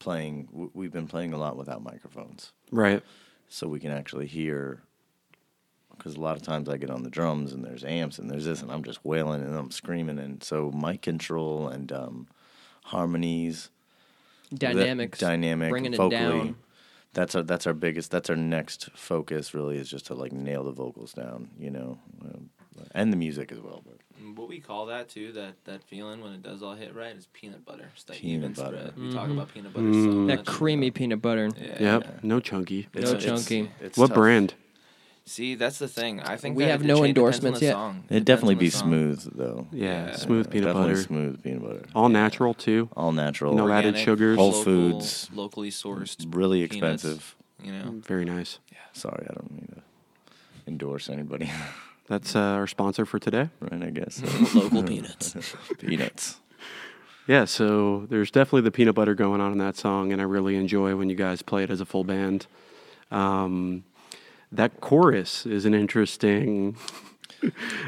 playing. 0.00 0.46
w- 0.46 0.70
We've 0.74 0.92
been 0.92 1.06
playing 1.06 1.32
a 1.34 1.38
lot 1.38 1.56
without 1.56 1.84
microphones, 1.84 2.50
Right. 2.72 3.00
so 3.48 3.68
we 3.68 3.78
can 3.78 3.92
actually 3.92 4.26
hear. 4.26 4.82
Because 5.96 6.16
a 6.16 6.20
lot 6.20 6.34
of 6.36 6.42
times 6.42 6.68
I 6.68 6.78
get 6.78 6.90
on 6.90 7.04
the 7.04 7.10
drums 7.10 7.52
and 7.52 7.64
there's 7.64 7.84
amps 7.84 8.18
and 8.18 8.28
there's 8.28 8.44
this 8.44 8.60
and 8.60 8.72
I'm 8.72 8.82
just 8.82 9.04
wailing 9.04 9.40
and 9.40 9.54
I'm 9.54 9.70
screaming 9.70 10.18
and 10.18 10.42
so 10.42 10.72
mic 10.72 11.02
control 11.02 11.68
and 11.68 11.92
um, 11.92 12.26
harmonies, 12.84 13.70
the 14.50 14.56
Dynamics. 14.58 15.18
dynamic, 15.18 15.70
bringing 15.70 15.94
it 15.94 16.10
down. 16.10 16.56
That's 17.12 17.34
our 17.34 17.42
that's 17.42 17.66
our 17.66 17.74
biggest. 17.74 18.10
That's 18.10 18.28
our 18.30 18.36
next 18.36 18.90
focus. 18.94 19.54
Really, 19.54 19.76
is 19.78 19.88
just 19.88 20.06
to 20.06 20.14
like 20.14 20.32
nail 20.32 20.64
the 20.64 20.72
vocals 20.72 21.12
down, 21.12 21.50
you 21.58 21.70
know, 21.70 21.98
um, 22.24 22.50
and 22.92 23.12
the 23.12 23.16
music 23.16 23.52
as 23.52 23.60
well. 23.60 23.82
But 23.86 23.98
What 24.36 24.48
we 24.48 24.58
call 24.60 24.86
that 24.86 25.08
too, 25.08 25.30
that 25.32 25.54
that 25.64 25.82
feeling 25.84 26.20
when 26.20 26.32
it 26.32 26.42
does 26.42 26.62
all 26.62 26.74
hit 26.74 26.94
right, 26.94 27.14
is 27.14 27.28
peanut 27.32 27.64
butter. 27.64 27.88
It's 27.94 28.02
that 28.04 28.16
Peanut 28.16 28.38
even 28.38 28.52
butter. 28.64 28.88
spread. 28.92 28.98
We 28.98 29.12
talk 29.12 29.28
Mhm. 29.28 29.32
about 29.34 29.54
peanut 29.54 29.72
butter 29.72 29.86
Mm. 29.86 30.04
so 30.04 30.10
That 30.10 30.16
much. 30.16 30.36
That 30.38 30.46
creamy 30.46 30.90
peanut 30.90 31.22
butter. 31.22 31.50
Yeah. 31.60 31.76
Yep. 31.80 32.24
No 32.24 32.40
chunky. 32.40 32.88
No 32.94 33.00
It's- 33.00 33.12
it's- 33.14 33.24
chunky. 33.46 33.70
it's 33.80 33.96
What 33.96 34.08
tough. 34.08 34.14
brand? 34.16 34.54
See, 35.26 35.54
that's 35.54 35.78
the 35.78 35.88
thing. 35.88 36.20
I 36.20 36.36
think 36.36 36.54
We 36.56 36.64
that 36.64 36.70
have 36.72 36.82
it 36.82 36.86
no 36.86 36.96
cha- 36.96 37.00
depends 37.00 37.00
on 37.00 37.08
endorsements 37.08 37.60
the 37.60 37.66
yet. 37.66 37.72
song. 37.72 37.90
It'd 37.96 38.08
Depends 38.08 38.24
definitely 38.26 38.54
on 38.54 38.58
the 38.58 38.64
be 38.66 38.70
song. 38.70 38.88
smooth 38.88 39.36
though. 39.36 39.66
Yeah, 39.72 39.86
Yeah, 40.08 40.16
smooth 40.16 40.50
peanut 40.50 40.66
definitely 40.66 40.92
butter. 40.92 41.02
smooth 41.02 41.42
peanut 41.42 41.62
butter. 41.62 41.82
All 41.94 42.08
natural 42.10 42.52
too. 42.54 42.88
All 42.94 43.12
natural. 43.12 43.54
No 43.54 43.64
added 43.70 43.94
Organic, 43.94 44.04
sugars. 44.04 44.36
Whole 44.36 44.48
local, 44.50 44.64
Foods. 44.64 45.30
locally 45.34 45.70
sourced. 45.70 46.26
really 46.36 46.66
peanuts, 46.68 47.04
expensive. 47.04 47.36
You 47.62 47.72
know. 47.72 47.94
Very 48.06 48.26
nice. 48.26 48.58
Yeah. 48.70 48.78
Sorry, 48.92 49.26
I 49.28 49.32
don't 49.32 49.50
mean 49.50 49.68
to 49.74 49.82
endorse 50.66 51.08
anybody. 51.08 51.50
That's 52.06 52.36
uh, 52.36 52.40
our 52.40 52.66
sponsor 52.66 53.06
for 53.06 53.18
today. 53.18 53.48
right, 53.60 53.82
I 53.82 53.88
guess. 53.90 54.20
Local 54.54 54.82
peanuts. 54.82 55.34
peanuts. 55.78 56.38
Yeah, 57.26 57.46
so 57.46 58.04
there's 58.10 58.30
definitely 58.30 58.60
the 58.60 58.70
peanut 58.70 58.94
butter 58.94 59.14
going 59.14 59.40
on 59.40 59.52
in 59.52 59.58
that 59.58 59.76
song, 59.78 60.12
and 60.12 60.20
I 60.20 60.24
really 60.24 60.56
enjoy 60.56 60.94
when 60.96 61.08
you 61.08 61.16
guys 61.16 61.40
play 61.40 61.62
it 61.64 61.70
as 61.70 61.80
a 61.80 61.86
full 61.86 62.04
band. 62.04 62.46
Um, 63.10 63.84
that 64.56 64.80
chorus 64.80 65.46
is 65.46 65.64
an 65.64 65.74
interesting, 65.74 66.76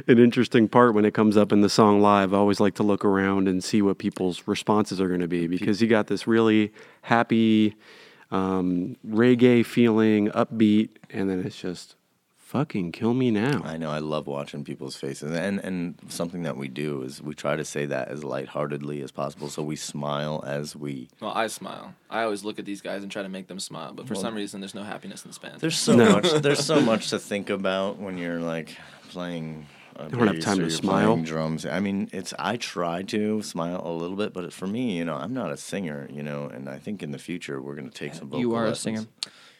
an 0.06 0.18
interesting 0.18 0.68
part 0.68 0.94
when 0.94 1.04
it 1.04 1.14
comes 1.14 1.36
up 1.36 1.52
in 1.52 1.60
the 1.60 1.68
song 1.68 2.00
live. 2.00 2.32
I 2.32 2.36
always 2.36 2.60
like 2.60 2.74
to 2.76 2.82
look 2.82 3.04
around 3.04 3.48
and 3.48 3.62
see 3.62 3.82
what 3.82 3.98
people's 3.98 4.46
responses 4.46 5.00
are 5.00 5.08
going 5.08 5.20
to 5.20 5.28
be 5.28 5.46
because 5.46 5.80
you 5.80 5.88
got 5.88 6.06
this 6.06 6.26
really 6.26 6.72
happy, 7.02 7.74
um, 8.30 8.96
reggae 9.06 9.64
feeling, 9.64 10.28
upbeat, 10.28 10.90
and 11.10 11.28
then 11.28 11.40
it's 11.44 11.58
just 11.58 11.95
fucking 12.46 12.92
kill 12.92 13.12
me 13.12 13.30
now. 13.32 13.60
I 13.64 13.76
know. 13.76 13.90
I 13.90 13.98
love 13.98 14.26
watching 14.28 14.62
people's 14.64 14.96
faces, 14.96 15.36
and 15.36 15.58
and 15.60 15.96
something 16.08 16.44
that 16.44 16.56
we 16.56 16.68
do 16.68 17.02
is 17.02 17.20
we 17.20 17.34
try 17.34 17.56
to 17.56 17.64
say 17.64 17.86
that 17.86 18.08
as 18.08 18.22
lightheartedly 18.22 19.02
as 19.02 19.10
possible, 19.10 19.48
so 19.48 19.62
we 19.62 19.76
smile 19.76 20.42
as 20.46 20.76
we. 20.76 21.08
Well, 21.20 21.32
I 21.34 21.48
smile. 21.48 21.94
I 22.08 22.22
always 22.22 22.44
look 22.44 22.58
at 22.58 22.64
these 22.64 22.80
guys 22.80 23.02
and 23.02 23.10
try 23.10 23.22
to 23.22 23.28
make 23.28 23.48
them 23.48 23.58
smile, 23.60 23.92
but 23.92 24.06
for 24.06 24.14
some 24.14 24.34
reason, 24.34 24.60
there's 24.60 24.74
no 24.74 24.84
happiness 24.84 25.24
in 25.24 25.30
this 25.30 25.38
band. 25.38 25.60
There's 25.60 25.76
so 25.78 25.94
No. 25.96 26.12
much. 26.12 26.30
There's 26.40 26.64
so 26.64 26.80
much 26.92 27.10
to 27.10 27.18
think 27.18 27.50
about 27.50 27.98
when 27.98 28.16
you're 28.16 28.40
like 28.40 28.76
playing. 29.08 29.66
A 29.98 30.10
don't 30.10 30.26
have 30.26 30.40
time 30.40 30.58
to 30.58 30.70
smile. 30.70 31.16
Drums. 31.16 31.64
I 31.64 31.80
mean, 31.80 32.10
it's. 32.12 32.32
I 32.38 32.58
try 32.58 33.02
to 33.04 33.42
smile 33.42 33.80
a 33.82 33.90
little 33.90 34.16
bit, 34.16 34.34
but 34.34 34.52
for 34.52 34.66
me, 34.66 34.98
you 34.98 35.04
know, 35.06 35.14
I'm 35.16 35.32
not 35.32 35.50
a 35.50 35.56
singer, 35.56 36.06
you 36.12 36.22
know, 36.22 36.44
and 36.52 36.68
I 36.68 36.78
think 36.78 37.02
in 37.02 37.12
the 37.12 37.18
future 37.18 37.60
we're 37.62 37.74
gonna 37.74 37.88
take 37.90 38.14
some. 38.14 38.28
Vocal 38.28 38.40
You 38.40 38.54
are 38.54 38.66
a 38.66 38.74
singer. 38.74 39.06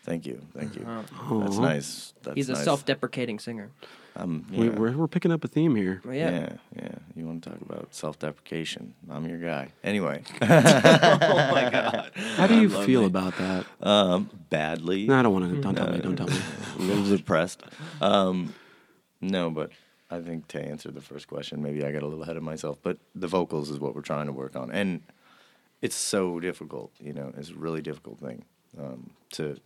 Thank 0.06 0.24
you. 0.26 0.40
Thank 0.56 0.76
you. 0.76 0.86
Uh, 0.86 1.02
That's 1.40 1.58
nice. 1.58 2.14
That's 2.22 2.36
He's 2.36 2.48
a 2.48 2.52
nice. 2.52 2.64
self-deprecating 2.64 3.38
singer. 3.40 3.70
Um, 4.14 4.46
We, 4.50 4.68
yeah. 4.68 4.72
we're, 4.72 4.92
we're 4.96 5.08
picking 5.08 5.30
up 5.32 5.44
a 5.44 5.48
theme 5.48 5.74
here. 5.74 6.00
Well, 6.04 6.14
yeah. 6.14 6.30
yeah. 6.30 6.52
yeah, 6.76 6.88
You 7.16 7.26
want 7.26 7.42
to 7.44 7.50
talk 7.50 7.60
about 7.60 7.94
self-deprecation? 7.94 8.94
I'm 9.10 9.28
your 9.28 9.38
guy. 9.38 9.72
Anyway, 9.84 10.22
oh 10.42 10.46
my 10.48 11.68
god. 11.70 12.12
How 12.36 12.46
do 12.46 12.58
you 12.60 12.68
Lonely. 12.68 12.86
feel 12.86 13.04
about 13.04 13.36
that? 13.36 13.66
um, 13.82 14.30
badly. 14.48 15.06
No, 15.06 15.18
I 15.18 15.22
don't 15.22 15.32
want 15.32 15.50
to. 15.54 15.60
Don't 15.60 15.74
tell 15.74 15.90
me. 15.90 15.98
Don't 15.98 16.16
tell 16.16 16.28
me. 16.28 16.38
a 16.78 16.82
little 16.82 17.16
depressed. 17.16 17.62
Um, 18.00 18.54
no, 19.20 19.50
but 19.50 19.70
I 20.10 20.20
think 20.20 20.48
to 20.48 20.62
answer 20.62 20.90
the 20.90 21.00
first 21.02 21.26
question, 21.26 21.62
maybe 21.62 21.84
I 21.84 21.90
got 21.92 22.02
a 22.02 22.06
little 22.06 22.22
ahead 22.22 22.36
of 22.36 22.42
myself. 22.42 22.78
But 22.82 22.98
the 23.14 23.26
vocals 23.28 23.70
is 23.70 23.78
what 23.80 23.94
we're 23.94 24.02
trying 24.02 24.26
to 24.26 24.32
work 24.32 24.56
on, 24.56 24.70
and 24.70 25.02
it's 25.82 25.96
so 25.96 26.40
difficult. 26.40 26.92
You 27.00 27.12
know, 27.12 27.32
it's 27.36 27.50
a 27.50 27.54
really 27.54 27.82
difficult 27.82 28.18
thing. 28.20 28.44
Um, 28.78 29.10
to 29.32 29.58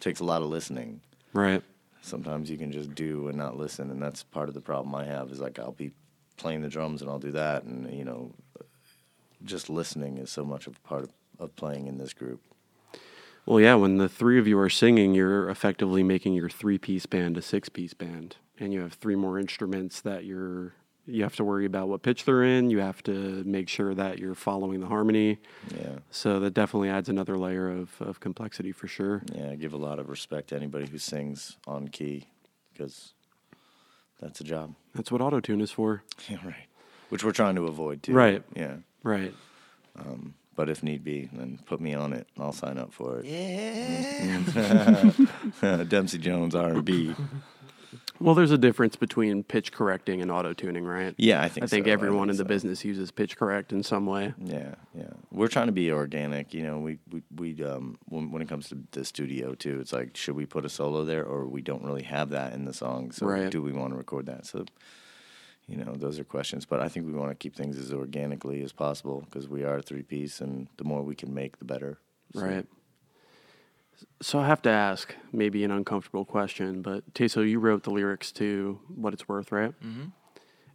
takes 0.00 0.20
a 0.20 0.24
lot 0.24 0.42
of 0.42 0.48
listening. 0.48 1.00
Right. 1.32 1.62
Sometimes 2.02 2.50
you 2.50 2.56
can 2.56 2.72
just 2.72 2.94
do 2.94 3.28
and 3.28 3.36
not 3.36 3.56
listen, 3.56 3.90
and 3.90 4.02
that's 4.02 4.22
part 4.22 4.48
of 4.48 4.54
the 4.54 4.60
problem 4.60 4.94
I 4.94 5.04
have. 5.04 5.30
Is 5.30 5.40
like 5.40 5.58
I'll 5.58 5.72
be 5.72 5.92
playing 6.36 6.62
the 6.62 6.68
drums 6.68 7.02
and 7.02 7.10
I'll 7.10 7.18
do 7.18 7.32
that, 7.32 7.64
and 7.64 7.92
you 7.92 8.04
know, 8.04 8.32
just 9.44 9.68
listening 9.68 10.18
is 10.18 10.30
so 10.30 10.44
much 10.44 10.66
of 10.66 10.82
part 10.82 11.04
of, 11.04 11.10
of 11.38 11.54
playing 11.56 11.86
in 11.86 11.98
this 11.98 12.14
group. 12.14 12.40
Well, 13.46 13.60
yeah, 13.60 13.74
when 13.74 13.98
the 13.98 14.08
three 14.08 14.38
of 14.38 14.46
you 14.46 14.58
are 14.58 14.70
singing, 14.70 15.14
you're 15.14 15.48
effectively 15.48 16.02
making 16.02 16.34
your 16.34 16.48
three 16.48 16.78
piece 16.78 17.06
band 17.06 17.36
a 17.36 17.42
six 17.42 17.68
piece 17.68 17.94
band. 17.94 18.36
And 18.58 18.72
you 18.72 18.80
have 18.80 18.92
three 18.92 19.16
more 19.16 19.38
instruments 19.38 20.00
that 20.02 20.24
you're 20.24 20.74
you 21.12 21.22
have 21.22 21.36
to 21.36 21.44
worry 21.44 21.64
about 21.66 21.88
what 21.88 22.02
pitch 22.02 22.24
they're 22.24 22.42
in. 22.44 22.70
You 22.70 22.78
have 22.80 23.02
to 23.04 23.12
make 23.44 23.68
sure 23.68 23.94
that 23.94 24.18
you're 24.18 24.34
following 24.34 24.80
the 24.80 24.86
harmony. 24.86 25.38
Yeah. 25.76 25.98
So 26.10 26.40
that 26.40 26.54
definitely 26.54 26.88
adds 26.88 27.08
another 27.08 27.36
layer 27.36 27.70
of, 27.70 27.90
of 28.00 28.20
complexity 28.20 28.72
for 28.72 28.88
sure. 28.88 29.22
Yeah, 29.34 29.50
I 29.50 29.56
give 29.56 29.72
a 29.72 29.76
lot 29.78 29.98
of 29.98 30.08
respect 30.08 30.48
to 30.48 30.56
anybody 30.56 30.86
who 30.86 30.98
sings 30.98 31.56
on 31.66 31.88
key 31.88 32.26
because 32.72 33.12
that's 34.20 34.40
a 34.40 34.44
job. 34.44 34.74
That's 34.94 35.10
what 35.12 35.20
autotune 35.20 35.62
is 35.62 35.70
for. 35.70 36.02
Yeah, 36.28 36.38
right. 36.44 36.66
Which 37.08 37.24
we're 37.24 37.32
trying 37.32 37.56
to 37.56 37.66
avoid 37.66 38.02
too. 38.04 38.12
Right. 38.12 38.42
Yeah. 38.54 38.76
Right. 39.02 39.34
Um, 39.98 40.34
but 40.54 40.68
if 40.68 40.82
need 40.82 41.02
be, 41.02 41.28
then 41.32 41.58
put 41.66 41.80
me 41.80 41.94
on 41.94 42.12
it. 42.12 42.28
I'll 42.38 42.52
sign 42.52 42.78
up 42.78 42.92
for 42.92 43.18
it. 43.18 43.24
Yeah. 43.24 44.40
Dempsey 45.88 46.18
Jones 46.18 46.54
R 46.54 46.68
and 46.70 46.84
B. 46.84 47.14
Well, 48.20 48.34
there's 48.34 48.50
a 48.50 48.58
difference 48.58 48.96
between 48.96 49.42
pitch 49.44 49.72
correcting 49.72 50.20
and 50.20 50.30
auto 50.30 50.52
tuning, 50.52 50.84
right? 50.84 51.14
Yeah, 51.16 51.40
I 51.42 51.48
think. 51.48 51.64
I 51.64 51.66
think 51.66 51.86
so. 51.86 51.92
everyone 51.92 52.28
think 52.28 52.32
in 52.32 52.36
the 52.36 52.44
so. 52.44 52.48
business 52.48 52.84
uses 52.84 53.10
pitch 53.10 53.36
correct 53.38 53.72
in 53.72 53.82
some 53.82 54.04
way. 54.04 54.34
Yeah, 54.38 54.74
yeah. 54.94 55.04
We're 55.32 55.48
trying 55.48 55.66
to 55.66 55.72
be 55.72 55.90
organic. 55.90 56.52
You 56.52 56.62
know, 56.64 56.78
we 56.78 56.98
we 57.10 57.22
we 57.34 57.64
um 57.64 57.98
when 58.06 58.30
when 58.30 58.42
it 58.42 58.48
comes 58.48 58.68
to 58.68 58.78
the 58.92 59.04
studio 59.06 59.54
too, 59.54 59.80
it's 59.80 59.92
like 59.92 60.16
should 60.16 60.36
we 60.36 60.44
put 60.44 60.66
a 60.66 60.68
solo 60.68 61.04
there 61.04 61.24
or 61.24 61.46
we 61.46 61.62
don't 61.62 61.82
really 61.82 62.02
have 62.02 62.28
that 62.30 62.52
in 62.52 62.66
the 62.66 62.74
song. 62.74 63.10
So 63.10 63.26
Right. 63.26 63.50
do 63.50 63.62
we 63.62 63.72
want 63.72 63.92
to 63.92 63.96
record 63.96 64.26
that? 64.26 64.44
So 64.46 64.66
you 65.66 65.76
know, 65.76 65.94
those 65.94 66.18
are 66.18 66.24
questions. 66.24 66.66
But 66.66 66.80
I 66.80 66.88
think 66.88 67.06
we 67.06 67.12
want 67.12 67.30
to 67.30 67.36
keep 67.36 67.56
things 67.56 67.78
as 67.78 67.92
organically 67.92 68.62
as 68.62 68.72
possible 68.72 69.22
because 69.24 69.48
we 69.48 69.64
are 69.64 69.76
a 69.78 69.82
three 69.82 70.02
piece, 70.02 70.40
and 70.42 70.66
the 70.76 70.84
more 70.84 71.02
we 71.02 71.14
can 71.14 71.32
make, 71.32 71.58
the 71.58 71.64
better. 71.64 71.98
So- 72.34 72.42
Right. 72.42 72.66
So 74.22 74.38
I 74.38 74.46
have 74.46 74.62
to 74.62 74.70
ask, 74.70 75.14
maybe 75.32 75.64
an 75.64 75.70
uncomfortable 75.70 76.24
question, 76.24 76.82
but 76.82 77.12
Teso, 77.14 77.48
you 77.48 77.58
wrote 77.58 77.82
the 77.84 77.90
lyrics 77.90 78.32
to 78.32 78.80
"What 78.94 79.12
It's 79.12 79.28
Worth," 79.28 79.52
right? 79.52 79.72
Mm-hmm. 79.82 80.06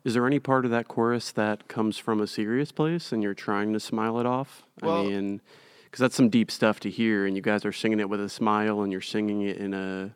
Is 0.03 0.13
there 0.13 0.27
any 0.27 0.39
part 0.39 0.65
of 0.65 0.71
that 0.71 0.87
chorus 0.87 1.31
that 1.31 1.67
comes 1.67 1.97
from 1.97 2.21
a 2.21 2.27
serious 2.27 2.71
place, 2.71 3.11
and 3.11 3.23
you're 3.23 3.33
trying 3.33 3.73
to 3.73 3.79
smile 3.79 4.19
it 4.19 4.25
off? 4.25 4.63
Well- 4.81 5.05
I 5.05 5.09
mean, 5.09 5.41
because 5.85 5.99
that's 6.01 6.15
some 6.15 6.29
deep 6.29 6.51
stuff 6.51 6.79
to 6.81 6.89
hear, 6.89 7.25
and 7.25 7.35
you 7.35 7.41
guys 7.41 7.65
are 7.65 7.71
singing 7.71 7.99
it 7.99 8.09
with 8.09 8.21
a 8.21 8.29
smile, 8.29 8.81
and 8.81 8.91
you're 8.91 9.01
singing 9.01 9.41
it 9.41 9.57
in 9.57 9.73
a 9.73 10.13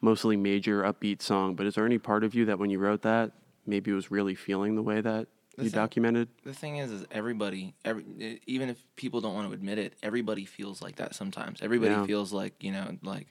mostly 0.00 0.36
major 0.36 0.82
upbeat 0.82 1.20
song. 1.20 1.54
But 1.54 1.66
is 1.66 1.74
there 1.74 1.84
any 1.84 1.98
part 1.98 2.22
of 2.24 2.34
you 2.34 2.44
that, 2.46 2.58
when 2.58 2.70
you 2.70 2.78
wrote 2.78 3.02
that, 3.02 3.32
maybe 3.66 3.92
was 3.92 4.10
really 4.10 4.34
feeling 4.34 4.74
the 4.76 4.82
way 4.82 5.00
that 5.00 5.26
The 5.56 5.64
you 5.64 5.70
thing- 5.70 5.78
documented? 5.80 6.28
The 6.44 6.52
thing 6.54 6.76
is, 6.76 6.90
is 6.90 7.06
everybody, 7.10 7.74
every, 7.84 8.40
even 8.46 8.68
if 8.68 8.78
people 8.96 9.20
don't 9.20 9.34
want 9.34 9.48
to 9.48 9.54
admit 9.54 9.78
it, 9.78 9.94
everybody 10.02 10.44
feels 10.44 10.82
like 10.82 10.96
that 10.96 11.14
sometimes. 11.14 11.60
Everybody 11.62 11.92
Yeah. 11.92 12.06
feels 12.06 12.32
like 12.32 12.62
you 12.62 12.72
know, 12.72 12.96
like 13.02 13.28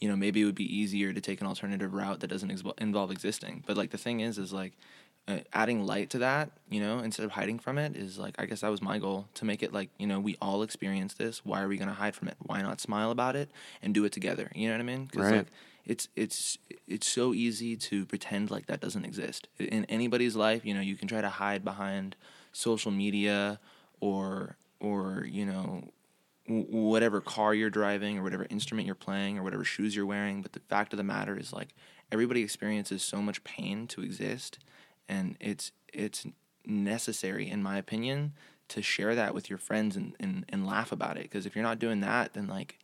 you 0.00 0.08
know, 0.08 0.16
maybe 0.16 0.42
it 0.42 0.44
would 0.44 0.54
be 0.54 0.76
easier 0.76 1.12
to 1.12 1.20
take 1.20 1.40
an 1.40 1.46
alternative 1.46 1.94
route 1.94 2.20
that 2.20 2.26
doesn't 2.26 2.50
ex- 2.50 2.62
involve 2.78 3.10
existing. 3.10 3.62
But 3.66 3.76
like 3.76 3.90
the 3.90 3.98
thing 3.98 4.20
is, 4.20 4.36
is 4.36 4.52
like 4.52 4.72
uh, 5.28 5.38
adding 5.52 5.86
light 5.86 6.10
to 6.10 6.18
that, 6.18 6.50
you 6.68 6.80
know, 6.80 6.98
instead 6.98 7.24
of 7.24 7.30
hiding 7.30 7.60
from 7.60 7.78
it, 7.78 7.96
is 7.96 8.18
like 8.18 8.34
I 8.38 8.44
guess 8.46 8.60
that 8.62 8.70
was 8.70 8.82
my 8.82 8.98
goal 8.98 9.28
to 9.34 9.44
make 9.44 9.62
it 9.62 9.72
like 9.72 9.88
you 9.98 10.06
know 10.06 10.18
we 10.20 10.36
all 10.42 10.62
experience 10.62 11.14
this. 11.14 11.44
Why 11.44 11.62
are 11.62 11.68
we 11.68 11.78
gonna 11.78 11.94
hide 11.94 12.14
from 12.14 12.28
it? 12.28 12.36
Why 12.40 12.60
not 12.60 12.80
smile 12.80 13.10
about 13.12 13.36
it 13.36 13.50
and 13.80 13.94
do 13.94 14.04
it 14.04 14.12
together? 14.12 14.50
You 14.54 14.68
know 14.68 14.74
what 14.74 14.80
I 14.80 14.84
mean? 14.84 15.06
'Cause, 15.06 15.22
Right. 15.22 15.36
like 15.38 15.46
it's 15.84 16.08
it's 16.14 16.58
it's 16.86 17.06
so 17.06 17.34
easy 17.34 17.76
to 17.76 18.06
pretend 18.06 18.50
like 18.50 18.66
that 18.66 18.80
doesn't 18.80 19.04
exist 19.04 19.48
in 19.58 19.84
anybody's 19.86 20.36
life. 20.36 20.64
You 20.64 20.74
know, 20.74 20.80
you 20.80 20.96
can 20.96 21.08
try 21.08 21.20
to 21.20 21.28
hide 21.28 21.64
behind 21.64 22.16
social 22.52 22.90
media 22.90 23.58
or 24.00 24.56
or 24.80 25.26
you 25.28 25.44
know 25.44 25.88
whatever 26.48 27.20
car 27.20 27.54
you're 27.54 27.70
driving 27.70 28.18
or 28.18 28.22
whatever 28.22 28.46
instrument 28.50 28.86
you're 28.86 28.94
playing 28.94 29.38
or 29.38 29.42
whatever 29.42 29.64
shoes 29.64 29.96
you're 29.96 30.06
wearing. 30.06 30.42
But 30.42 30.52
the 30.52 30.60
fact 30.60 30.92
of 30.92 30.96
the 30.96 31.04
matter 31.04 31.36
is 31.36 31.52
like 31.52 31.74
everybody 32.10 32.42
experiences 32.42 33.02
so 33.02 33.20
much 33.20 33.42
pain 33.44 33.86
to 33.88 34.02
exist, 34.02 34.58
and 35.08 35.36
it's 35.40 35.72
it's 35.92 36.26
necessary 36.64 37.48
in 37.50 37.62
my 37.62 37.76
opinion 37.76 38.32
to 38.68 38.80
share 38.80 39.14
that 39.14 39.34
with 39.34 39.50
your 39.50 39.58
friends 39.58 39.96
and, 39.96 40.14
and, 40.20 40.44
and 40.48 40.66
laugh 40.66 40.92
about 40.92 41.16
it 41.16 41.24
because 41.24 41.44
if 41.44 41.54
you're 41.54 41.62
not 41.62 41.78
doing 41.78 42.00
that 42.00 42.32
then 42.34 42.46
like 42.46 42.78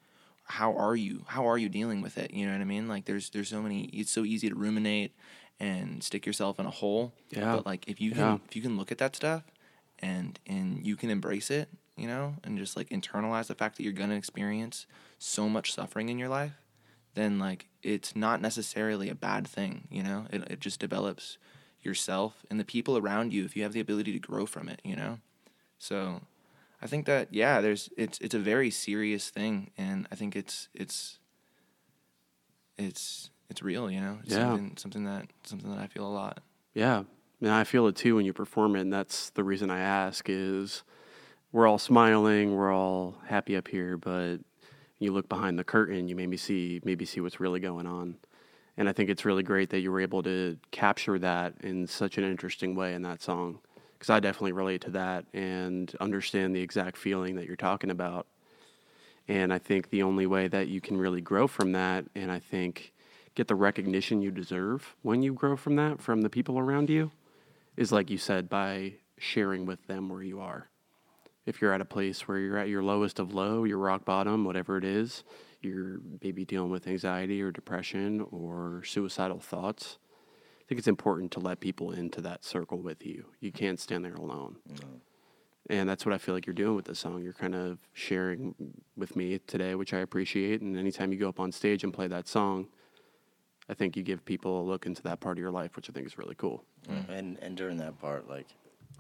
how 0.49 0.74
are 0.76 0.96
you? 0.96 1.24
How 1.28 1.46
are 1.49 1.59
you 1.59 1.68
dealing 1.68 2.01
with 2.01 2.18
it? 2.18 2.32
You 2.32 2.46
know 2.46 2.53
what 2.53 2.61
i 2.61 2.64
mean? 2.64 2.88
Like 2.88 3.05
there's 3.05 3.30
there's 3.30 3.49
so 3.49 3.62
many 3.62 3.84
it's 3.86 4.11
so 4.11 4.24
easy 4.24 4.49
to 4.49 4.55
ruminate 4.55 5.14
and 5.61 6.03
stick 6.03 6.24
yourself 6.26 6.59
in 6.59 6.66
a 6.66 6.70
hole. 6.70 7.12
Yeah. 7.30 7.57
but 7.57 7.66
like 7.66 7.86
if 7.88 8.01
you 8.01 8.11
can 8.12 8.20
Yeah. 8.20 8.38
if 8.49 8.57
you 8.57 8.62
can 8.62 8.76
look 8.76 8.90
at 8.90 8.99
that 8.99 9.14
stuff 9.14 9.42
and 9.99 10.38
and 10.46 10.86
you 10.86 10.96
can 10.96 11.11
embrace 11.11 11.51
it 11.51 11.68
you 11.96 12.07
know 12.07 12.36
and 12.44 12.57
just 12.57 12.76
like 12.76 12.88
internalize 12.90 13.49
the 13.49 13.55
fact 13.55 13.76
that 13.76 13.82
you're 13.82 13.92
gonna 13.92 14.14
experience 14.14 14.86
so 15.18 15.49
much 15.49 15.72
suffering 15.74 16.09
in 16.09 16.18
your 16.18 16.28
life 16.28 16.53
then 17.14 17.38
like 17.38 17.66
it's 17.82 18.14
not 18.14 18.40
necessarily 18.40 19.09
a 19.09 19.14
bad 19.14 19.46
thing 19.46 19.88
you 19.90 20.03
know? 20.03 20.26
It, 20.30 20.42
it 20.53 20.61
just 20.61 20.78
develops 20.80 21.36
yourself 21.82 22.44
and 22.51 22.59
the 22.61 22.64
people 22.64 22.96
around 22.96 23.32
you 23.32 23.44
if 23.44 23.57
you 23.57 23.62
have 23.64 23.72
the 23.72 23.80
ability 23.80 24.12
to 24.12 24.18
grow 24.20 24.46
from 24.46 24.68
it 24.68 24.80
you 24.84 24.94
know? 24.96 25.18
So 25.78 26.22
I 26.81 26.87
think 26.87 27.07
that 27.07 27.33
yeah, 27.33 27.61
there's 27.61 27.89
it's 27.97 28.18
it's 28.20 28.35
a 28.35 28.39
very 28.39 28.70
serious 28.70 29.31
thing, 29.31 29.70
and 29.76 30.07
I 30.12 30.14
think 30.14 30.37
it's 30.37 30.68
it's 30.74 31.18
it's 32.76 33.31
it's 33.49 33.62
real, 33.62 33.91
you 33.91 34.01
know. 34.01 34.18
It's 34.22 34.33
Yeah. 34.35 34.51
something 34.51 34.76
something 34.76 35.05
that 35.05 35.26
something 35.45 35.70
that 35.70 35.81
I 35.81 35.87
feel 35.87 36.07
a 36.07 36.09
lot. 36.12 36.41
Yeah, 36.74 37.05
and 37.41 37.51
I 37.51 37.64
feel 37.64 37.87
it 37.89 37.97
too 37.97 38.16
when 38.16 38.24
you 38.26 38.33
perform 38.33 38.76
it, 38.76 38.83
and 38.83 38.93
that's 38.93 39.31
the 39.31 39.43
reason 39.45 39.70
I 39.70 39.81
ask 39.81 40.26
is 40.29 40.85
we're 41.51 41.66
all 41.66 41.79
smiling, 41.79 42.55
we're 42.55 42.72
all 42.72 43.16
happy 43.26 43.57
up 43.57 43.68
here, 43.68 43.97
but 43.97 44.39
you 44.99 45.12
look 45.12 45.29
behind 45.29 45.59
the 45.59 45.64
curtain, 45.64 46.09
you 46.09 46.14
maybe 46.14 46.37
see 46.37 46.81
maybe 46.85 47.05
see 47.05 47.20
what's 47.20 47.41
really 47.41 47.61
going 47.61 47.87
on. 47.87 48.16
And 48.76 48.89
I 48.89 48.93
think 48.93 49.11
it's 49.11 49.24
really 49.24 49.43
great 49.43 49.70
that 49.70 49.81
you 49.81 49.91
were 49.91 50.01
able 50.01 50.22
to 50.22 50.57
capture 50.70 51.18
that 51.18 51.55
in 51.62 51.89
such 51.89 52.16
an 52.16 52.22
interesting 52.22 52.76
way 52.76 52.95
in 52.95 53.03
that 53.03 53.20
song. 53.20 53.59
Because 53.99 54.11
I 54.11 54.20
definitely 54.20 54.53
relate 54.53 54.82
to 54.82 54.90
that 54.90 55.26
and 55.32 55.92
understand 56.01 56.55
the 56.55 56.61
exact 56.61 56.96
feeling 56.96 57.34
that 57.34 57.46
you're 57.46 57.57
talking 57.57 57.90
about. 57.90 58.28
And 59.26 59.53
I 59.53 59.59
think 59.59 59.90
the 59.90 60.05
only 60.05 60.26
way 60.26 60.46
that 60.49 60.68
you 60.68 60.80
can 60.80 60.96
really 60.96 61.20
grow 61.20 61.49
from 61.49 61.72
that, 61.72 62.05
and 62.14 62.30
I 62.30 62.38
think 62.38 62.92
get 63.34 63.49
the 63.49 63.55
recognition 63.55 64.22
you 64.22 64.30
deserve 64.30 64.94
when 65.03 65.22
you 65.22 65.34
grow 65.34 65.57
from 65.57 65.76
that, 65.76 66.01
from 66.01 66.22
the 66.22 66.30
people 66.30 66.59
around 66.59 66.90
you, 66.90 67.11
is 67.76 67.92
like 67.92 68.09
you 68.09 68.18
said, 68.18 68.49
by 68.49 68.94
sharing 69.18 69.66
with 69.66 69.86
them 69.86 70.09
where 70.09 70.22
you 70.22 70.40
are. 70.40 70.68
If 71.44 71.61
you're 71.61 71.72
at 71.72 71.80
a 71.80 71.86
place 71.86 72.28
where 72.28 72.38
you're 72.38 72.59
at 72.59 72.68
your 72.68 72.82
lowest 72.82 73.18
of 73.18 73.34
low, 73.34 73.64
your 73.64 73.78
rock 73.78 74.05
bottom, 74.05 74.44
whatever 74.44 74.76
it 74.76 74.84
is, 74.84 75.24
you're 75.61 75.99
maybe 76.22 76.44
dealing 76.44 76.70
with 76.70 76.86
anxiety 76.86 77.42
or 77.42 77.51
depression 77.51 78.26
or 78.30 78.82
suicidal 78.84 79.40
thoughts. 79.40 79.99
I 80.68 80.70
think 80.70 80.80
it's 80.80 80.88
important 80.88 81.32
to 81.32 81.40
let 81.40 81.60
people 81.60 81.92
into 81.92 82.20
that 82.20 82.44
circle 82.44 82.76
with 82.76 83.06
you. 83.06 83.24
You 83.40 83.50
can't 83.50 83.80
stand 83.80 84.04
there 84.04 84.12
alone. 84.12 84.56
And 85.70 85.88
that's 85.88 86.04
what 86.04 86.14
I 86.14 86.18
feel 86.18 86.34
like 86.34 86.46
you're 86.46 86.52
doing 86.52 86.76
with 86.76 86.84
this 86.84 86.98
song. 86.98 87.22
You're 87.22 87.32
kind 87.32 87.54
of 87.54 87.78
sharing 87.94 88.54
with 88.94 89.16
me 89.16 89.38
today, 89.46 89.74
which 89.74 89.94
I 89.94 90.00
appreciate. 90.00 90.60
And 90.60 90.76
anytime 90.76 91.10
you 91.10 91.18
go 91.18 91.28
up 91.30 91.40
on 91.40 91.52
stage 91.52 91.84
and 91.84 91.92
play 91.94 92.06
that 92.08 92.28
song, 92.28 92.66
I 93.70 93.72
think 93.72 93.96
you 93.96 94.02
give 94.02 94.26
people 94.26 94.60
a 94.60 94.64
look 94.64 94.84
into 94.84 95.00
that 95.04 95.20
part 95.20 95.38
of 95.38 95.40
your 95.40 95.50
life, 95.50 95.74
which 95.74 95.88
I 95.88 95.94
think 95.94 96.06
is 96.06 96.18
really 96.18 96.34
cool. 96.34 96.64
And 97.08 97.38
and 97.40 97.56
during 97.56 97.78
that 97.78 97.98
part, 97.98 98.28
like 98.28 98.48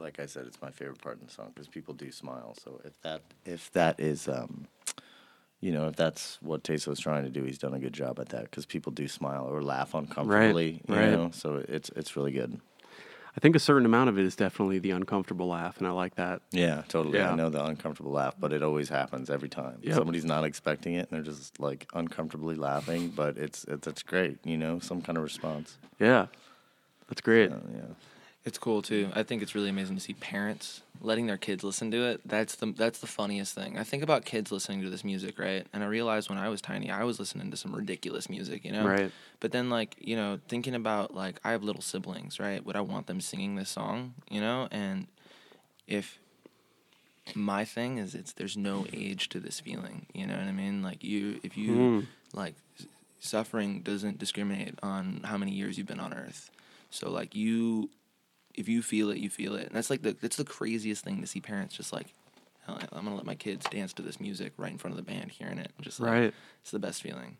like 0.00 0.20
I 0.20 0.24
said, 0.26 0.46
it's 0.46 0.62
my 0.62 0.70
favorite 0.70 1.02
part 1.02 1.20
in 1.20 1.26
the 1.26 1.32
song 1.32 1.52
because 1.54 1.68
people 1.68 1.92
do 1.92 2.10
smile. 2.10 2.54
So 2.64 2.80
if 2.82 2.98
that 3.02 3.20
if 3.44 3.70
that 3.72 4.00
is 4.00 4.26
um, 4.26 4.68
you 5.60 5.72
know, 5.72 5.88
if 5.88 5.96
that's 5.96 6.38
what 6.40 6.62
Teso's 6.62 7.00
trying 7.00 7.24
to 7.24 7.30
do, 7.30 7.42
he's 7.44 7.58
done 7.58 7.74
a 7.74 7.78
good 7.78 7.92
job 7.92 8.20
at 8.20 8.28
that 8.30 8.44
because 8.44 8.64
people 8.64 8.92
do 8.92 9.08
smile 9.08 9.44
or 9.44 9.62
laugh 9.62 9.94
uncomfortably. 9.94 10.82
you 10.88 10.94
right. 10.94 11.10
know, 11.10 11.30
so 11.32 11.64
it's 11.68 11.90
it's 11.96 12.16
really 12.16 12.32
good. 12.32 12.60
I 13.36 13.40
think 13.40 13.54
a 13.54 13.60
certain 13.60 13.86
amount 13.86 14.08
of 14.08 14.18
it 14.18 14.24
is 14.24 14.34
definitely 14.34 14.80
the 14.80 14.90
uncomfortable 14.90 15.46
laugh, 15.46 15.78
and 15.78 15.86
I 15.86 15.90
like 15.90 16.16
that. 16.16 16.42
Yeah, 16.50 16.82
totally. 16.88 17.18
Yeah. 17.18 17.30
I 17.30 17.36
know 17.36 17.50
the 17.50 17.64
uncomfortable 17.64 18.10
laugh, 18.10 18.34
but 18.36 18.52
it 18.52 18.64
always 18.64 18.88
happens 18.88 19.30
every 19.30 19.48
time. 19.48 19.78
Yep. 19.82 19.94
Somebody's 19.94 20.24
not 20.24 20.42
expecting 20.44 20.94
it, 20.94 21.08
and 21.08 21.10
they're 21.10 21.32
just 21.32 21.60
like 21.60 21.88
uncomfortably 21.94 22.56
laughing. 22.56 23.10
But 23.10 23.36
it's 23.36 23.64
it's 23.64 23.86
it's 23.86 24.02
great, 24.02 24.38
you 24.44 24.56
know, 24.56 24.80
some 24.80 25.02
kind 25.02 25.16
of 25.16 25.24
response. 25.24 25.78
Yeah, 26.00 26.26
that's 27.08 27.20
great. 27.20 27.52
Uh, 27.52 27.58
yeah. 27.72 27.82
It's 28.48 28.56
cool 28.56 28.80
too. 28.80 29.10
I 29.14 29.24
think 29.24 29.42
it's 29.42 29.54
really 29.54 29.68
amazing 29.68 29.96
to 29.96 30.00
see 30.00 30.14
parents 30.14 30.80
letting 31.02 31.26
their 31.26 31.36
kids 31.36 31.62
listen 31.62 31.90
to 31.90 32.02
it. 32.06 32.22
That's 32.24 32.54
the 32.54 32.72
that's 32.72 32.98
the 32.98 33.06
funniest 33.06 33.54
thing. 33.54 33.78
I 33.78 33.84
think 33.84 34.02
about 34.02 34.24
kids 34.24 34.50
listening 34.50 34.80
to 34.80 34.88
this 34.88 35.04
music, 35.04 35.38
right? 35.38 35.66
And 35.74 35.84
I 35.84 35.86
realized 35.86 36.30
when 36.30 36.38
I 36.38 36.48
was 36.48 36.62
tiny, 36.62 36.90
I 36.90 37.04
was 37.04 37.20
listening 37.20 37.50
to 37.50 37.58
some 37.58 37.74
ridiculous 37.74 38.30
music, 38.30 38.64
you 38.64 38.72
know. 38.72 38.86
Right. 38.86 39.12
But 39.40 39.52
then 39.52 39.68
like, 39.68 39.96
you 39.98 40.16
know, 40.16 40.40
thinking 40.48 40.74
about 40.74 41.14
like 41.14 41.38
I 41.44 41.50
have 41.50 41.62
little 41.62 41.82
siblings, 41.82 42.40
right? 42.40 42.64
Would 42.64 42.74
I 42.74 42.80
want 42.80 43.06
them 43.06 43.20
singing 43.20 43.56
this 43.56 43.68
song, 43.68 44.14
you 44.30 44.40
know? 44.40 44.66
And 44.70 45.08
if 45.86 46.18
my 47.34 47.66
thing 47.66 47.98
is 47.98 48.14
it's 48.14 48.32
there's 48.32 48.56
no 48.56 48.86
age 48.94 49.28
to 49.28 49.40
this 49.40 49.60
feeling, 49.60 50.06
you 50.14 50.26
know 50.26 50.38
what 50.38 50.44
I 50.44 50.52
mean? 50.52 50.82
Like 50.82 51.04
you 51.04 51.38
if 51.42 51.54
you 51.58 51.74
Mm. 51.74 52.06
like 52.32 52.54
suffering 53.20 53.82
doesn't 53.82 54.18
discriminate 54.18 54.78
on 54.82 55.20
how 55.24 55.36
many 55.36 55.52
years 55.52 55.76
you've 55.76 55.86
been 55.86 56.00
on 56.00 56.14
earth. 56.14 56.50
So 56.88 57.10
like 57.10 57.34
you 57.34 57.90
if 58.58 58.68
you 58.68 58.82
feel 58.82 59.10
it, 59.10 59.18
you 59.18 59.30
feel 59.30 59.54
it. 59.54 59.66
And 59.66 59.74
that's 59.76 59.88
like 59.90 60.02
the 60.02 60.16
that's 60.20 60.36
the 60.36 60.44
craziest 60.44 61.04
thing 61.04 61.20
to 61.20 61.26
see 61.26 61.40
parents 61.40 61.76
just 61.76 61.92
like 61.92 62.06
I'm 62.66 63.04
gonna 63.04 63.14
let 63.16 63.24
my 63.24 63.34
kids 63.34 63.64
dance 63.70 63.94
to 63.94 64.02
this 64.02 64.20
music 64.20 64.52
right 64.58 64.70
in 64.70 64.76
front 64.76 64.98
of 64.98 65.04
the 65.04 65.10
band, 65.10 65.30
hearing 65.30 65.58
it. 65.58 65.72
Just 65.80 66.00
like, 66.00 66.10
Right. 66.10 66.34
it's 66.60 66.70
the 66.70 66.78
best 66.78 67.00
feeling. 67.02 67.38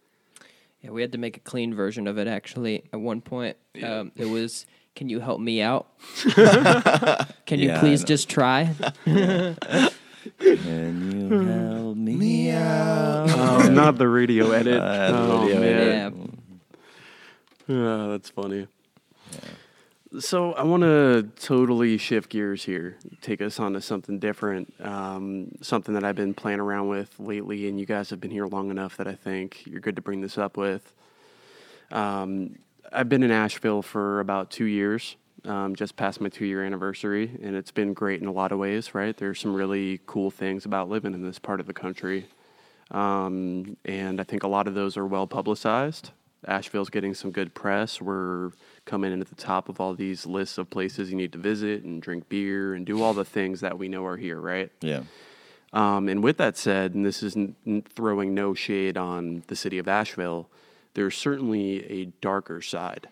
Yeah, 0.81 0.91
we 0.91 1.03
had 1.03 1.13
to 1.13 1.19
make 1.19 1.37
a 1.37 1.41
clean 1.41 1.75
version 1.75 2.07
of 2.07 2.17
it 2.19 2.27
actually. 2.27 2.85
At 2.93 3.01
one 3.01 3.21
point, 3.21 3.57
Yeah. 3.75 3.99
um, 3.99 4.13
it 4.17 4.25
was, 4.27 4.65
"Can 4.95 5.09
you 5.11 5.21
help 5.21 5.41
me 5.41 5.61
out? 5.61 5.87
Can 7.47 7.59
you 7.59 7.69
Yeah, 7.69 7.77
I 7.77 7.81
please 7.81 8.05
just 8.05 8.29
try?" 8.31 8.75
Can 10.39 11.11
you 11.13 11.43
help 11.47 11.97
me 11.97 12.51
out? 12.51 13.29
Oh, 13.31 13.69
not 13.71 13.99
the 13.99 14.09
radio 14.09 14.51
edit. 14.53 14.81
Uh, 14.83 15.11
oh, 15.13 15.41
video 15.47 15.61
man. 15.61 15.73
edit. 15.81 16.15
Yeah. 17.69 17.75
Yeah, 17.77 18.07
that's 18.09 18.31
funny. 18.31 18.67
So 20.21 20.55
I 20.55 20.63
want 20.63 20.85
to 20.85 21.29
totally 21.39 21.99
shift 21.99 22.31
gears 22.31 22.65
here, 22.65 22.97
take 23.21 23.43
us 23.43 23.61
on 23.61 23.75
to 23.75 23.83
something 23.83 24.19
different, 24.19 24.73
um, 24.81 25.53
something 25.61 25.93
that 25.93 26.03
I've 26.03 26.17
been 26.17 26.33
playing 26.33 26.61
around 26.61 26.89
with 26.89 27.15
lately, 27.21 27.69
and 27.69 27.79
you 27.79 27.85
guys 27.85 28.09
have 28.09 28.19
been 28.19 28.31
here 28.31 28.47
long 28.47 28.71
enough 28.71 28.97
that 28.97 29.07
I 29.07 29.15
think 29.15 29.67
you're 29.67 29.83
good 29.83 29.97
to 29.97 30.03
bring 30.03 30.23
this 30.23 30.39
up 30.39 30.57
with. 30.57 30.95
Um, 31.91 32.57
I've 32.91 33.11
been 33.11 33.23
in 33.23 33.31
Asheville 33.31 33.83
for 33.83 34.21
about 34.21 34.51
two 34.51 34.65
years, 34.65 35.17
um, 35.45 35.77
just 35.77 35.95
past 35.95 36.23
my 36.23 36.31
two 36.31 36.47
year 36.47 36.65
anniversary, 36.65 37.39
and 37.43 37.55
it's 37.55 37.71
been 37.71 37.93
great 37.93 38.23
in 38.23 38.29
a 38.29 38.33
lot 38.33 38.51
of 38.51 38.59
ways, 38.59 38.95
right? 38.95 39.15
There's 39.15 39.39
some 39.39 39.55
really 39.55 40.01
cool 40.07 40.31
things 40.31 40.65
about 40.65 40.89
living 40.89 41.13
in 41.13 41.23
this 41.23 41.39
part 41.39 41.61
of 41.61 41.67
the 41.67 41.75
country. 41.75 42.27
Um, 42.91 43.77
and 43.85 44.23
I 44.23 44.25
think 44.25 44.43
a 44.43 44.49
lot 44.49 44.69
of 44.69 44.75
those 44.75 44.97
are 44.97 45.07
well 45.07 45.27
publicized. 45.27 46.13
Asheville's 46.47 46.91
getting 46.91 47.15
some 47.15 47.31
good 47.31 47.55
press. 47.55 48.01
We're 48.01 48.53
coming 48.85 49.13
in 49.13 49.21
at 49.21 49.29
the 49.29 49.35
top 49.35 49.69
of 49.69 49.81
all 49.81 49.95
these 49.95 50.25
lists 50.27 50.57
of 50.59 50.71
places 50.71 51.11
you 51.11 51.17
need 51.17 51.33
to 51.33 51.39
visit 51.39 51.83
and 51.83 52.01
drink 52.01 52.29
beer 52.29 52.75
and 52.75 52.87
do 52.87 53.03
all 53.03 53.13
the 53.15 53.25
things 53.25 53.61
that 53.61 53.79
we 53.79 53.89
know 53.89 54.05
are 54.07 54.17
here, 54.17 54.41
right? 54.41 54.71
Yeah. 54.81 55.03
Um, 55.73 56.09
and 56.09 56.23
with 56.23 56.39
that 56.39 56.57
said, 56.57 56.95
and 56.95 57.05
this 57.05 57.23
is 57.23 57.37
n- 57.37 57.55
n- 57.67 57.83
throwing 57.95 58.35
no 58.35 58.55
shade 58.55 58.97
on 58.97 59.43
the 59.49 59.57
city 59.57 59.79
of 59.79 59.87
Asheville, 59.89 60.49
there's 60.95 61.17
certainly 61.17 61.85
a 61.91 62.07
darker 62.23 62.63
side 62.63 63.09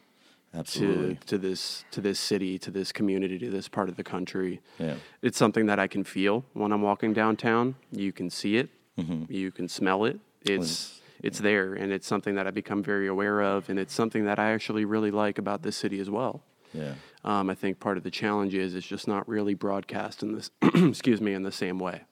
Absolutely. 0.55 1.17
to 1.17 1.27
to 1.27 1.39
this 1.39 1.85
to 1.91 2.01
this 2.01 2.19
city, 2.19 2.59
to 2.61 2.71
this 2.71 2.93
community, 2.93 3.39
to 3.41 3.51
this 3.51 3.69
part 3.69 3.91
of 3.91 3.97
the 3.97 4.05
country. 4.05 4.61
Yeah. 4.79 4.95
It's 5.21 5.37
something 5.37 5.67
that 5.67 5.79
I 5.79 5.87
can 5.87 6.03
feel 6.03 6.45
when 6.55 6.73
I'm 6.73 6.81
walking 6.81 7.13
downtown. 7.13 7.75
You 7.93 8.11
can 8.13 8.31
see 8.31 8.57
it, 8.57 8.71
you 9.29 9.51
can 9.53 9.69
smell 9.69 10.07
it. 10.07 10.19
It's 10.43 11.03
it's 11.23 11.39
there, 11.39 11.75
and 11.75 11.93
it's 11.93 12.07
something 12.07 12.35
that 12.35 12.47
I 12.47 12.51
become 12.51 12.83
very 12.83 13.07
aware 13.07 13.41
of, 13.41 13.69
and 13.69 13.79
it's 13.79 13.95
something 13.95 14.25
that 14.25 14.39
I 14.39 14.53
actually 14.53 14.85
really 14.85 15.11
like 15.11 15.39
about 15.39 15.63
this 15.63 15.77
city 15.77 16.01
as 16.01 16.11
well. 16.11 16.43
Yeah. 16.73 16.95
Um, 17.25 17.51
I 17.51 17.55
think 17.55 17.81
part 17.81 17.97
of 17.97 18.03
the 18.03 18.11
challenge 18.11 18.55
is 18.55 18.75
it's 18.75 18.87
just 18.87 19.09
not 19.09 19.29
really 19.29 19.55
broadcast 19.55 20.23
in 20.23 20.33
this, 20.33 20.51
excuse 20.63 21.21
me, 21.21 21.33
in 21.33 21.43
the 21.43 21.53
same 21.53 21.79
way. 21.79 22.03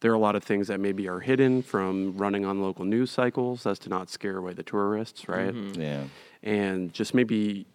There 0.00 0.10
are 0.10 0.14
a 0.14 0.18
lot 0.18 0.36
of 0.36 0.44
things 0.44 0.68
that 0.68 0.78
maybe 0.78 1.08
are 1.08 1.20
hidden 1.20 1.62
from 1.62 2.16
running 2.18 2.44
on 2.44 2.60
local 2.60 2.84
news 2.84 3.10
cycles 3.10 3.66
as 3.66 3.78
to 3.80 3.88
not 3.88 4.10
scare 4.10 4.36
away 4.36 4.52
the 4.52 4.62
tourists, 4.62 5.26
right? 5.28 5.54
Yeah. 5.54 6.04
And 6.42 6.92
just 6.92 7.14
maybe 7.14 7.66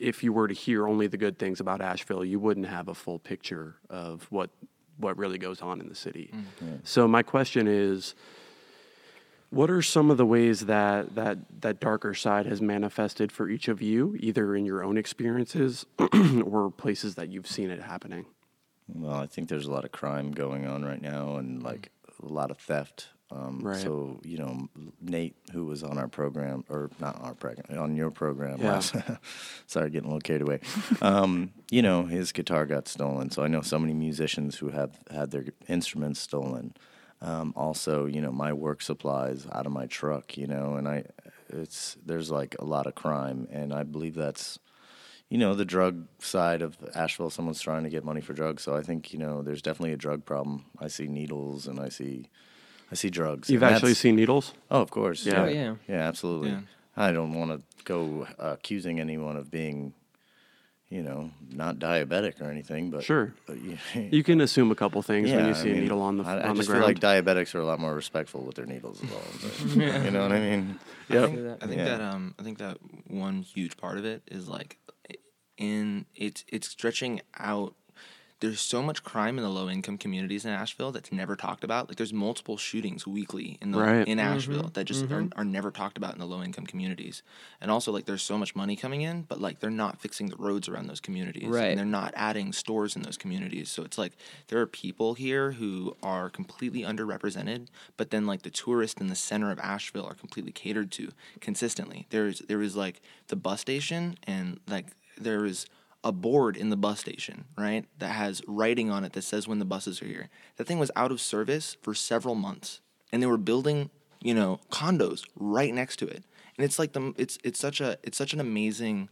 if 0.00 0.24
you 0.24 0.32
were 0.32 0.48
to 0.48 0.54
hear 0.54 0.88
only 0.88 1.06
the 1.06 1.16
good 1.16 1.38
things 1.38 1.60
about 1.60 1.80
Asheville, 1.80 2.24
you 2.24 2.40
wouldn't 2.40 2.66
have 2.66 2.88
a 2.88 2.94
full 2.94 3.18
picture 3.18 3.76
of 3.88 4.26
what 4.30 4.50
what 4.98 5.16
really 5.16 5.38
goes 5.38 5.62
on 5.62 5.80
in 5.80 5.88
the 5.88 5.94
city. 5.94 6.32
So 6.82 7.06
my 7.06 7.22
question 7.22 7.68
is 7.68 8.16
what 9.50 9.70
are 9.70 9.82
some 9.82 10.10
of 10.10 10.16
the 10.16 10.26
ways 10.26 10.66
that, 10.66 11.14
that 11.14 11.38
that 11.62 11.80
darker 11.80 12.14
side 12.14 12.46
has 12.46 12.60
manifested 12.60 13.32
for 13.32 13.48
each 13.48 13.68
of 13.68 13.80
you, 13.82 14.16
either 14.20 14.54
in 14.54 14.64
your 14.64 14.82
own 14.84 14.96
experiences 14.98 15.86
or 16.44 16.70
places 16.70 17.14
that 17.16 17.28
you've 17.28 17.46
seen 17.46 17.70
it 17.70 17.80
happening? 17.82 18.26
Well, 18.88 19.14
I 19.16 19.26
think 19.26 19.48
there's 19.48 19.66
a 19.66 19.70
lot 19.70 19.84
of 19.84 19.92
crime 19.92 20.32
going 20.32 20.66
on 20.66 20.84
right 20.84 21.00
now, 21.00 21.36
and 21.36 21.62
like 21.62 21.90
a 22.22 22.26
lot 22.26 22.50
of 22.50 22.58
theft. 22.58 23.08
Um, 23.30 23.60
Right. 23.62 23.76
So 23.76 24.20
you 24.24 24.38
know, 24.38 24.68
Nate, 25.02 25.36
who 25.52 25.66
was 25.66 25.82
on 25.82 25.98
our 25.98 26.08
program, 26.08 26.64
or 26.70 26.90
not 26.98 27.16
on 27.16 27.22
our 27.26 27.34
program, 27.34 27.78
on 27.78 27.94
your 27.96 28.10
program. 28.10 28.58
Yeah. 28.60 28.72
last- 28.72 28.94
sorry, 29.66 29.90
getting 29.90 30.08
a 30.10 30.14
little 30.14 30.20
carried 30.22 30.40
away. 30.42 30.60
um, 31.02 31.52
you 31.70 31.82
know, 31.82 32.04
his 32.04 32.32
guitar 32.32 32.64
got 32.64 32.88
stolen. 32.88 33.30
So 33.30 33.42
I 33.42 33.48
know 33.48 33.60
so 33.60 33.78
many 33.78 33.92
musicians 33.92 34.56
who 34.56 34.70
have 34.70 34.98
had 35.10 35.30
their 35.30 35.44
instruments 35.68 36.20
stolen. 36.20 36.72
Um, 37.20 37.52
also, 37.56 38.06
you 38.06 38.20
know, 38.20 38.30
my 38.30 38.52
work 38.52 38.80
supplies 38.80 39.46
out 39.52 39.66
of 39.66 39.72
my 39.72 39.86
truck. 39.86 40.36
You 40.36 40.46
know, 40.46 40.74
and 40.74 40.86
I, 40.88 41.04
it's 41.48 41.96
there's 42.04 42.30
like 42.30 42.56
a 42.58 42.64
lot 42.64 42.86
of 42.86 42.94
crime, 42.94 43.48
and 43.50 43.72
I 43.72 43.82
believe 43.82 44.14
that's 44.14 44.58
you 45.28 45.38
know 45.38 45.54
the 45.54 45.64
drug 45.64 46.06
side 46.18 46.62
of 46.62 46.76
Asheville. 46.94 47.30
Someone's 47.30 47.60
trying 47.60 47.84
to 47.84 47.90
get 47.90 48.04
money 48.04 48.20
for 48.20 48.32
drugs, 48.32 48.62
so 48.62 48.76
I 48.76 48.82
think 48.82 49.12
you 49.12 49.18
know 49.18 49.42
there's 49.42 49.62
definitely 49.62 49.92
a 49.92 49.96
drug 49.96 50.24
problem. 50.24 50.66
I 50.78 50.88
see 50.88 51.06
needles 51.06 51.66
and 51.66 51.80
I 51.80 51.88
see, 51.88 52.30
I 52.90 52.94
see 52.94 53.10
drugs. 53.10 53.50
You've 53.50 53.62
and 53.62 53.74
actually 53.74 53.94
seen 53.94 54.16
needles? 54.16 54.54
Oh, 54.70 54.80
of 54.80 54.90
course. 54.90 55.26
Yeah. 55.26 55.34
Yeah. 55.34 55.42
Oh, 55.42 55.48
yeah. 55.48 55.74
Yeah, 55.88 56.08
absolutely. 56.08 56.50
Yeah. 56.50 56.60
I 56.96 57.12
don't 57.12 57.32
want 57.32 57.52
to 57.52 57.84
go 57.84 58.26
uh, 58.38 58.54
accusing 58.54 58.98
anyone 58.98 59.36
of 59.36 59.50
being, 59.50 59.94
you 60.90 61.02
know, 61.02 61.30
not 61.50 61.78
diabetic 61.78 62.40
or 62.40 62.50
anything, 62.50 62.90
but 62.90 63.04
Sure. 63.04 63.34
uh, 63.48 63.52
yeah, 63.54 63.76
You 64.10 64.22
can 64.22 64.40
assume 64.40 64.70
a 64.70 64.74
couple 64.74 65.00
things 65.02 65.30
when 65.30 65.40
yeah, 65.40 65.46
you 65.48 65.54
I 65.54 65.62
see 65.62 65.70
a 65.70 65.74
needle 65.74 66.00
on 66.00 66.16
the 66.18 66.24
I, 66.24 66.38
I 66.46 66.48
on 66.48 66.56
the 66.56 66.64
ground. 66.64 66.80
feel 66.96 67.04
like 67.04 67.24
diabetics 67.24 67.54
are 67.54 67.60
a 67.60 67.64
lot 67.66 67.78
more 67.78 67.94
respectful 67.94 68.42
with 68.42 68.56
their 68.56 68.66
needles 68.66 69.02
as 69.02 69.10
well. 69.10 70.02
you 70.04 70.10
know 70.10 70.22
what 70.22 70.32
I 70.32 70.40
mean? 70.40 70.78
I 71.10 71.12
Yep. 71.14 71.30
think, 71.30 71.62
I 71.62 71.66
think 71.66 71.78
Yeah. 71.78 71.84
that 71.84 72.00
um 72.00 72.34
I 72.38 72.42
think 72.42 72.58
that 72.58 72.78
one 73.08 73.42
huge 73.42 73.76
part 73.76 73.98
of 73.98 74.04
it 74.04 74.22
is 74.30 74.48
like 74.48 74.78
in 75.56 76.06
it's 76.14 76.44
it's 76.48 76.68
stretching 76.68 77.20
out 77.38 77.74
there's 78.40 78.60
so 78.60 78.82
much 78.82 79.02
crime 79.02 79.36
in 79.36 79.42
the 79.42 79.50
low 79.50 79.68
income 79.68 79.98
communities 79.98 80.44
in 80.44 80.52
Asheville 80.52 80.92
that's 80.92 81.10
never 81.10 81.34
talked 81.34 81.64
about. 81.64 81.88
Like 81.88 81.96
there's 81.96 82.12
multiple 82.12 82.56
shootings 82.56 83.06
weekly 83.06 83.58
in 83.60 83.72
the 83.72 83.78
Right. 83.78 84.06
in 84.06 84.18
mm-hmm. 84.18 84.36
Asheville 84.36 84.70
that 84.74 84.84
just 84.84 85.04
are, 85.04 85.22
mm-hmm. 85.22 85.38
are 85.38 85.44
never 85.44 85.70
talked 85.70 85.96
about 85.96 86.12
in 86.12 86.20
the 86.20 86.26
low 86.26 86.42
income 86.42 86.64
communities. 86.64 87.22
And 87.60 87.70
also 87.70 87.90
like 87.90 88.04
there's 88.04 88.22
so 88.22 88.38
much 88.38 88.54
money 88.54 88.76
coming 88.76 89.02
in, 89.02 89.22
but 89.22 89.40
like 89.40 89.58
they're 89.58 89.70
not 89.70 90.00
fixing 90.00 90.28
the 90.28 90.36
roads 90.36 90.68
around 90.68 90.86
those 90.86 91.00
communities. 91.00 91.48
Right. 91.48 91.70
And 91.70 91.78
they're 91.78 91.84
not 91.84 92.12
adding 92.16 92.52
stores 92.52 92.94
in 92.94 93.02
those 93.02 93.16
communities. 93.16 93.70
So 93.70 93.82
it's 93.82 93.98
like 93.98 94.12
there 94.48 94.60
are 94.60 94.66
people 94.66 95.14
here 95.14 95.52
who 95.52 95.96
are 96.02 96.30
completely 96.30 96.82
underrepresented, 96.82 97.66
but 97.96 98.10
then 98.10 98.26
like 98.26 98.42
the 98.42 98.50
tourists 98.50 99.00
in 99.00 99.08
the 99.08 99.16
center 99.16 99.50
of 99.50 99.58
Asheville 99.58 100.06
are 100.06 100.14
completely 100.14 100.52
catered 100.52 100.92
to 100.92 101.10
consistently. 101.40 102.06
There's 102.10 102.38
there 102.40 102.62
is 102.62 102.76
like 102.76 103.00
the 103.26 103.36
bus 103.36 103.60
station 103.60 104.16
and 104.24 104.60
like 104.68 104.86
there 105.16 105.44
is 105.44 105.66
a 106.04 106.12
board 106.12 106.56
in 106.56 106.70
the 106.70 106.76
bus 106.76 107.00
station, 107.00 107.44
right? 107.56 107.84
That 107.98 108.12
has 108.12 108.42
writing 108.46 108.90
on 108.90 109.04
it 109.04 109.12
that 109.14 109.22
says 109.22 109.48
when 109.48 109.58
the 109.58 109.64
buses 109.64 110.00
are 110.00 110.06
here. 110.06 110.28
That 110.56 110.66
thing 110.66 110.78
was 110.78 110.90
out 110.94 111.10
of 111.10 111.20
service 111.20 111.76
for 111.82 111.94
several 111.94 112.34
months. 112.34 112.80
And 113.12 113.22
they 113.22 113.26
were 113.26 113.38
building, 113.38 113.90
you 114.20 114.34
know, 114.34 114.60
condos 114.70 115.24
right 115.34 115.72
next 115.72 115.96
to 115.96 116.06
it. 116.06 116.24
And 116.56 116.64
it's 116.64 116.78
like 116.78 116.92
the 116.92 117.14
it's 117.16 117.38
it's 117.44 117.58
such 117.58 117.80
a 117.80 117.98
it's 118.02 118.18
such 118.18 118.32
an 118.32 118.40
amazing 118.40 119.08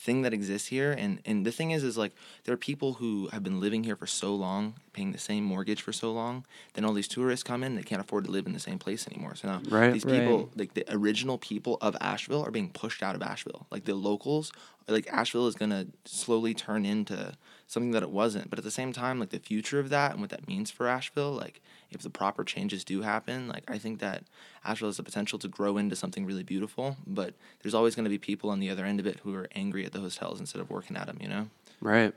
thing 0.00 0.22
that 0.22 0.32
exists 0.32 0.68
here 0.68 0.92
and 0.92 1.20
and 1.26 1.44
the 1.44 1.50
thing 1.50 1.72
is 1.72 1.82
is 1.82 1.98
like 1.98 2.12
there 2.44 2.54
are 2.54 2.58
people 2.58 2.94
who 2.94 3.28
have 3.32 3.42
been 3.42 3.58
living 3.58 3.82
here 3.82 3.96
for 3.96 4.06
so 4.06 4.32
long 4.32 4.74
paying 4.92 5.10
the 5.10 5.18
same 5.18 5.42
mortgage 5.42 5.82
for 5.82 5.92
so 5.92 6.12
long 6.12 6.44
then 6.74 6.84
all 6.84 6.92
these 6.92 7.08
tourists 7.08 7.42
come 7.42 7.64
in 7.64 7.74
they 7.74 7.82
can't 7.82 8.00
afford 8.00 8.24
to 8.24 8.30
live 8.30 8.46
in 8.46 8.52
the 8.52 8.60
same 8.60 8.78
place 8.78 9.08
anymore 9.08 9.34
so 9.34 9.48
now 9.48 9.60
Right. 9.68 9.92
these 9.92 10.04
Right. 10.04 10.20
people 10.20 10.50
like 10.54 10.74
the 10.74 10.84
original 10.94 11.36
people 11.36 11.78
of 11.80 11.96
Asheville 12.00 12.44
are 12.46 12.52
being 12.52 12.70
pushed 12.70 13.02
out 13.02 13.16
of 13.16 13.22
Asheville 13.22 13.66
like 13.72 13.86
the 13.86 13.94
locals 13.96 14.52
like 14.86 15.08
Asheville 15.12 15.48
is 15.48 15.56
going 15.56 15.70
to 15.72 15.88
slowly 16.04 16.54
turn 16.54 16.86
into 16.86 17.34
something 17.66 17.90
that 17.90 18.04
it 18.04 18.10
wasn't 18.10 18.48
but 18.50 18.58
at 18.60 18.64
the 18.64 18.70
same 18.70 18.92
time 18.92 19.18
like 19.18 19.30
the 19.30 19.40
future 19.40 19.80
of 19.80 19.88
that 19.90 20.12
and 20.12 20.20
what 20.20 20.30
that 20.30 20.46
means 20.46 20.70
for 20.70 20.86
Asheville 20.86 21.32
like 21.32 21.60
if 21.90 22.02
the 22.02 22.10
proper 22.10 22.44
changes 22.44 22.84
do 22.84 23.02
happen 23.02 23.48
like 23.48 23.64
I 23.68 23.78
think 23.78 24.00
that 24.00 24.24
Asheville 24.64 24.88
has 24.88 24.96
the 24.96 25.02
potential 25.02 25.38
to 25.38 25.48
grow 25.48 25.76
into 25.78 25.96
something 25.96 26.26
really 26.26 26.42
beautiful 26.42 26.96
but 27.06 27.34
there's 27.62 27.74
always 27.74 27.94
going 27.94 28.04
to 28.04 28.10
be 28.10 28.18
people 28.18 28.50
on 28.50 28.60
the 28.60 28.70
other 28.70 28.84
end 28.84 29.00
of 29.00 29.06
it 29.06 29.20
who 29.22 29.34
are 29.34 29.48
angry 29.54 29.84
at 29.84 29.92
the 29.92 30.00
hotels 30.00 30.40
instead 30.40 30.60
of 30.60 30.70
working 30.70 30.96
at 30.96 31.06
them 31.06 31.18
you 31.20 31.28
know 31.28 31.48
Right. 31.80 32.14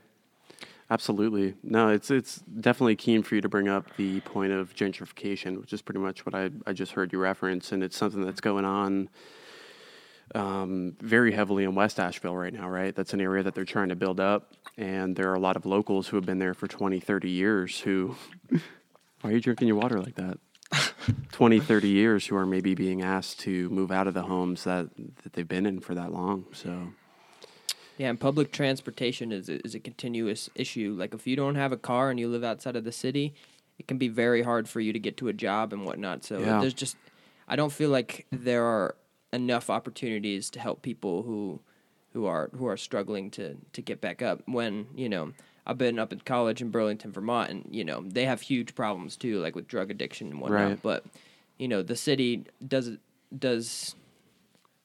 Absolutely. 0.90 1.54
No, 1.62 1.88
it's 1.88 2.10
it's 2.10 2.40
definitely 2.60 2.96
keen 2.96 3.22
for 3.22 3.34
you 3.34 3.40
to 3.40 3.48
bring 3.48 3.68
up 3.68 3.96
the 3.96 4.20
point 4.20 4.52
of 4.52 4.74
gentrification, 4.74 5.58
which 5.58 5.72
is 5.72 5.80
pretty 5.80 6.00
much 6.00 6.26
what 6.26 6.34
I, 6.34 6.50
I 6.66 6.72
just 6.72 6.92
heard 6.92 7.12
you 7.12 7.18
reference, 7.18 7.72
and 7.72 7.82
it's 7.82 7.96
something 7.96 8.22
that's 8.22 8.42
going 8.42 8.66
on 8.66 9.08
um, 10.34 10.94
very 11.00 11.32
heavily 11.32 11.64
in 11.64 11.74
West 11.74 11.98
Asheville 11.98 12.36
right 12.36 12.52
now, 12.52 12.68
right? 12.68 12.94
That's 12.94 13.14
an 13.14 13.22
area 13.22 13.42
that 13.42 13.54
they're 13.54 13.64
trying 13.64 13.88
to 13.88 13.96
build 13.96 14.20
up, 14.20 14.52
and 14.76 15.16
there 15.16 15.30
are 15.30 15.34
a 15.34 15.40
lot 15.40 15.56
of 15.56 15.64
locals 15.64 16.08
who 16.08 16.16
have 16.16 16.26
been 16.26 16.38
there 16.38 16.52
for 16.52 16.66
20, 16.66 17.00
30 17.00 17.30
years 17.30 17.80
who. 17.80 18.16
Why 19.22 19.30
are 19.30 19.32
you 19.34 19.40
drinking 19.40 19.68
your 19.68 19.76
water 19.78 20.00
like 20.00 20.16
that? 20.16 20.38
20, 21.32 21.60
30 21.60 21.88
years 21.88 22.26
who 22.26 22.36
are 22.36 22.46
maybe 22.46 22.74
being 22.74 23.02
asked 23.02 23.40
to 23.40 23.68
move 23.70 23.90
out 23.90 24.06
of 24.06 24.14
the 24.14 24.22
homes 24.22 24.64
that, 24.64 24.88
that 25.22 25.32
they've 25.32 25.48
been 25.48 25.66
in 25.66 25.80
for 25.80 25.94
that 25.94 26.12
long. 26.12 26.46
So, 26.52 26.88
Yeah, 27.98 28.08
and 28.10 28.18
public 28.18 28.52
transportation 28.52 29.32
is 29.32 29.48
a, 29.48 29.64
is 29.64 29.74
a 29.74 29.80
continuous 29.80 30.50
issue. 30.54 30.94
Like 30.98 31.14
if 31.14 31.26
you 31.26 31.36
don't 31.36 31.54
have 31.54 31.72
a 31.72 31.76
car 31.76 32.10
and 32.10 32.18
you 32.18 32.28
live 32.28 32.44
outside 32.44 32.74
of 32.76 32.84
the 32.84 32.92
city, 32.92 33.34
it 33.78 33.86
can 33.86 33.98
be 33.98 34.08
very 34.08 34.42
hard 34.42 34.68
for 34.68 34.80
you 34.80 34.92
to 34.92 34.98
get 34.98 35.16
to 35.18 35.28
a 35.28 35.32
job 35.32 35.72
and 35.72 35.84
whatnot. 35.84 36.24
So 36.24 36.38
Yeah. 36.38 36.60
there's 36.60 36.74
just, 36.74 36.96
I 37.46 37.56
don't 37.56 37.72
feel 37.72 37.90
like 37.90 38.26
there 38.30 38.64
are 38.64 38.96
enough 39.32 39.70
opportunities 39.70 40.50
to 40.50 40.60
help 40.60 40.82
people 40.82 41.22
who, 41.22 41.60
who 42.12 42.26
are 42.26 42.50
who 42.56 42.66
are 42.66 42.76
struggling 42.76 43.30
to 43.30 43.56
to 43.72 43.80
get 43.80 44.00
back 44.00 44.20
up. 44.20 44.42
When 44.46 44.86
you 44.94 45.08
know, 45.08 45.32
I've 45.66 45.78
been 45.78 45.98
up 45.98 46.12
at 46.12 46.24
college 46.24 46.60
in 46.60 46.70
Burlington, 46.70 47.12
Vermont, 47.12 47.50
and 47.50 47.68
you 47.70 47.84
know 47.84 48.02
they 48.06 48.24
have 48.24 48.40
huge 48.40 48.74
problems 48.74 49.16
too, 49.16 49.40
like 49.40 49.54
with 49.54 49.68
drug 49.68 49.90
addiction 49.90 50.28
and 50.28 50.40
whatnot. 50.40 50.68
Right. 50.68 50.82
But 50.82 51.04
you 51.58 51.68
know, 51.68 51.82
the 51.82 51.96
city 51.96 52.44
does 52.66 52.90
does 53.36 53.94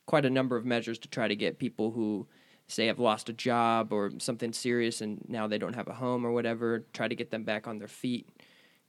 quite 0.06 0.26
a 0.26 0.30
number 0.30 0.56
of 0.56 0.66
measures 0.66 0.98
to 1.00 1.08
try 1.08 1.28
to 1.28 1.36
get 1.36 1.60
people 1.60 1.92
who 1.92 2.26
say 2.68 2.88
have 2.88 3.00
lost 3.00 3.30
a 3.30 3.34
job 3.34 3.94
or 3.94 4.12
something 4.20 4.52
serious 4.52 5.02
and 5.02 5.24
now 5.28 5.48
they 5.48 5.58
don't 5.58 5.76
have 5.76 5.88
a 5.88 5.94
home 5.94 6.26
or 6.26 6.32
whatever 6.32 6.84
try 6.94 7.08
to 7.08 7.16
get 7.16 7.30
them 7.32 7.44
back 7.44 7.68
on 7.68 7.78
their 7.78 7.88
feet 7.88 8.28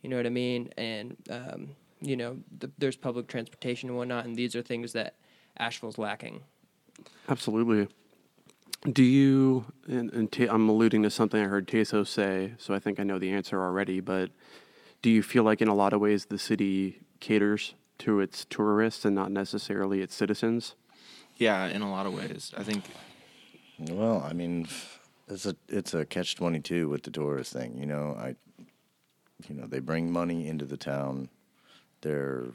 you 0.02 0.10
know 0.10 0.16
what 0.16 0.26
i 0.26 0.30
mean 0.30 0.68
and 0.76 1.16
um, 1.30 1.68
you 2.00 2.16
know 2.16 2.36
th- 2.60 2.72
there's 2.78 2.96
public 2.96 3.28
transportation 3.28 3.88
and 3.88 3.96
whatnot 3.96 4.24
and 4.24 4.34
these 4.34 4.56
are 4.56 4.62
things 4.62 4.92
that 4.92 5.14
asheville's 5.58 5.98
lacking 5.98 6.40
Absolutely. 7.28 7.88
Do 8.92 9.02
you, 9.02 9.64
and, 9.88 10.12
and 10.12 10.30
Ta- 10.30 10.46
I'm 10.50 10.68
alluding 10.68 11.02
to 11.02 11.10
something 11.10 11.42
I 11.42 11.46
heard 11.48 11.66
Teso 11.66 12.06
say, 12.06 12.54
so 12.58 12.74
I 12.74 12.78
think 12.78 13.00
I 13.00 13.02
know 13.02 13.18
the 13.18 13.30
answer 13.30 13.60
already, 13.60 14.00
but 14.00 14.30
do 15.02 15.10
you 15.10 15.22
feel 15.22 15.42
like 15.42 15.60
in 15.60 15.68
a 15.68 15.74
lot 15.74 15.92
of 15.92 16.00
ways 16.00 16.26
the 16.26 16.38
city 16.38 17.00
caters 17.20 17.74
to 17.98 18.20
its 18.20 18.44
tourists 18.44 19.04
and 19.04 19.14
not 19.14 19.30
necessarily 19.32 20.00
its 20.02 20.14
citizens? 20.14 20.74
yeah 21.36 21.66
in 21.66 21.82
a 21.82 21.90
lot 21.90 22.04
of 22.04 22.12
ways 22.12 22.52
i 22.56 22.64
think 22.64 22.82
Well, 23.78 24.24
I 24.28 24.32
mean, 24.32 24.66
it's 25.28 25.46
a 25.46 25.54
it's 25.68 25.94
a 25.94 26.04
catch 26.04 26.34
twenty 26.34 26.58
two 26.58 26.88
with 26.88 27.04
the 27.04 27.12
tourist 27.12 27.52
thing. 27.52 27.78
You 27.78 27.86
know, 27.86 28.16
I, 28.18 28.34
you 29.48 29.54
know, 29.54 29.66
they 29.68 29.78
bring 29.78 30.10
money 30.10 30.48
into 30.48 30.64
the 30.64 30.76
town. 30.76 31.28
They're, 32.00 32.46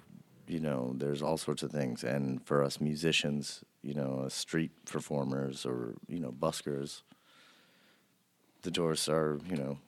you 0.53 0.59
know, 0.59 0.93
there's 0.95 1.23
all 1.23 1.37
sorts 1.37 1.63
of 1.63 1.71
things. 1.71 2.03
And 2.03 2.45
for 2.45 2.63
us 2.63 2.79
musicians, 2.79 3.63
you 3.81 3.95
know, 3.95 4.23
uh, 4.25 4.29
street 4.29 4.71
performers 4.85 5.65
or 5.65 5.95
you 6.07 6.19
know, 6.19 6.31
buskers, 6.31 7.01
the 8.61 8.69
tourists 8.69 9.09
are, 9.09 9.39
you 9.49 9.57
know, 9.57 9.79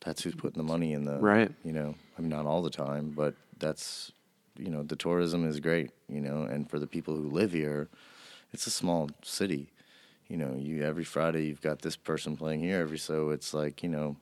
that's 0.00 0.22
who's 0.22 0.34
putting 0.34 0.58
the 0.58 0.68
money 0.68 0.92
in 0.94 1.04
the 1.04 1.18
Right. 1.18 1.52
You 1.64 1.72
know, 1.72 1.94
I 2.18 2.20
mean, 2.22 2.30
not 2.30 2.44
all 2.44 2.60
the 2.60 2.70
time, 2.70 3.12
but 3.16 3.34
that's, 3.58 4.10
you 4.58 4.68
know, 4.68 4.82
the 4.82 4.96
tourism 4.96 5.48
is 5.48 5.60
great. 5.60 5.92
You 6.08 6.20
know, 6.20 6.42
and 6.42 6.68
for 6.68 6.80
the 6.80 6.88
people 6.88 7.14
who 7.14 7.30
live 7.30 7.52
here, 7.52 7.88
it's 8.52 8.66
a 8.66 8.70
small 8.70 9.10
city. 9.22 9.70
You 10.26 10.38
know, 10.38 10.56
you 10.58 10.82
every 10.82 11.04
Friday 11.04 11.46
you've 11.46 11.62
got 11.62 11.82
this 11.82 11.96
person 11.96 12.36
playing 12.36 12.60
here. 12.60 12.80
Every 12.80 12.98
so 12.98 13.30
it's 13.30 13.54
like 13.54 13.84
you 13.84 13.88
know, 13.88 14.16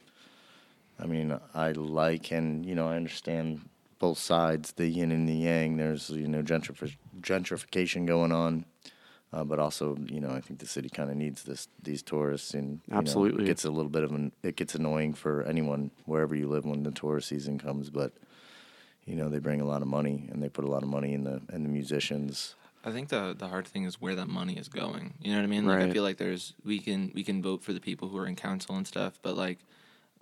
I 1.01 1.07
mean, 1.07 1.39
I 1.55 1.73
like 1.73 2.31
and 2.31 2.67
you 2.67 2.75
know 2.75 2.87
I 2.89 2.97
understand 2.97 3.69
both 3.99 4.19
sides, 4.19 4.73
the 4.73 4.87
yin 4.87 5.13
and 5.13 5.29
the 5.29 5.35
yang. 5.35 5.77
There's 5.77 6.11
you 6.11 6.29
know 6.29 6.43
gentrif- 6.43 6.97
gentrification 7.21 8.07
going 8.07 8.33
on, 8.33 8.65
uh, 9.33 9.45
but 9.45 9.59
also 9.59 9.97
you 10.07 10.21
know 10.21 10.31
I 10.31 10.41
think 10.41 10.61
the 10.61 10.67
city 10.67 10.89
kind 10.89 11.11
of 11.11 11.17
needs 11.17 11.43
this 11.43 11.69
these 11.83 12.03
tourists 12.03 12.55
and 12.55 12.81
you 12.87 12.95
know, 12.95 12.99
Absolutely. 12.99 13.45
it 13.45 13.47
gets 13.47 13.65
a 13.65 13.71
little 13.71 13.91
bit 13.91 14.05
of 14.05 14.13
an 14.13 14.33
it 14.43 14.57
gets 14.57 14.75
annoying 14.75 15.15
for 15.15 15.43
anyone 15.43 15.91
wherever 16.07 16.35
you 16.35 16.49
live 16.49 16.65
when 16.65 16.83
the 16.83 16.91
tourist 16.91 17.29
season 17.29 17.59
comes, 17.59 17.91
but 17.91 18.13
you 19.05 19.17
know 19.17 19.29
they 19.29 19.39
bring 19.39 19.61
a 19.61 19.67
lot 19.67 19.83
of 19.83 19.89
money 19.89 20.29
and 20.33 20.43
they 20.43 20.49
put 20.49 20.65
a 20.65 20.71
lot 20.71 20.83
of 20.83 20.89
money 20.89 21.13
in 21.15 21.25
the 21.25 21.41
in 21.53 21.63
the 21.63 21.69
musicians. 21.69 22.55
I 22.85 22.93
think 22.93 23.09
the 23.09 23.35
the 23.37 23.49
hard 23.49 23.67
thing 23.67 23.85
is 23.85 24.01
where 24.01 24.15
that 24.15 24.29
money 24.29 24.57
is 24.57 24.69
going. 24.69 25.15
You 25.21 25.33
know 25.33 25.39
what 25.39 25.45
I 25.45 25.49
mean? 25.49 25.67
Like 25.67 25.79
Right. 25.79 25.89
I 25.89 25.93
feel 25.93 26.05
like 26.05 26.17
there's 26.17 26.55
we 26.65 26.79
can 26.79 27.11
we 27.15 27.25
can 27.25 27.43
vote 27.43 27.63
for 27.63 27.73
the 27.73 27.81
people 27.81 28.09
who 28.09 28.17
are 28.19 28.27
in 28.27 28.37
council 28.37 28.77
and 28.77 28.87
stuff, 28.87 29.19
but 29.21 29.37
like 29.37 29.59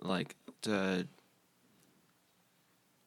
like 0.01 0.35
the 0.63 1.07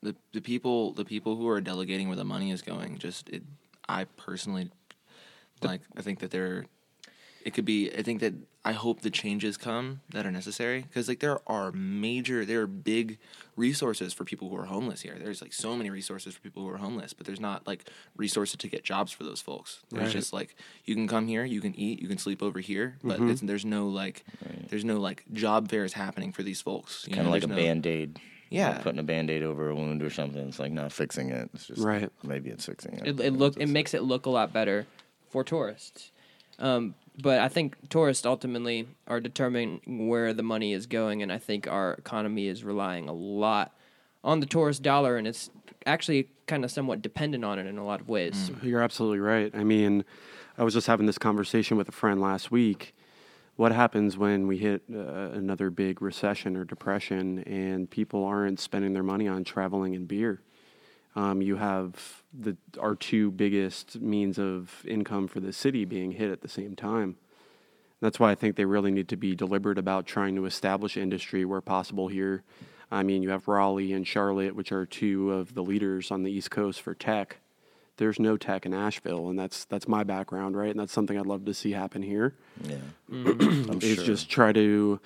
the 0.03 0.14
the 0.32 0.40
people 0.40 0.92
the 0.92 1.05
people 1.05 1.36
who 1.36 1.48
are 1.48 1.61
delegating 1.61 2.09
where 2.09 2.16
the 2.16 2.24
money 2.24 2.51
is 2.51 2.62
going 2.62 2.98
just 2.98 3.28
it 3.28 3.42
I 3.88 4.05
personally 4.16 4.70
like 5.62 5.82
I 5.96 6.03
think 6.03 6.20
that 6.20 6.30
they're 6.30 6.66
it 7.44 7.55
could 7.55 7.64
be 7.64 7.90
I 7.92 8.03
think 8.03 8.20
that 8.20 8.34
I 8.64 8.72
hope 8.72 9.01
the 9.01 9.11
changes 9.11 9.57
come 9.57 10.01
that 10.11 10.26
are 10.26 10.30
necessary 10.30 10.82
because 10.82 11.09
like 11.09 11.20
there 11.20 11.38
are 11.46 11.72
major 11.72 12.44
there 12.44 12.61
are 12.62 12.66
big 12.66 13.18
resources 13.57 14.12
for 14.12 14.24
people 14.24 14.48
who 14.51 14.57
are 14.57 14.66
homeless 14.66 15.01
here 15.03 15.16
there's 15.18 15.40
like 15.42 15.53
so 15.55 15.74
many 15.76 15.88
resources 15.90 16.34
for 16.34 16.40
people 16.40 16.62
who 16.62 16.68
are 16.68 16.76
homeless 16.76 17.12
but 17.14 17.26
there's 17.26 17.40
not 17.40 17.66
like 17.66 17.84
resources 18.16 18.57
to 18.57 18.68
get 18.68 18.84
jobs 18.84 19.12
for 19.12 19.24
those 19.24 19.40
folks 19.40 19.80
there's 19.90 20.05
Right. 20.09 20.12
just 20.12 20.32
like 20.32 20.55
you 20.84 20.94
can 20.94 21.09
come 21.09 21.26
here 21.28 21.44
you 21.44 21.61
can 21.62 21.74
eat 21.74 22.01
you 22.01 22.09
can 22.09 22.18
sleep 22.18 22.42
over 22.42 22.61
here 22.61 22.96
but 23.03 23.18
Mm-hmm. 23.18 23.30
it's, 23.30 23.40
there's 23.42 23.64
no 23.64 23.88
like 23.88 24.24
there's 24.68 24.84
no 24.84 24.98
like 24.98 25.24
job 25.32 25.68
fairs 25.70 25.94
happening 25.94 26.32
for 26.32 26.42
these 26.42 26.61
folks 26.61 27.07
Kind 27.11 27.26
of 27.26 27.32
like 27.32 27.42
a 27.44 27.46
there's 27.46 27.59
no- 27.59 27.64
band 27.64 27.82
aid. 28.51 28.57
Yeah. 28.57 28.78
putting 28.78 28.98
a 28.98 29.05
band 29.05 29.30
aid 29.30 29.42
over 29.42 29.68
a 29.70 29.74
wound 29.74 30.03
or 30.03 30.11
something. 30.11 30.48
It's 30.48 30.59
like 30.59 30.72
not 30.72 30.92
fixing 30.92 31.30
it. 31.30 31.51
It's 31.55 31.66
just 31.66 31.82
Right. 31.82 32.11
Maybe 32.22 32.51
it's 32.51 32.66
fixing 32.66 32.94
it. 32.94 33.07
It, 33.07 33.20
it 33.20 33.32
look 33.32 33.57
it 33.57 33.68
makes 33.68 33.94
it 33.94 34.03
look 34.03 34.26
a 34.26 34.30
lot 34.30 34.53
better 34.53 34.86
for 35.30 35.44
tourists. 35.44 36.11
Um, 36.59 36.94
but 37.20 37.38
I 37.40 37.48
think 37.48 37.76
tourists 37.88 38.26
ultimately 38.26 38.88
are 39.07 39.20
determining 39.20 39.80
where 40.09 40.32
the 40.32 40.42
money 40.42 40.72
is 40.72 40.86
going, 40.86 41.22
and 41.22 41.32
I 41.32 41.38
think 41.38 41.66
our 41.66 41.94
economy 41.94 42.46
is 42.46 42.64
relying 42.64 43.09
a 43.09 43.12
lot 43.12 43.74
on 44.22 44.40
the 44.40 44.46
tourist 44.46 44.82
dollar, 44.82 45.16
and 45.16 45.26
it's 45.26 45.51
actually 45.86 46.28
kind 46.46 46.64
of 46.64 46.70
somewhat 46.70 47.01
dependent 47.03 47.44
on 47.44 47.59
it 47.59 47.66
in 47.66 47.78
a 47.78 47.84
lot 47.84 48.01
of 48.01 48.09
ways. 48.09 48.51
You're 48.62 48.82
absolutely 48.82 49.20
right. 49.20 49.55
I 49.55 49.64
mean, 49.64 50.05
I 50.59 50.64
was 50.64 50.74
just 50.74 50.86
having 50.86 51.07
this 51.07 51.18
conversation 51.18 51.76
with 51.76 51.88
a 51.88 51.92
friend 51.92 52.20
last 52.20 52.51
week. 52.51 52.94
What 53.61 53.72
happens 53.72 54.16
when 54.16 54.46
we 54.46 54.56
hit 54.56 54.84
uh, 54.90 55.32
another 55.32 55.68
big 55.68 56.00
recession 56.00 56.56
or 56.56 56.64
depression 56.64 57.40
and 57.40 57.90
people 57.90 58.24
aren't 58.24 58.58
spending 58.58 58.94
their 58.94 59.02
money 59.02 59.28
on 59.28 59.44
traveling 59.44 59.94
and 59.94 60.08
beer? 60.08 60.40
Um, 61.14 61.42
you 61.42 61.56
have 61.56 62.22
the 62.32 62.56
our 62.80 62.94
two 62.94 63.30
biggest 63.30 64.00
means 64.00 64.38
of 64.38 64.82
income 64.88 65.28
for 65.28 65.40
the 65.40 65.52
city 65.52 65.84
being 65.84 66.12
hit 66.12 66.30
at 66.30 66.40
the 66.40 66.48
same 66.48 66.74
time. 66.74 67.16
That's 68.00 68.18
why 68.18 68.30
I 68.30 68.34
think 68.34 68.56
they 68.56 68.64
really 68.64 68.92
need 68.92 69.08
to 69.08 69.16
be 69.18 69.34
deliberate 69.34 69.76
about 69.76 70.06
trying 70.06 70.36
to 70.36 70.46
establish 70.46 70.96
industry 70.96 71.44
where 71.44 71.61
possible 71.61 72.08
here. 72.08 72.42
I 72.90 73.02
mean, 73.02 73.22
you 73.22 73.28
have 73.28 73.46
Raleigh 73.46 73.92
and 73.92 74.08
Charlotte, 74.08 74.56
which 74.56 74.72
are 74.72 74.86
two 74.86 75.32
of 75.32 75.52
the 75.52 75.62
leaders 75.62 76.11
on 76.11 76.22
the 76.22 76.32
East 76.32 76.50
Coast 76.50 76.80
for 76.80 76.94
tech. 76.94 77.36
There's 77.97 78.18
no 78.18 78.36
tech 78.36 78.64
in 78.64 78.72
Asheville, 78.72 79.28
and 79.28 79.38
that's 79.38 79.64
that's 79.66 79.86
my 79.86 80.05
background, 80.05 80.57
right? 80.57 80.70
And 80.70 80.80
that's 80.80 80.93
something 80.93 81.18
I'd 81.18 81.26
love 81.26 81.45
to 81.45 81.55
see 81.55 81.72
happen 81.72 82.03
here. 82.03 82.34
yeah. 82.62 82.76
Mm-hmm. 83.11 83.70
I'm 83.70 83.78
Is 83.82 83.97
sure. 83.97 84.05
just 84.05 84.30
try 84.30 84.53
to 84.53 85.01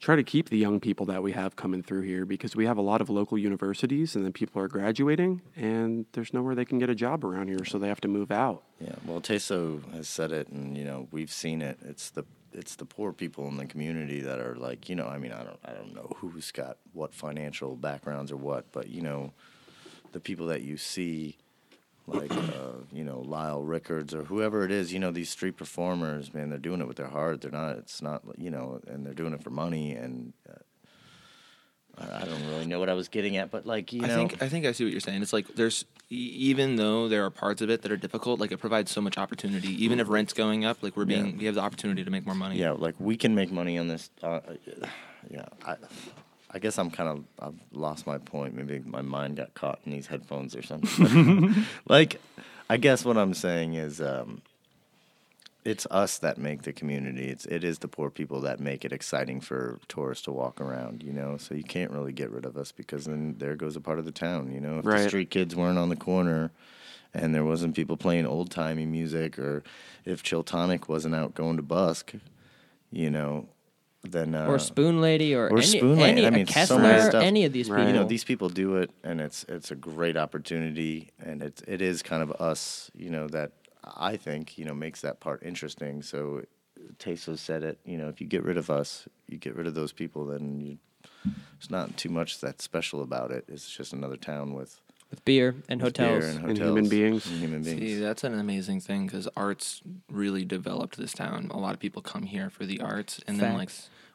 try 0.00 0.16
to 0.16 0.22
keep 0.22 0.48
the 0.48 0.56
young 0.56 0.80
people 0.80 1.04
that 1.06 1.22
we 1.22 1.32
have 1.32 1.56
coming 1.56 1.82
through 1.82 2.00
here 2.00 2.24
because 2.24 2.56
we 2.56 2.64
have 2.64 2.78
a 2.78 2.82
lot 2.82 3.02
of 3.02 3.10
local 3.10 3.36
universities, 3.36 4.16
and 4.16 4.24
then 4.24 4.32
people 4.32 4.60
are 4.62 4.68
graduating, 4.68 5.42
and 5.54 6.06
there's 6.12 6.32
nowhere 6.32 6.54
they 6.54 6.64
can 6.64 6.78
get 6.78 6.88
a 6.88 6.94
job 6.94 7.22
around 7.24 7.48
here, 7.48 7.64
so 7.66 7.78
they 7.78 7.88
have 7.88 8.00
to 8.00 8.08
move 8.08 8.30
out. 8.30 8.62
Yeah, 8.80 8.94
well, 9.04 9.20
Teso 9.20 9.82
has 9.92 10.08
said 10.08 10.32
it, 10.32 10.48
and 10.48 10.76
you 10.76 10.84
know 10.84 11.08
we've 11.10 11.32
seen 11.32 11.60
it. 11.60 11.78
It's 11.82 12.10
the 12.10 12.24
it's 12.52 12.76
the 12.76 12.84
poor 12.84 13.12
people 13.12 13.46
in 13.48 13.56
the 13.58 13.66
community 13.66 14.20
that 14.22 14.40
are 14.40 14.56
like, 14.56 14.88
you 14.88 14.96
know, 14.96 15.06
I 15.06 15.18
mean, 15.18 15.32
I 15.32 15.44
don't 15.44 15.60
I 15.64 15.72
don't 15.72 15.94
know 15.94 16.12
who's 16.16 16.50
got 16.50 16.78
what 16.92 17.14
financial 17.14 17.76
backgrounds 17.76 18.32
or 18.32 18.36
what, 18.36 18.72
but 18.72 18.88
you 18.88 19.02
know, 19.02 19.32
the 20.12 20.20
people 20.20 20.46
that 20.46 20.62
you 20.62 20.76
see, 20.76 21.36
like 22.06 22.32
uh, 22.32 22.72
you 22.92 23.04
know 23.04 23.20
Lyle 23.20 23.62
Rickards 23.62 24.14
or 24.14 24.24
whoever 24.24 24.64
it 24.64 24.70
is, 24.72 24.92
you 24.92 24.98
know, 24.98 25.10
these 25.10 25.30
street 25.30 25.56
performers, 25.56 26.32
man, 26.34 26.48
they're 26.50 26.58
doing 26.58 26.80
it 26.80 26.88
with 26.88 26.96
their 26.96 27.08
heart. 27.08 27.40
They're 27.40 27.50
not. 27.50 27.76
It's 27.78 28.02
not 28.02 28.22
you 28.38 28.50
know, 28.50 28.80
and 28.86 29.04
they're 29.06 29.14
doing 29.14 29.32
it 29.32 29.42
for 29.42 29.50
money 29.50 29.92
and. 29.94 30.32
Uh, 30.48 30.54
I 31.98 32.24
don't 32.24 32.46
really 32.46 32.64
know 32.64 32.78
what 32.80 32.88
I 32.88 32.94
was 32.94 33.08
getting 33.08 33.36
at, 33.36 33.50
but 33.50 33.66
like 33.66 33.92
you 33.92 34.02
I 34.04 34.06
know, 34.06 34.14
think 34.16 34.42
I 34.42 34.48
think 34.48 34.64
I 34.64 34.72
see 34.72 34.84
what 34.84 34.90
you're 34.92 35.00
saying. 35.00 35.20
It's 35.20 35.34
like 35.34 35.48
there's 35.54 35.84
even 36.08 36.76
though 36.76 37.08
there 37.08 37.26
are 37.26 37.30
parts 37.30 37.60
of 37.60 37.68
it 37.68 37.82
that 37.82 37.92
are 37.92 37.96
difficult, 37.96 38.40
like 38.40 38.52
it 38.52 38.56
provides 38.58 38.90
so 38.90 39.02
much 39.02 39.18
opportunity. 39.18 39.68
Even 39.84 40.00
if 40.00 40.08
rent's 40.08 40.32
going 40.32 40.64
up, 40.64 40.82
like 40.82 40.96
we're 40.96 41.04
being 41.04 41.26
Yeah. 41.32 41.36
we 41.36 41.44
have 41.44 41.56
the 41.56 41.60
opportunity 41.60 42.02
to 42.02 42.10
make 42.10 42.24
more 42.24 42.34
money. 42.34 42.56
Yeah, 42.56 42.70
like 42.70 42.94
we 42.98 43.16
can 43.18 43.34
make 43.34 43.50
money 43.52 43.76
on 43.76 43.88
this. 43.88 44.08
Uh, 44.22 44.40
yeah, 45.28 45.44
I, 45.66 45.76
I 46.52 46.58
guess 46.58 46.78
I'm 46.78 46.90
kind 46.90 47.08
of 47.08 47.24
I've 47.38 47.60
lost 47.72 48.06
my 48.06 48.18
point. 48.18 48.54
Maybe 48.54 48.80
my 48.80 49.02
mind 49.02 49.36
got 49.36 49.54
caught 49.54 49.78
in 49.86 49.92
these 49.92 50.06
headphones 50.08 50.56
or 50.56 50.62
something. 50.62 51.54
like, 51.88 52.20
I 52.68 52.76
guess 52.76 53.04
what 53.04 53.16
I'm 53.16 53.34
saying 53.34 53.74
is, 53.74 54.00
um, 54.00 54.42
it's 55.64 55.86
us 55.90 56.18
that 56.18 56.38
make 56.38 56.62
the 56.62 56.72
community. 56.72 57.28
It's 57.28 57.44
it 57.46 57.62
is 57.64 57.78
the 57.80 57.88
poor 57.88 58.10
people 58.10 58.40
that 58.40 58.60
make 58.60 58.84
it 58.84 58.92
exciting 58.92 59.40
for 59.40 59.78
tourists 59.88 60.24
to 60.24 60.32
walk 60.32 60.60
around. 60.60 61.02
You 61.02 61.12
know, 61.12 61.36
so 61.36 61.54
you 61.54 61.62
can't 61.64 61.90
really 61.90 62.12
get 62.12 62.30
rid 62.30 62.44
of 62.46 62.56
us 62.56 62.72
because 62.72 63.04
then 63.04 63.36
there 63.38 63.56
goes 63.56 63.76
a 63.76 63.80
part 63.80 63.98
of 63.98 64.04
the 64.04 64.12
town. 64.12 64.50
You 64.52 64.60
know, 64.60 64.78
if 64.78 64.86
Right. 64.86 65.02
the 65.02 65.08
street 65.08 65.30
kids 65.30 65.54
weren't 65.54 65.78
on 65.78 65.88
the 65.88 65.96
corner. 65.96 66.50
And 67.12 67.34
there 67.34 67.44
wasn't 67.44 67.74
people 67.74 67.96
playing 67.96 68.24
old 68.24 68.52
timey 68.52 68.86
music, 68.86 69.36
or 69.36 69.64
if 70.04 70.22
Chiltonic 70.22 70.86
wasn't 70.86 71.16
out 71.16 71.34
going 71.34 71.56
to 71.56 71.62
busk, 71.62 72.12
you 72.92 73.10
know, 73.10 73.48
then 74.02 74.34
uh, 74.34 74.46
or 74.46 74.58
Spoon 74.58 75.00
Lady, 75.00 75.34
or, 75.34 75.48
or 75.48 75.58
any, 75.58 75.66
Spoon 75.66 75.98
Lady. 75.98 76.24
any 76.24 76.26
I 76.26 76.30
mean, 76.30 76.42
a 76.42 76.46
so 76.46 76.52
Kessler, 76.52 76.78
many 76.82 77.02
stuff. 77.02 77.22
any 77.22 77.44
of 77.44 77.52
these 77.52 77.68
Right. 77.68 77.78
people. 77.78 77.92
you 77.92 77.98
know 77.98 78.04
these 78.04 78.24
people 78.24 78.48
do 78.48 78.76
it, 78.76 78.90
and 79.04 79.20
it's 79.20 79.44
it's 79.48 79.70
a 79.70 79.74
great 79.74 80.16
opportunity, 80.16 81.10
and 81.22 81.42
it's 81.42 81.62
it 81.68 81.82
is 81.82 82.02
kind 82.02 82.22
of 82.22 82.30
us, 82.40 82.90
you 82.96 83.10
know, 83.10 83.26
that 83.28 83.52
I 83.84 84.16
think 84.16 84.56
you 84.58 84.64
know 84.64 84.74
makes 84.74 85.00
that 85.02 85.20
part 85.20 85.42
interesting. 85.42 86.02
So, 86.02 86.44
Teso 86.98 87.36
said 87.38 87.62
it. 87.62 87.78
You 87.84 87.98
know, 87.98 88.08
if 88.08 88.20
you 88.20 88.26
get 88.26 88.42
rid 88.42 88.56
of 88.56 88.70
us, 88.70 89.06
you 89.28 89.36
get 89.36 89.54
rid 89.54 89.66
of 89.66 89.74
those 89.74 89.92
people, 89.92 90.24
then 90.26 90.60
you, 90.60 90.78
there's 91.24 91.70
not 91.70 91.96
too 91.96 92.08
much 92.08 92.40
that's 92.40 92.64
special 92.64 93.02
about 93.02 93.30
it. 93.30 93.44
It's 93.48 93.68
just 93.70 93.92
another 93.92 94.16
town 94.16 94.54
with 94.54 94.80
with 95.10 95.24
beer 95.24 95.56
and 95.68 95.82
with 95.82 95.96
hotels. 95.96 96.24
and, 96.24 96.38
And 96.38 96.58
hotels 96.58 96.68
human 96.76 96.88
beings. 96.88 97.26
and 97.26 97.40
human 97.40 97.62
beings. 97.62 97.80
See, 97.80 97.94
that's 97.98 98.24
an 98.24 98.38
amazing 98.38 98.80
thing 98.80 99.06
because 99.06 99.28
arts 99.36 99.82
really 100.10 100.44
developed 100.44 100.96
this 100.96 101.12
town. 101.12 101.48
A 101.50 101.58
lot 101.58 101.74
of 101.74 101.80
people 101.80 102.00
come 102.02 102.22
here 102.24 102.48
for 102.50 102.64
the 102.64 102.80
arts, 102.80 103.20
and 103.26 103.38
then 103.40 103.54
like 103.56 103.70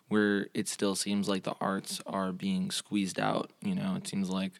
where 0.07 0.47
it 0.53 0.67
still 0.67 0.95
seems 0.95 1.27
like 1.27 1.43
the 1.43 1.55
arts 1.59 1.99
are 2.05 2.31
being 2.31 2.71
squeezed 2.71 3.19
out. 3.19 3.51
You 3.61 3.75
know, 3.75 3.95
it 3.95 4.07
seems 4.07 4.29
like 4.29 4.53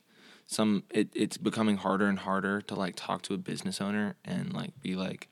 some 0.48 0.84
it, 0.92 1.10
it's 1.14 1.38
becoming 1.38 1.78
harder 1.78 2.08
and 2.08 2.20
harder 2.20 2.62
to 2.62 2.76
like 2.76 2.94
talk 2.96 3.22
to 3.24 3.34
a 3.34 3.38
business 3.38 3.80
owner 3.82 4.16
and 4.26 4.54
like 4.54 4.80
be 4.82 4.96
like, 4.96 5.28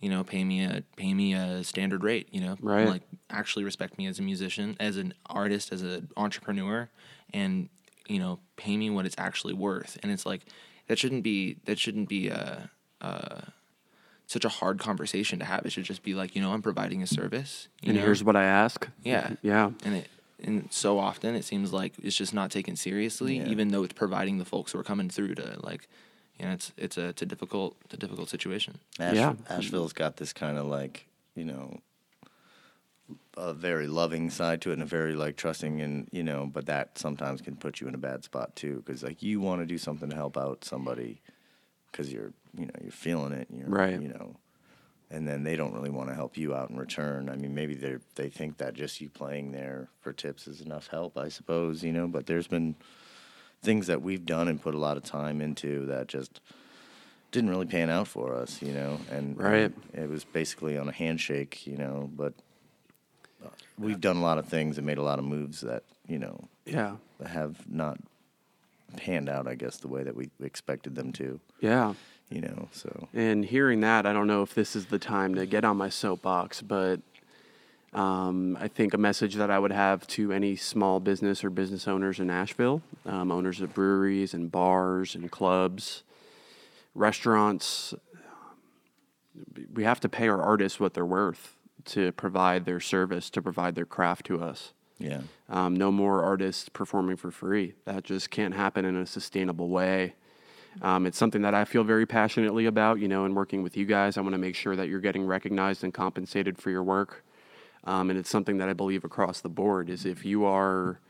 you 0.00 0.08
know, 0.08 0.22
pay 0.22 0.44
me 0.44 0.62
a 0.64 0.84
pay 0.96 1.14
me 1.14 1.34
a 1.34 1.64
standard 1.64 2.04
rate. 2.04 2.28
You 2.30 2.42
know, 2.42 2.56
Right. 2.60 2.86
Like 2.88 3.02
actually 3.30 3.64
respect 3.64 3.98
me 3.98 4.06
as 4.06 4.18
a 4.18 4.22
musician, 4.22 4.76
as 4.78 4.96
an 4.96 5.14
artist, 5.26 5.72
as 5.72 5.82
an 5.82 6.08
entrepreneur, 6.16 6.88
and 7.34 7.68
you 8.08 8.18
know, 8.18 8.40
pay 8.56 8.76
me 8.76 8.90
what 8.90 9.06
it's 9.06 9.14
actually 9.18 9.54
worth. 9.54 9.98
And 10.02 10.10
it's 10.10 10.26
like 10.26 10.42
that 10.88 10.98
shouldn't 10.98 11.22
be 11.22 11.58
that 11.66 11.78
shouldn't 11.78 12.08
be 12.08 12.28
a. 12.28 12.70
a 13.00 13.52
such 14.30 14.44
a 14.44 14.50
hard 14.50 14.78
conversation 14.78 15.38
to 15.38 15.44
have. 15.46 15.64
It 15.64 15.72
should 15.72 15.84
just 15.84 16.02
be 16.02 16.12
like, 16.12 16.36
you 16.36 16.42
know, 16.42 16.52
I'm 16.52 16.60
providing 16.60 17.02
a 17.02 17.06
service. 17.06 17.68
You 17.80 17.88
and 17.92 17.96
know? 17.98 18.04
here's 18.04 18.22
what 18.22 18.36
I 18.36 18.44
ask. 18.44 18.86
Yeah. 19.02 19.36
Yeah. 19.40 19.70
and 19.86 19.94
it 19.96 20.08
and 20.44 20.68
so 20.70 20.98
often 20.98 21.34
it 21.34 21.46
seems 21.46 21.72
like 21.72 21.94
it's 22.02 22.14
just 22.14 22.34
not 22.34 22.50
taken 22.50 22.76
seriously, 22.76 23.38
Yeah. 23.38 23.46
even 23.46 23.68
though 23.68 23.84
it's 23.84 23.94
providing 23.94 24.36
the 24.36 24.44
folks 24.44 24.72
who 24.72 24.78
are 24.80 24.84
coming 24.84 25.08
through 25.08 25.34
to 25.36 25.56
like, 25.62 25.88
you 26.38 26.44
know, 26.44 26.52
it's 26.52 26.72
it's 26.76 26.98
a 26.98 27.06
it's 27.06 27.22
a 27.22 27.26
difficult 27.26 27.76
it's 27.86 27.94
a 27.94 27.96
difficult 27.96 28.28
situation. 28.28 28.80
Ash- 29.00 29.14
Yeah. 29.14 29.32
Asheville's 29.48 29.94
got 29.94 30.18
this 30.18 30.34
kind 30.34 30.58
of 30.58 30.66
like, 30.66 31.06
you 31.34 31.46
know, 31.46 31.80
a 33.38 33.54
very 33.54 33.86
loving 33.86 34.30
side 34.30 34.60
to 34.62 34.70
it 34.70 34.74
and 34.74 34.82
a 34.82 34.86
very 34.86 35.14
like 35.14 35.36
trusting 35.36 35.80
and, 35.80 36.08
you 36.10 36.22
know, 36.24 36.50
but 36.52 36.66
that 36.66 36.98
sometimes 36.98 37.40
can 37.40 37.56
put 37.56 37.80
you 37.80 37.86
in 37.88 37.94
a 37.94 37.98
bad 37.98 38.24
spot 38.24 38.56
too. 38.56 38.82
Cause 38.86 39.02
like 39.02 39.22
you 39.22 39.40
want 39.40 39.60
to 39.62 39.66
do 39.66 39.78
something 39.78 40.10
to 40.10 40.16
help 40.16 40.36
out 40.36 40.64
somebody 40.64 41.22
because 41.90 42.12
you're 42.12 42.32
you 42.56 42.66
know 42.66 42.72
you're 42.82 42.90
feeling 42.90 43.32
it. 43.32 43.48
And 43.48 43.58
you're, 43.60 43.68
Right. 43.68 44.00
You 44.00 44.08
know, 44.08 44.36
and 45.10 45.26
then 45.26 45.42
they 45.44 45.56
don't 45.56 45.72
really 45.72 45.88
want 45.90 46.08
to 46.10 46.14
help 46.14 46.36
you 46.36 46.54
out 46.54 46.68
in 46.70 46.76
return. 46.76 47.30
I 47.30 47.36
mean, 47.36 47.54
maybe 47.54 47.74
they 47.74 47.96
they 48.16 48.28
think 48.28 48.58
that 48.58 48.74
just 48.74 49.00
you 49.00 49.08
playing 49.08 49.52
there 49.52 49.88
for 50.00 50.12
tips 50.12 50.46
is 50.48 50.60
enough 50.60 50.88
help. 50.88 51.16
I 51.16 51.28
suppose 51.28 51.82
you 51.84 51.92
know, 51.92 52.08
but 52.08 52.26
there's 52.26 52.48
been 52.48 52.74
things 53.62 53.86
that 53.86 54.02
we've 54.02 54.26
done 54.26 54.48
and 54.48 54.60
put 54.60 54.74
a 54.74 54.78
lot 54.78 54.96
of 54.96 55.02
time 55.04 55.40
into 55.40 55.86
that 55.86 56.08
just 56.08 56.40
didn't 57.30 57.50
really 57.50 57.66
pan 57.66 57.90
out 57.90 58.08
for 58.08 58.34
us, 58.34 58.62
you 58.62 58.72
know, 58.72 58.98
and 59.10 59.38
Right. 59.38 59.72
it 59.92 60.08
was 60.08 60.24
basically 60.24 60.78
on 60.78 60.88
a 60.88 60.92
handshake, 60.92 61.66
you 61.66 61.76
know, 61.76 62.08
but 62.14 62.34
we've 63.78 64.00
done 64.00 64.16
a 64.16 64.22
lot 64.22 64.38
of 64.38 64.46
things 64.46 64.76
and 64.78 64.86
made 64.86 64.98
a 64.98 65.02
lot 65.02 65.18
of 65.18 65.24
moves 65.24 65.60
that, 65.62 65.82
you 66.06 66.18
know, 66.18 66.48
Yeah. 66.66 66.96
have 67.26 67.68
not 67.70 67.98
panned 68.96 69.28
out, 69.28 69.46
I 69.46 69.54
guess, 69.54 69.76
the 69.78 69.88
way 69.88 70.02
that 70.02 70.16
we 70.16 70.30
expected 70.42 70.94
them 70.94 71.12
to, 71.14 71.40
Yeah. 71.60 71.94
you 72.30 72.40
know, 72.40 72.68
so 72.72 73.08
And 73.14 73.44
hearing 73.44 73.80
that, 73.80 74.06
I 74.06 74.12
don't 74.12 74.26
know 74.26 74.42
if 74.42 74.54
this 74.54 74.74
is 74.74 74.86
the 74.86 74.98
time 74.98 75.34
to 75.36 75.46
get 75.46 75.64
on 75.64 75.76
my 75.76 75.88
soapbox, 75.88 76.62
but 76.62 77.00
um, 77.94 78.56
I 78.60 78.68
think 78.68 78.92
a 78.92 78.98
message 78.98 79.36
that 79.36 79.50
I 79.50 79.58
would 79.58 79.72
have 79.72 80.06
to 80.08 80.30
any 80.32 80.56
small 80.56 81.00
business 81.00 81.42
or 81.42 81.48
business 81.50 81.88
owners 81.88 82.20
in 82.20 82.28
Asheville, 82.28 82.82
um, 83.06 83.32
owners 83.32 83.60
of 83.62 83.72
breweries 83.74 84.34
and 84.34 84.52
bars 84.52 85.14
and 85.14 85.30
clubs, 85.30 86.02
restaurants, 86.94 87.94
we 89.72 89.84
have 89.84 90.00
to 90.00 90.08
pay 90.08 90.28
our 90.28 90.42
artists 90.42 90.80
what 90.80 90.94
they're 90.94 91.06
worth 91.06 91.54
to 91.88 92.12
provide 92.12 92.64
their 92.64 92.80
service, 92.80 93.30
to 93.30 93.42
provide 93.42 93.74
their 93.74 93.86
craft 93.86 94.26
to 94.26 94.40
us. 94.42 94.72
yeah. 94.98 95.20
Um, 95.48 95.74
no 95.74 95.90
more 95.90 96.22
artists 96.22 96.68
performing 96.68 97.16
for 97.16 97.30
free. 97.30 97.74
That 97.84 98.04
just 98.04 98.30
can't 98.30 98.54
happen 98.54 98.84
in 98.84 98.96
a 98.96 99.06
sustainable 99.06 99.68
way. 99.68 100.14
Um, 100.82 101.06
it's 101.06 101.18
something 101.18 101.42
that 101.42 101.54
I 101.54 101.64
feel 101.64 101.84
very 101.84 102.06
passionately 102.06 102.66
about, 102.66 103.00
you 103.00 103.08
know, 103.08 103.24
and 103.24 103.34
working 103.34 103.62
with 103.62 103.76
you 103.76 103.86
guys. 103.86 104.16
I 104.16 104.20
want 104.20 104.34
to 104.34 104.38
make 104.38 104.54
sure 104.54 104.76
that 104.76 104.88
you're 104.88 105.00
getting 105.00 105.26
recognized 105.26 105.82
and 105.82 105.92
compensated 105.94 106.58
for 106.58 106.70
your 106.70 106.82
work. 106.82 107.24
Um, 107.84 108.10
and 108.10 108.18
it's 108.18 108.28
something 108.28 108.58
that 108.58 108.68
I 108.68 108.74
believe 108.74 109.04
across 109.04 109.40
the 109.40 109.48
board 109.48 109.88
is 109.88 110.04
if 110.04 110.24
you 110.24 110.44
are 110.44 111.00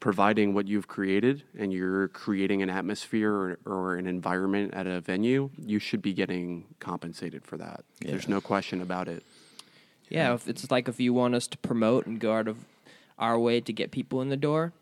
providing 0.00 0.54
what 0.54 0.66
you've 0.66 0.88
created 0.88 1.42
and 1.58 1.72
you're 1.72 2.08
creating 2.08 2.62
an 2.62 2.70
atmosphere 2.70 3.32
or, 3.32 3.58
or 3.66 3.96
an 3.96 4.06
environment 4.06 4.72
at 4.72 4.86
a 4.86 5.00
venue, 5.00 5.50
you 5.58 5.78
should 5.78 6.00
be 6.00 6.14
getting 6.14 6.64
compensated 6.80 7.44
for 7.44 7.58
that. 7.58 7.84
There's 8.00 8.28
no 8.28 8.40
question 8.40 8.80
about 8.80 9.08
it. 9.08 9.22
Yeah, 10.10 10.34
if 10.34 10.48
it's 10.48 10.70
like 10.70 10.88
if 10.88 11.00
you 11.00 11.12
want 11.14 11.34
us 11.34 11.46
to 11.48 11.58
promote 11.58 12.06
and 12.06 12.18
go 12.20 12.34
out 12.34 12.48
of 12.48 12.58
our 13.18 13.38
way 13.38 13.60
to 13.60 13.72
get 13.72 13.90
people 13.90 14.20
in 14.22 14.28
the 14.28 14.36
door, 14.36 14.72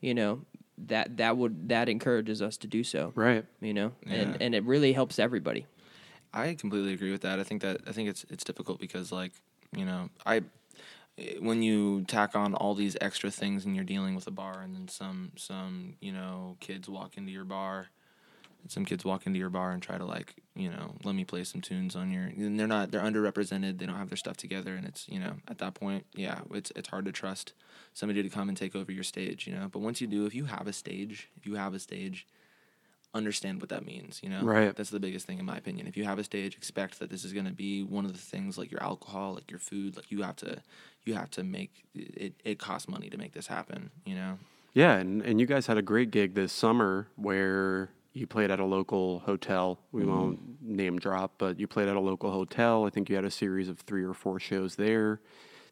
you 0.00 0.14
know, 0.14 0.40
that 0.78 1.18
that 1.18 1.36
would 1.36 1.68
that 1.68 1.88
encourages 1.88 2.40
us 2.42 2.56
to 2.58 2.66
do 2.66 2.82
so. 2.82 3.12
Right. 3.14 3.44
You 3.60 3.74
know, 3.74 3.92
Yeah. 4.06 4.14
and 4.14 4.42
and 4.42 4.54
it 4.54 4.64
really 4.64 4.92
helps 4.94 5.18
everybody. 5.18 5.66
I 6.32 6.54
completely 6.54 6.92
agree 6.94 7.10
with 7.12 7.22
that. 7.22 7.38
I 7.40 7.42
think 7.44 7.62
that 7.62 7.82
I 7.86 7.92
think 7.92 8.08
it's 8.08 8.24
it's 8.30 8.44
difficult 8.44 8.80
because 8.80 9.12
like 9.12 9.32
you 9.76 9.84
know 9.84 10.08
I 10.24 10.42
when 11.40 11.62
you 11.62 12.02
tack 12.06 12.34
on 12.34 12.54
all 12.54 12.74
these 12.74 12.96
extra 13.00 13.30
things 13.30 13.66
and 13.66 13.74
you're 13.76 13.84
dealing 13.84 14.14
with 14.14 14.26
a 14.26 14.30
bar 14.30 14.62
and 14.62 14.74
then 14.74 14.88
some 14.88 15.32
some 15.36 15.96
you 16.00 16.12
know 16.12 16.56
kids 16.60 16.88
walk 16.88 17.16
into 17.18 17.30
your 17.32 17.44
bar 17.44 17.88
some 18.68 18.84
kids 18.84 19.04
walk 19.04 19.26
into 19.26 19.38
your 19.38 19.50
bar 19.50 19.72
and 19.72 19.82
try 19.82 19.98
to 19.98 20.04
like 20.04 20.36
you 20.54 20.68
know 20.68 20.94
let 21.04 21.14
me 21.14 21.24
play 21.24 21.44
some 21.44 21.60
tunes 21.60 21.96
on 21.96 22.10
your 22.10 22.24
and 22.24 22.58
they're 22.58 22.66
not 22.66 22.90
they're 22.90 23.00
underrepresented 23.00 23.78
they 23.78 23.86
don't 23.86 23.96
have 23.96 24.10
their 24.10 24.16
stuff 24.16 24.36
together 24.36 24.74
and 24.74 24.86
it's 24.86 25.08
you 25.08 25.18
know 25.18 25.34
at 25.48 25.58
that 25.58 25.74
point 25.74 26.04
yeah 26.14 26.40
it's 26.52 26.72
it's 26.76 26.88
hard 26.88 27.04
to 27.04 27.12
trust 27.12 27.52
somebody 27.94 28.22
to 28.22 28.28
come 28.28 28.48
and 28.48 28.56
take 28.58 28.76
over 28.76 28.92
your 28.92 29.04
stage 29.04 29.46
you 29.46 29.54
know? 29.54 29.68
But 29.70 29.80
once 29.80 30.00
you 30.00 30.06
do 30.06 30.26
if 30.26 30.34
you 30.34 30.44
have 30.46 30.66
a 30.66 30.72
stage 30.72 31.28
if 31.36 31.46
you 31.46 31.54
have 31.56 31.74
a 31.74 31.78
stage 31.78 32.26
understand 33.12 33.60
what 33.60 33.70
that 33.70 33.84
means 33.84 34.20
you 34.22 34.28
know? 34.28 34.42
Right. 34.42 34.74
that's 34.74 34.90
the 34.90 35.00
biggest 35.00 35.26
thing 35.26 35.38
in 35.38 35.44
my 35.44 35.56
opinion. 35.56 35.86
If 35.86 35.96
you 35.96 36.04
have 36.04 36.18
a 36.18 36.24
stage 36.24 36.56
expect 36.56 36.98
that 37.00 37.10
this 37.10 37.24
is 37.24 37.32
going 37.32 37.46
to 37.46 37.52
be 37.52 37.82
one 37.82 38.04
of 38.04 38.12
the 38.12 38.18
things 38.18 38.56
like 38.58 38.70
your 38.70 38.82
alcohol 38.82 39.34
like 39.34 39.50
your 39.50 39.60
food 39.60 39.96
like 39.96 40.10
you 40.10 40.22
have 40.22 40.36
to 40.36 40.62
you 41.04 41.14
have 41.14 41.30
to 41.30 41.44
make 41.44 41.84
it 41.94 42.34
it 42.44 42.58
costs 42.58 42.88
money 42.88 43.10
to 43.10 43.18
make 43.18 43.32
this 43.32 43.46
happen 43.46 43.90
you 44.04 44.14
know? 44.14 44.38
Yeah, 44.72 44.96
and, 44.96 45.22
and 45.22 45.40
you 45.40 45.46
guys 45.46 45.66
had 45.66 45.78
a 45.78 45.82
great 45.82 46.10
gig 46.10 46.34
this 46.34 46.52
summer 46.52 47.08
where 47.16 47.90
you 48.12 48.26
played 48.26 48.50
at 48.50 48.58
a 48.58 48.64
local 48.64 49.20
hotel. 49.20 49.78
We 49.92 50.04
won't 50.04 50.60
name 50.62 50.98
drop, 50.98 51.34
but 51.38 51.60
you 51.60 51.66
played 51.66 51.88
at 51.88 51.96
a 51.96 52.00
local 52.00 52.30
hotel. 52.30 52.84
I 52.84 52.90
think 52.90 53.08
you 53.08 53.14
had 53.14 53.24
a 53.24 53.30
series 53.30 53.68
of 53.68 53.78
three 53.80 54.04
or 54.04 54.14
four 54.14 54.40
shows 54.40 54.76
there. 54.76 55.20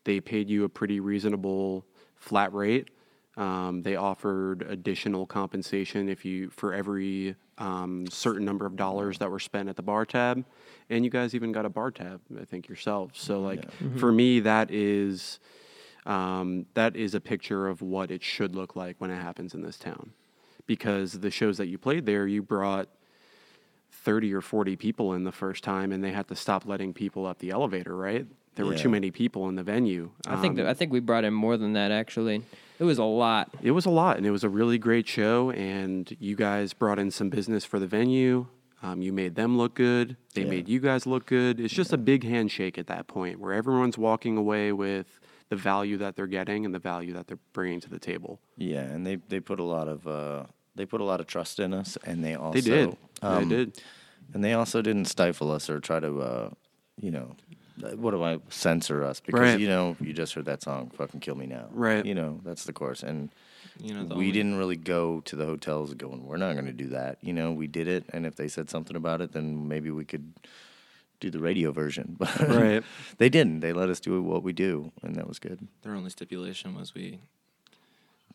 They 0.04 0.20
paid 0.20 0.48
you 0.48 0.64
a 0.64 0.68
pretty 0.68 1.00
reasonable 1.00 1.84
flat 2.16 2.52
rate. 2.54 2.90
Um, 3.36 3.82
they 3.82 3.94
offered 3.94 4.62
additional 4.62 5.26
compensation 5.26 6.08
if 6.08 6.24
you 6.24 6.50
for 6.50 6.74
every 6.74 7.36
um, 7.58 8.06
certain 8.08 8.44
number 8.44 8.66
of 8.66 8.74
dollars 8.76 9.18
that 9.18 9.30
were 9.30 9.38
spent 9.38 9.68
at 9.68 9.76
the 9.76 9.82
bar 9.82 10.04
tab, 10.04 10.44
and 10.90 11.04
you 11.04 11.10
guys 11.10 11.34
even 11.34 11.52
got 11.52 11.64
a 11.64 11.68
bar 11.68 11.90
tab, 11.90 12.20
I 12.40 12.44
think 12.44 12.68
yourselves. 12.68 13.20
So 13.20 13.40
like 13.40 13.64
for 13.98 14.10
me, 14.10 14.40
that 14.40 14.70
is 14.72 15.38
um, 16.06 16.66
that 16.74 16.96
is 16.96 17.14
a 17.14 17.20
picture 17.20 17.68
of 17.68 17.82
what 17.82 18.10
it 18.10 18.22
should 18.24 18.56
look 18.56 18.74
like 18.74 18.96
when 18.98 19.10
it 19.10 19.20
happens 19.20 19.54
in 19.54 19.62
this 19.62 19.76
town. 19.76 20.12
Because 20.68 21.14
the 21.20 21.30
shows 21.30 21.56
that 21.56 21.66
you 21.66 21.78
played 21.78 22.04
there, 22.06 22.26
you 22.26 22.42
brought 22.42 22.88
30 23.90 24.32
or 24.34 24.40
40 24.42 24.76
people 24.76 25.14
in 25.14 25.24
the 25.24 25.32
first 25.32 25.64
time, 25.64 25.90
and 25.92 26.04
they 26.04 26.12
had 26.12 26.28
to 26.28 26.36
stop 26.36 26.66
letting 26.66 26.92
people 26.92 27.26
up 27.26 27.38
the 27.38 27.50
elevator, 27.50 27.96
right? 27.96 28.26
There 28.54 28.66
were 28.66 28.74
too 28.76 28.88
many 28.88 29.10
people 29.10 29.48
in 29.48 29.54
the 29.54 29.62
venue. 29.62 30.10
I 30.26 30.36
think 30.36 30.56
that 30.56 30.62
Um, 30.66 30.70
I 30.70 30.74
think 30.74 30.92
we 30.92 31.00
brought 31.00 31.24
in 31.24 31.32
more 31.32 31.56
than 31.56 31.72
that 31.74 31.90
actually. 31.90 32.42
It 32.78 32.84
was 32.84 32.98
a 32.98 33.04
lot. 33.04 33.50
it 33.62 33.70
was 33.70 33.86
a 33.86 33.90
lot, 33.90 34.16
and 34.18 34.26
it 34.26 34.30
was 34.30 34.44
a 34.44 34.48
really 34.48 34.78
great 34.78 35.06
show. 35.08 35.50
And 35.52 36.14
you 36.20 36.36
guys 36.36 36.74
brought 36.74 36.98
in 36.98 37.10
some 37.10 37.30
business 37.30 37.64
for 37.64 37.78
the 37.78 37.86
venue. 37.86 38.46
Um, 38.82 39.00
you 39.00 39.12
made 39.12 39.36
them 39.36 39.56
look 39.56 39.74
good. 39.74 40.16
They 40.34 40.42
Yeah. 40.42 40.48
made 40.50 40.68
you 40.68 40.80
guys 40.80 41.06
look 41.06 41.24
good. 41.26 41.58
It's 41.60 41.72
just 41.74 41.92
a 41.92 41.98
big 41.98 42.24
handshake 42.24 42.76
at 42.78 42.88
that 42.88 43.06
point, 43.06 43.40
where 43.40 43.52
everyone's 43.54 43.96
walking 43.96 44.36
away 44.36 44.72
with 44.72 45.18
the 45.48 45.56
value 45.56 45.96
that 45.96 46.14
they're 46.14 46.26
getting 46.26 46.64
and 46.66 46.74
the 46.74 46.78
value 46.78 47.12
that 47.14 47.26
they're 47.26 47.38
bringing 47.52 47.80
to 47.80 47.88
the 47.90 47.98
table. 47.98 48.38
Yeah, 48.56 48.82
and 48.82 49.06
they 49.06 49.16
they 49.16 49.40
put 49.40 49.60
a 49.60 49.64
lot 49.64 49.88
of 49.88 50.06
uh, 50.06 50.44
they 50.78 50.86
put 50.86 51.02
a 51.02 51.04
lot 51.04 51.20
of 51.20 51.26
trust 51.26 51.58
in 51.60 51.74
us, 51.74 51.98
and 52.04 52.24
they 52.24 52.34
also 52.34 52.54
They 52.60 52.70
did. 52.70 52.96
um, 53.20 53.48
they 53.50 53.56
did. 53.56 53.82
and 54.32 54.42
they 54.42 54.54
also 54.54 54.80
didn't 54.80 55.04
stifle 55.06 55.50
us 55.52 55.68
or 55.68 55.80
try 55.80 56.00
to 56.00 56.20
uh, 56.20 56.50
you 57.00 57.10
know 57.10 57.36
what 57.96 58.10
do 58.10 58.22
I 58.24 58.38
censor 58.48 59.04
us 59.04 59.20
because 59.20 59.40
Right. 59.40 59.60
you 59.60 59.68
know 59.68 59.96
you 60.00 60.12
just 60.12 60.34
heard 60.34 60.46
that 60.46 60.62
song 60.62 60.90
fucking 60.96 61.20
kill 61.20 61.36
me 61.36 61.46
now 61.46 61.66
Right. 61.70 62.04
you 62.04 62.14
know 62.14 62.40
that's 62.44 62.64
the 62.64 62.72
course 62.72 63.04
and 63.04 63.30
you 63.80 63.94
know 63.94 64.02
we 64.02 64.14
only- 64.14 64.32
didn't 64.32 64.56
really 64.56 64.74
go 64.76 65.20
to 65.20 65.36
the 65.36 65.44
hotels 65.46 65.94
going 65.94 66.24
we're 66.26 66.38
not 66.38 66.54
going 66.54 66.66
to 66.66 66.72
do 66.84 66.88
that 66.88 67.18
you 67.22 67.32
know 67.32 67.52
we 67.52 67.68
did 67.68 67.86
it 67.86 68.02
and 68.12 68.26
if 68.26 68.34
they 68.34 68.48
said 68.48 68.68
something 68.68 68.96
about 68.96 69.20
it 69.20 69.30
then 69.32 69.68
maybe 69.68 69.90
we 69.92 70.04
could 70.04 70.32
do 71.20 71.30
the 71.30 71.38
radio 71.38 71.70
version 71.70 72.16
but 72.18 72.36
Right. 72.62 72.82
they 73.18 73.28
didn't 73.28 73.60
they 73.60 73.72
let 73.72 73.88
us 73.90 74.00
do 74.00 74.20
what 74.22 74.42
we 74.42 74.52
do 74.52 74.90
and 75.04 75.14
that 75.14 75.28
was 75.28 75.38
good 75.38 75.68
their 75.82 75.94
only 75.94 76.10
stipulation 76.10 76.74
was 76.74 76.94
we 76.94 77.20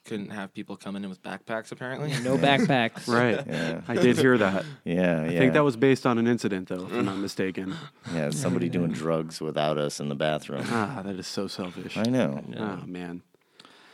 couldn't 0.06 0.30
have 0.32 0.54
people 0.54 0.76
coming 0.76 1.04
in 1.04 1.10
with 1.10 1.22
backpacks 1.24 1.72
apparently 1.72 2.10
No 2.22 2.38
backpacks. 2.50 3.08
Right. 3.08 3.46
yeah 3.48 3.82
I 3.88 3.96
did 3.96 4.18
hear 4.18 4.38
that. 4.38 4.66
yeah 4.84 5.22
I 5.22 5.28
yeah 5.30 5.40
think 5.40 5.54
that 5.54 5.64
was 5.64 5.76
based 5.78 6.06
on 6.06 6.18
an 6.18 6.28
incident, 6.28 6.68
though, 6.70 6.86
if 6.86 6.94
I'm 6.94 7.06
not 7.06 7.18
mistaken. 7.30 7.76
yeah 8.14 8.30
somebody 8.30 8.70
doing 8.70 8.92
drugs 8.92 9.40
without 9.42 9.78
us 9.78 10.00
in 10.00 10.10
the 10.10 10.16
bathroom 10.16 10.64
Ah, 10.70 11.02
that 11.04 11.16
is 11.16 11.28
so 11.28 11.48
selfish. 11.48 11.98
I 11.98 12.04
know 12.04 12.44
Oh 12.58 12.86
man. 12.86 13.22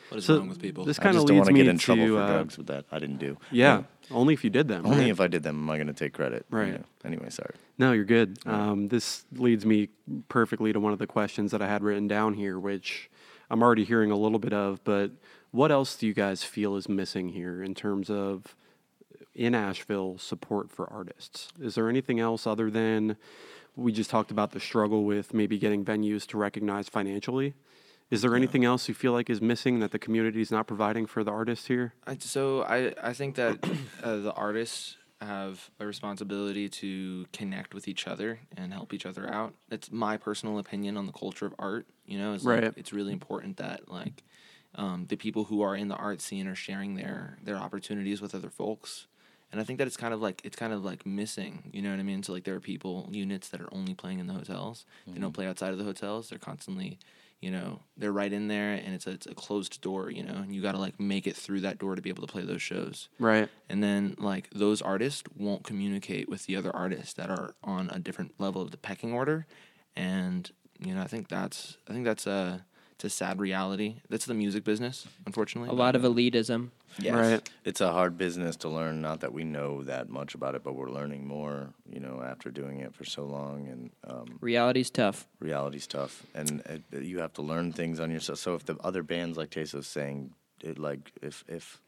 what 0.09 0.17
is 0.17 0.25
So 0.25 0.37
wrong 0.39 0.49
with 0.49 0.59
people 0.61 0.85
this 0.85 0.97
kind 0.97 1.09
of 1.09 1.21
just 1.21 1.27
don't 1.27 1.35
leads 1.37 1.45
want 1.45 1.47
to 1.49 1.53
me 1.53 1.63
get 1.63 1.69
in 1.69 1.77
trouble 1.77 2.05
to 2.07 2.13
for 2.15 2.21
uh, 2.21 2.27
drugs 2.27 2.57
with 2.57 2.67
that. 2.67 2.85
I 2.91 2.97
didn't 2.99 3.17
do. 3.19 3.37
yeah, 3.51 3.83
only 4.11 4.33
if 4.33 4.43
you 4.43 4.49
did 4.49 4.67
them. 4.67 4.85
Only 4.87 5.01
right? 5.01 5.09
if 5.11 5.21
I 5.21 5.27
did 5.27 5.43
them 5.43 5.57
am 5.57 5.69
I 5.69 5.77
going 5.77 5.87
to 5.87 5.93
take 5.93 6.13
credit. 6.13 6.45
you 6.51 6.57
Right. 6.57 6.73
know. 6.73 6.83
Anyway, 7.05 7.29
sorry. 7.29 7.53
No, 7.77 7.91
you're 7.93 8.03
good. 8.05 8.39
Um, 8.47 8.87
this 8.87 9.23
leads 9.33 9.65
me 9.65 9.89
perfectly 10.27 10.73
to 10.73 10.79
one 10.79 10.91
of 10.93 10.99
the 10.99 11.07
questions 11.07 11.51
that 11.51 11.61
I 11.61 11.67
had 11.67 11.83
written 11.83 12.07
down 12.07 12.33
here, 12.33 12.57
which 12.59 13.09
I'm 13.51 13.61
already 13.61 13.85
hearing 13.85 14.09
a 14.11 14.17
little 14.17 14.39
bit 14.39 14.51
of. 14.51 14.83
But 14.83 15.11
what 15.51 15.71
else 15.71 15.95
do 15.95 16.07
you 16.07 16.13
guys 16.13 16.43
feel 16.43 16.75
is 16.75 16.87
missing 16.87 17.29
here 17.29 17.63
in 17.63 17.73
terms 17.73 18.09
of 18.09 18.55
in 19.33 19.55
Asheville 19.55 20.17
support 20.17 20.71
for 20.71 20.91
artists? 20.91 21.49
Is 21.59 21.75
there 21.75 21.89
anything 21.89 22.19
else 22.19 22.45
other 22.45 22.69
than 22.69 23.17
we 23.75 23.91
just 23.91 24.09
talked 24.09 24.31
about 24.31 24.51
the 24.51 24.59
struggle 24.59 25.05
with 25.05 25.33
maybe 25.33 25.57
getting 25.57 25.85
venues 25.85 26.27
to 26.27 26.37
recognize 26.37 26.89
financially? 26.89 27.53
Is 28.11 28.23
there 28.23 28.35
anything 28.35 28.65
else 28.65 28.87
you 28.87 28.95
feel 28.95 29.11
like 29.11 29.29
is 29.29 29.39
missing 29.39 29.79
that 29.79 29.91
the 29.91 29.99
community 29.99 30.41
is 30.41 30.51
not 30.51 30.65
providing 30.65 31.05
for 31.05 31.23
the 31.23 31.31
artists 31.31 31.67
here? 31.67 31.93
I, 32.07 32.17
so 32.17 32.63
I, 32.63 32.93
I 33.01 33.13
think 33.13 33.35
that 33.35 33.59
uh, 34.03 34.17
the 34.17 34.33
artists 34.33 34.97
have 35.21 35.69
a 35.79 35.85
responsibility 35.85 36.69
to 36.69 37.25
connect 37.33 37.73
with 37.73 37.87
each 37.87 38.07
other 38.07 38.39
and 38.55 38.73
help 38.73 38.93
each 38.93 39.05
other 39.05 39.31
out. 39.31 39.53
That's 39.67 39.91
my 39.91 40.17
personal 40.17 40.57
opinion 40.57 40.97
on 40.97 41.05
the 41.05 41.11
culture 41.11 41.45
of 41.45 41.53
art. 41.59 41.87
You 42.05 42.17
know, 42.17 42.33
it's 42.33 42.43
like, 42.43 42.73
it's 42.77 42.93
really 42.93 43.13
important 43.13 43.57
that 43.57 43.89
like 43.91 44.23
um, 44.75 45.05
the 45.09 45.15
people 45.17 45.45
who 45.45 45.61
are 45.61 45.75
in 45.75 45.87
the 45.87 45.95
art 45.95 46.21
scene 46.21 46.47
are 46.47 46.55
sharing 46.55 46.95
their 46.95 47.37
their 47.43 47.57
opportunities 47.57 48.21
with 48.21 48.33
other 48.35 48.49
folks. 48.49 49.07
And 49.51 49.59
I 49.59 49.63
think 49.63 49.79
that 49.79 49.87
it's 49.87 49.97
kind 49.97 50.13
of 50.13 50.21
like 50.21 50.41
it's 50.43 50.55
kind 50.55 50.73
of 50.73 50.85
like 50.85 51.05
missing. 51.07 51.71
You 51.73 51.81
know 51.81 51.89
what 51.89 51.99
I 51.99 52.03
mean? 52.03 52.21
So 52.21 52.33
like 52.33 52.43
there 52.43 52.55
are 52.55 52.59
people 52.59 53.09
units 53.11 53.49
that 53.49 53.61
are 53.61 53.73
only 53.73 53.95
playing 53.95 54.19
in 54.19 54.27
the 54.27 54.33
hotels. 54.33 54.85
They 55.07 55.19
don't 55.19 55.33
play 55.33 55.47
outside 55.47 55.71
of 55.71 55.79
the 55.79 55.83
hotels. 55.85 56.29
They're 56.29 56.37
constantly 56.39 56.99
you 57.41 57.49
know 57.49 57.79
they're 57.95 58.11
right 58.11 58.33
in 58.33 58.49
there 58.49 58.73
and 58.73 58.93
it's 58.93 59.07
a, 59.07 59.11
it's 59.11 59.25
a 59.25 59.33
closed 59.33 59.79
door 59.79 60.11
you 60.11 60.21
know 60.21 60.33
and 60.43 60.53
you 60.53 60.61
got 60.61 60.73
to 60.73 60.77
like 60.77 60.99
make 60.99 61.25
it 61.25 61.37
through 61.37 61.61
that 61.61 61.79
door 61.79 61.95
to 61.95 62.01
be 62.01 62.09
able 62.09 62.27
to 62.27 62.29
play 62.29 62.43
those 62.43 62.61
shows 62.61 63.07
Right. 63.17 63.47
and 63.69 63.81
then 63.81 64.15
like 64.19 64.49
those 64.53 64.81
artists 64.81 65.23
won't 65.37 65.63
communicate 65.63 66.27
with 66.27 66.47
the 66.47 66.57
other 66.57 66.75
artists 66.75 67.13
that 67.13 67.29
are 67.29 67.55
on 67.63 67.89
a 67.91 67.97
different 67.99 68.33
level 68.41 68.61
of 68.61 68.71
the 68.71 68.77
pecking 68.77 69.13
order 69.13 69.47
and 69.95 70.51
you 70.79 70.93
know 70.93 71.01
i 71.01 71.07
think 71.07 71.29
that's 71.29 71.77
i 71.89 71.93
think 71.93 72.03
that's 72.03 72.27
a 72.27 72.65
it's 72.77 72.78
a 73.03 73.09
sad 73.09 73.39
reality 73.39 73.95
that's 74.09 74.25
the 74.25 74.33
music 74.33 74.63
business 74.63 75.07
unfortunately 75.25 75.69
A 75.69 75.73
lot 75.73 75.95
of 75.95 76.01
elitism. 76.03 76.69
Yes. 76.97 77.13
Right. 77.15 77.49
It's 77.63 77.81
a 77.81 77.91
hard 77.91 78.17
business 78.17 78.55
to 78.57 78.67
learn. 78.69 78.99
Not 78.99 79.19
that 79.19 79.31
we 79.31 79.43
know 79.43 79.83
that 79.83 80.09
much 80.09 80.33
about 80.33 80.55
it, 80.55 80.63
but 80.63 80.73
we're 80.73 80.89
learning 80.89 81.27
more. 81.27 81.69
You 81.87 81.99
know, 81.99 82.23
after 82.25 82.49
doing 82.49 82.79
it 82.79 82.95
for 82.95 83.05
so 83.05 83.25
long, 83.25 83.67
and 83.67 83.91
um, 84.07 84.39
Reality's 84.41 84.89
tough. 84.89 85.27
reality's 85.39 85.85
tough, 85.85 86.25
and 86.33 86.61
uh, 86.67 86.97
you 86.99 87.19
have 87.19 87.33
to 87.33 87.43
learn 87.43 87.71
things 87.73 87.99
on 87.99 88.09
yourself. 88.09 88.39
So 88.39 88.55
if 88.55 88.65
the 88.65 88.75
other 88.83 89.03
bands, 89.03 89.37
like 89.37 89.51
Taso's 89.51 89.85
saying, 89.87 90.33
it 90.61 90.79
like 90.79 91.11
if 91.21 91.43
if 91.47 91.79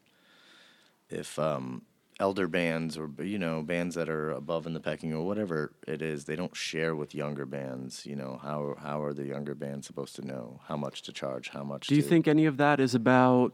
if 1.10 1.36
um, 1.38 1.82
elder 2.22 2.48
bands 2.48 2.96
or 2.96 3.10
you 3.18 3.38
know 3.38 3.62
bands 3.62 3.94
that 3.96 4.08
are 4.08 4.30
above 4.30 4.66
in 4.66 4.72
the 4.72 4.80
pecking 4.80 5.12
or 5.12 5.26
whatever 5.26 5.72
it 5.86 6.00
is, 6.00 6.24
they 6.24 6.36
don't 6.36 6.56
share 6.56 6.94
with 6.96 7.14
younger 7.14 7.44
bands. 7.44 8.06
You 8.06 8.16
know 8.16 8.40
how 8.42 8.76
how 8.80 9.02
are 9.02 9.12
the 9.12 9.24
younger 9.24 9.54
bands 9.54 9.86
supposed 9.86 10.16
to 10.16 10.26
know 10.26 10.60
how 10.68 10.76
much 10.76 11.02
to 11.02 11.12
charge, 11.12 11.50
how 11.50 11.64
much? 11.64 11.88
Do 11.88 11.94
you 11.94 12.02
to, 12.02 12.08
think 12.08 12.26
any 12.26 12.46
of 12.46 12.56
that 12.56 12.80
is 12.80 12.94
about 12.94 13.52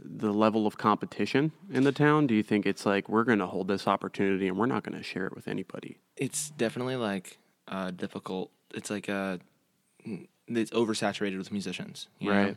the 0.00 0.32
level 0.32 0.66
of 0.66 0.76
competition 0.76 1.52
in 1.70 1.84
the 1.84 1.92
town? 1.92 2.26
Do 2.26 2.34
you 2.34 2.42
think 2.42 2.66
it's 2.66 2.84
like 2.84 3.08
we're 3.08 3.24
going 3.24 3.40
to 3.40 3.46
hold 3.46 3.68
this 3.68 3.86
opportunity 3.86 4.48
and 4.48 4.56
we're 4.56 4.66
not 4.66 4.82
going 4.84 4.96
to 4.96 5.02
share 5.04 5.26
it 5.26 5.34
with 5.34 5.48
anybody? 5.48 5.98
it's 6.18 6.50
definitely 6.50 6.96
like 6.96 7.38
uh, 7.68 7.90
difficult 7.90 8.50
it's 8.74 8.90
like 8.90 9.08
uh, 9.08 9.38
it's 10.46 10.70
oversaturated 10.72 11.38
with 11.38 11.50
musicians 11.52 12.08
you 12.18 12.30
know? 12.30 12.42
Right. 12.42 12.56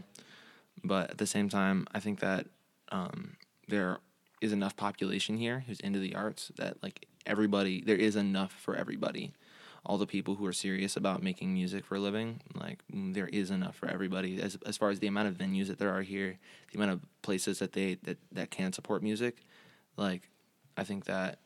but 0.83 1.11
at 1.11 1.17
the 1.17 1.27
same 1.27 1.49
time 1.49 1.87
i 1.93 1.99
think 1.99 2.19
that 2.19 2.47
um, 2.91 3.37
there 3.67 3.99
is 4.41 4.51
enough 4.51 4.75
population 4.75 5.37
here 5.37 5.63
who's 5.67 5.79
into 5.79 5.99
the 5.99 6.15
arts 6.15 6.51
that 6.57 6.81
like 6.83 7.07
everybody 7.25 7.81
there 7.81 7.95
is 7.95 8.15
enough 8.15 8.51
for 8.51 8.75
everybody 8.75 9.31
all 9.85 9.97
the 9.97 10.07
people 10.07 10.35
who 10.35 10.45
are 10.45 10.53
serious 10.53 10.95
about 10.95 11.23
making 11.23 11.53
music 11.53 11.85
for 11.85 11.95
a 11.95 11.99
living 11.99 12.41
like 12.55 12.79
mm, 12.93 13.13
there 13.13 13.27
is 13.27 13.51
enough 13.51 13.75
for 13.75 13.87
everybody 13.87 14.41
as, 14.41 14.57
as 14.65 14.77
far 14.77 14.89
as 14.89 14.99
the 14.99 15.07
amount 15.07 15.27
of 15.27 15.35
venues 15.35 15.67
that 15.67 15.79
there 15.79 15.91
are 15.91 16.01
here 16.01 16.37
the 16.71 16.77
amount 16.77 16.91
of 16.91 17.01
places 17.21 17.59
that 17.59 17.73
they 17.73 17.95
that, 18.03 18.17
that 18.31 18.51
can 18.51 18.73
support 18.73 19.03
music 19.03 19.45
like 19.95 20.29
i 20.75 20.83
think 20.83 21.05
that 21.05 21.39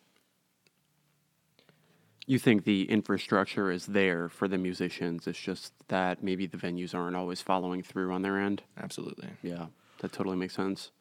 You 2.28 2.40
think 2.40 2.64
the 2.64 2.90
infrastructure 2.90 3.70
is 3.72 3.86
there 3.86 4.30
for 4.30 4.48
the 4.48 4.58
musicians? 4.58 5.28
It's 5.28 5.40
just 5.40 5.74
that 5.90 6.24
maybe 6.24 6.48
the 6.48 6.58
venues 6.58 6.96
aren't 6.96 7.16
always 7.16 7.42
following 7.42 7.84
through 7.84 8.12
on 8.12 8.24
their 8.24 8.40
end. 8.40 8.64
absolutely 8.82 9.30
Yeah, 9.44 9.68
that 10.00 10.12
totally 10.12 10.36
makes 10.36 10.56
sense. 10.56 10.92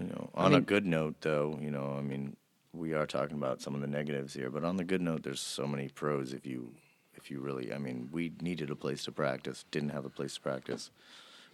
You 0.00 0.06
know, 0.06 0.30
on 0.34 0.54
a 0.54 0.60
good 0.60 0.86
note, 0.86 1.16
though, 1.20 1.58
you 1.60 1.70
know, 1.70 1.94
I 1.98 2.02
mean, 2.02 2.36
we 2.72 2.94
are 2.94 3.06
talking 3.06 3.36
about 3.36 3.60
some 3.60 3.74
of 3.74 3.80
the 3.80 3.86
negatives 3.86 4.34
here, 4.34 4.50
but 4.50 4.64
on 4.64 4.76
the 4.76 4.84
good 4.84 5.00
note, 5.02 5.22
there's 5.22 5.40
so 5.40 5.66
many 5.66 5.88
pros. 5.88 6.32
If 6.32 6.46
you, 6.46 6.72
if 7.14 7.30
you 7.30 7.40
really, 7.40 7.72
I 7.72 7.78
mean, 7.78 8.08
we 8.10 8.32
needed 8.40 8.70
a 8.70 8.76
place 8.76 9.04
to 9.04 9.12
practice, 9.12 9.64
didn't 9.70 9.90
have 9.90 10.04
a 10.04 10.10
place 10.10 10.34
to 10.34 10.40
practice. 10.40 10.90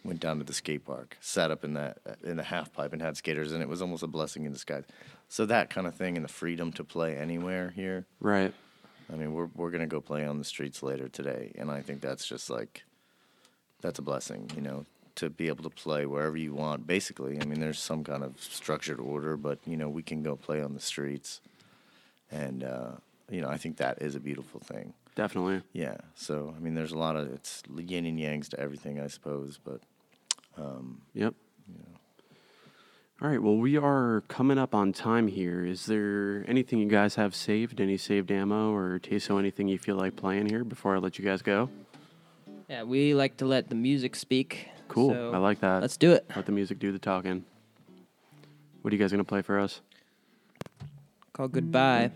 Went 0.05 0.21
down 0.21 0.39
to 0.39 0.45
the 0.45 0.55
skate 0.55 0.87
park, 0.87 1.17
sat 1.21 1.51
up 1.51 1.65
in 1.65 1.75
that 1.75 1.99
in 2.23 2.37
the 2.37 2.45
half 2.45 2.73
pipe, 2.73 2.93
and 2.93 3.03
had 3.03 3.17
skaters, 3.17 3.51
and 3.51 3.61
it 3.61 3.69
was 3.69 3.83
almost 3.83 4.05
a 4.05 4.07
blessing 4.07 4.45
in 4.45 4.53
disguise. 4.53 4.85
So 5.29 5.45
that 5.47 5.71
kind 5.71 5.89
of 5.89 5.97
thing, 5.97 6.15
and 6.15 6.25
the 6.25 6.33
freedom 6.33 6.73
to 6.75 6.85
play 6.85 7.17
anywhere 7.17 7.71
here. 7.75 8.07
Right. 8.21 8.55
I 9.13 9.17
mean, 9.17 9.35
we're 9.35 9.49
we're 9.57 9.73
gonna 9.73 9.89
go 9.89 10.01
play 10.01 10.25
on 10.25 10.39
the 10.39 10.45
streets 10.45 10.85
later 10.85 11.09
today, 11.09 11.51
and 11.59 11.69
I 11.69 11.83
think 11.83 12.01
that's 12.01 12.25
just 12.25 12.49
like, 12.49 12.85
that's 13.81 13.99
a 13.99 14.03
blessing, 14.03 14.49
you 14.55 14.63
know, 14.63 14.87
to 15.19 15.31
be 15.31 15.49
able 15.49 15.63
to 15.65 15.71
play 15.71 16.07
wherever 16.07 16.37
you 16.37 16.55
want. 16.55 16.87
Basically, 16.87 17.41
I 17.41 17.45
mean, 17.45 17.61
there's 17.61 17.79
some 17.79 18.03
kind 18.05 18.25
of 18.25 18.41
structured 18.41 19.01
order, 19.01 19.37
but 19.37 19.59
you 19.67 19.77
know, 19.77 19.89
we 19.89 20.03
can 20.03 20.23
go 20.23 20.37
play 20.37 20.63
on 20.63 20.75
the 20.75 20.81
streets, 20.81 21.41
and 22.31 22.65
uh, 22.65 22.93
you 23.31 23.41
know, 23.41 23.49
I 23.49 23.57
think 23.57 23.77
that 23.77 24.03
is 24.03 24.15
a 24.15 24.21
beautiful 24.21 24.61
thing. 24.61 24.95
Definitely. 25.15 25.63
Yeah. 25.73 25.97
So 26.15 26.55
I 26.57 26.61
mean, 26.61 26.75
there's 26.75 26.93
a 26.93 26.99
lot 26.99 27.17
of 27.17 27.33
it's 27.33 27.63
yin 27.77 28.07
and 28.07 28.19
yangs 28.19 28.49
to 28.51 28.61
everything, 28.61 29.01
I 29.01 29.09
suppose, 29.09 29.59
but 29.63 29.81
Yep. 31.15 31.35
All 33.21 33.29
right. 33.29 33.43
Well, 33.43 33.57
we 33.57 33.77
are 33.77 34.23
coming 34.29 34.59
up 34.59 34.77
on 34.77 34.93
time 34.93 35.27
here. 35.27 35.67
Is 35.67 35.87
there 35.87 36.45
anything 36.47 36.79
you 36.79 36.87
guys 36.87 37.17
have 37.17 37.35
saved? 37.35 37.81
Any 37.81 37.97
saved 37.97 38.31
ammo 38.31 38.73
or 38.73 39.01
Taso? 39.01 39.41
Anything 39.41 39.67
you 39.67 39.79
feel 39.79 39.97
like 39.97 40.15
playing 40.15 40.49
here 40.49 40.63
before 40.63 40.95
I 40.95 40.99
let 40.99 41.19
you 41.19 41.25
guys 41.25 41.43
go? 41.43 41.69
Yeah, 42.69 42.85
we 42.85 43.15
like 43.15 43.39
to 43.39 43.47
let 43.47 43.71
the 43.71 43.75
music 43.75 44.15
speak. 44.15 44.69
Cool. 44.99 45.11
so 45.15 45.33
I 45.33 45.39
like 45.39 45.61
that. 45.61 45.81
Let's 45.81 45.97
do 45.97 46.13
it. 46.13 46.27
Let 46.35 46.47
the 46.47 46.53
music 46.53 46.79
do 46.79 46.93
the 46.93 46.99
talking. 46.99 47.45
What 48.83 48.93
are 48.93 48.97
you 48.97 49.01
guys 49.01 49.11
gonna 49.11 49.25
play 49.25 49.43
for 49.43 49.59
us? 49.59 49.81
Call 51.33 51.49
goodbye. 51.49 52.11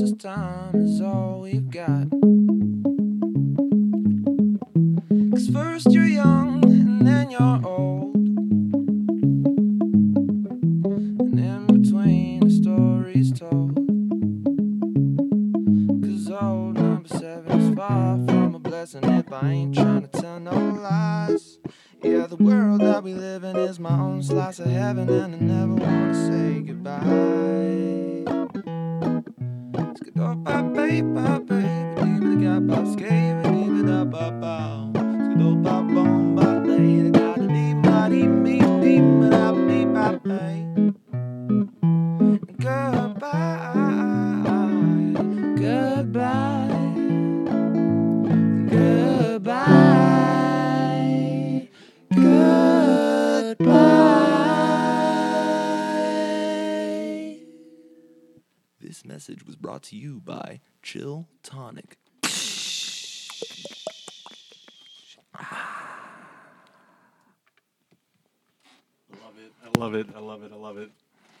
This 0.00 0.12
time 0.12 0.74
is 0.76 1.02
all 1.02 1.40
we've 1.42 1.68
got. 1.68 2.08
Cause 5.30 5.48
first 5.50 5.90
love 70.70 70.78
it. 70.78 70.80
I 70.80 70.82
love 70.82 70.88
it. 70.88 70.92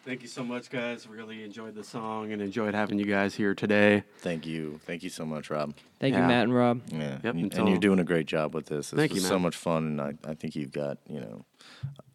Thank 0.02 0.22
you 0.22 0.28
so 0.28 0.42
much, 0.42 0.70
guys. 0.70 1.06
Really 1.06 1.44
enjoyed 1.44 1.74
the 1.74 1.84
song 1.84 2.32
and 2.32 2.40
enjoyed 2.40 2.74
having 2.74 2.98
you 2.98 3.04
guys 3.04 3.34
here 3.34 3.54
today. 3.54 4.02
Thank 4.20 4.46
you. 4.46 4.80
Thank 4.86 5.02
you 5.02 5.10
so 5.10 5.26
much, 5.26 5.50
Rob. 5.50 5.74
Thank 6.00 6.14
Yeah. 6.14 6.22
you, 6.22 6.26
Matt 6.28 6.44
and 6.44 6.54
Rob. 6.54 6.80
Yeah. 6.90 7.18
Yep, 7.22 7.24
And, 7.24 7.40
until- 7.42 7.68
you're 7.68 7.78
doing 7.78 7.98
a 7.98 8.04
great 8.04 8.24
job 8.26 8.54
with 8.54 8.66
this. 8.66 8.90
This 8.90 8.96
Thank 8.98 9.12
was 9.12 9.22
you, 9.22 9.28
so 9.28 9.38
much 9.38 9.54
fun, 9.54 9.84
and 9.84 10.00
I, 10.00 10.14
I 10.26 10.34
think 10.34 10.56
you've 10.56 10.72
got, 10.72 10.96
you 11.06 11.20
know, 11.20 11.44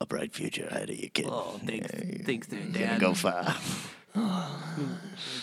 a 0.02 0.06
bright 0.08 0.34
future 0.34 0.66
ahead 0.66 0.90
of 0.90 0.96
you, 0.96 1.10
kid. 1.10 1.28
Oh, 1.30 1.60
thanks, 1.64 1.88
Yeah, 1.94 2.24
thanks 2.26 2.48
there, 2.48 2.60
you're 2.60 2.72
gonna 2.74 2.86
Dad. 2.88 3.00
Go 3.00 3.14
far. 3.14 3.56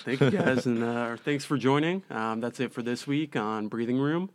Thank 0.04 0.20
you 0.20 0.30
guys, 0.30 0.66
and 0.66 0.82
uh, 0.82 1.16
thanks 1.18 1.44
for 1.44 1.56
joining. 1.58 2.02
Um, 2.10 2.40
that's 2.40 2.58
it 2.58 2.72
for 2.72 2.82
this 2.82 3.06
week 3.06 3.36
on 3.36 3.68
Breathing 3.68 3.98
Room. 3.98 4.30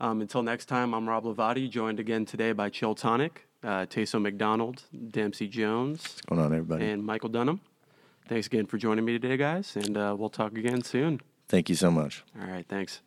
Um, 0.00 0.20
until 0.22 0.42
next 0.42 0.66
time, 0.66 0.94
I'm 0.94 1.08
Rob 1.08 1.24
Lavati, 1.24 1.68
joined 1.68 2.00
again 2.00 2.24
today 2.24 2.52
by 2.52 2.70
Chiltonic, 2.70 3.30
uh, 3.62 3.86
Taso 3.86 4.20
McDonald, 4.20 4.82
Dempsey 5.10 5.48
Jones, 5.48 6.00
What's 6.02 6.20
going 6.22 6.40
on, 6.40 6.52
everybody? 6.52 6.86
and 6.86 7.04
Michael 7.04 7.28
Dunham. 7.28 7.60
Thanks 8.28 8.46
again 8.46 8.66
for 8.66 8.78
joining 8.78 9.04
me 9.04 9.18
today, 9.18 9.36
guys, 9.36 9.74
and 9.76 9.96
uh, 9.96 10.14
we'll 10.18 10.28
talk 10.30 10.56
again 10.56 10.82
soon. 10.82 11.20
Thank 11.48 11.68
you 11.68 11.74
so 11.74 11.90
much. 11.90 12.22
All 12.40 12.46
right, 12.46 12.64
thanks. 12.68 13.00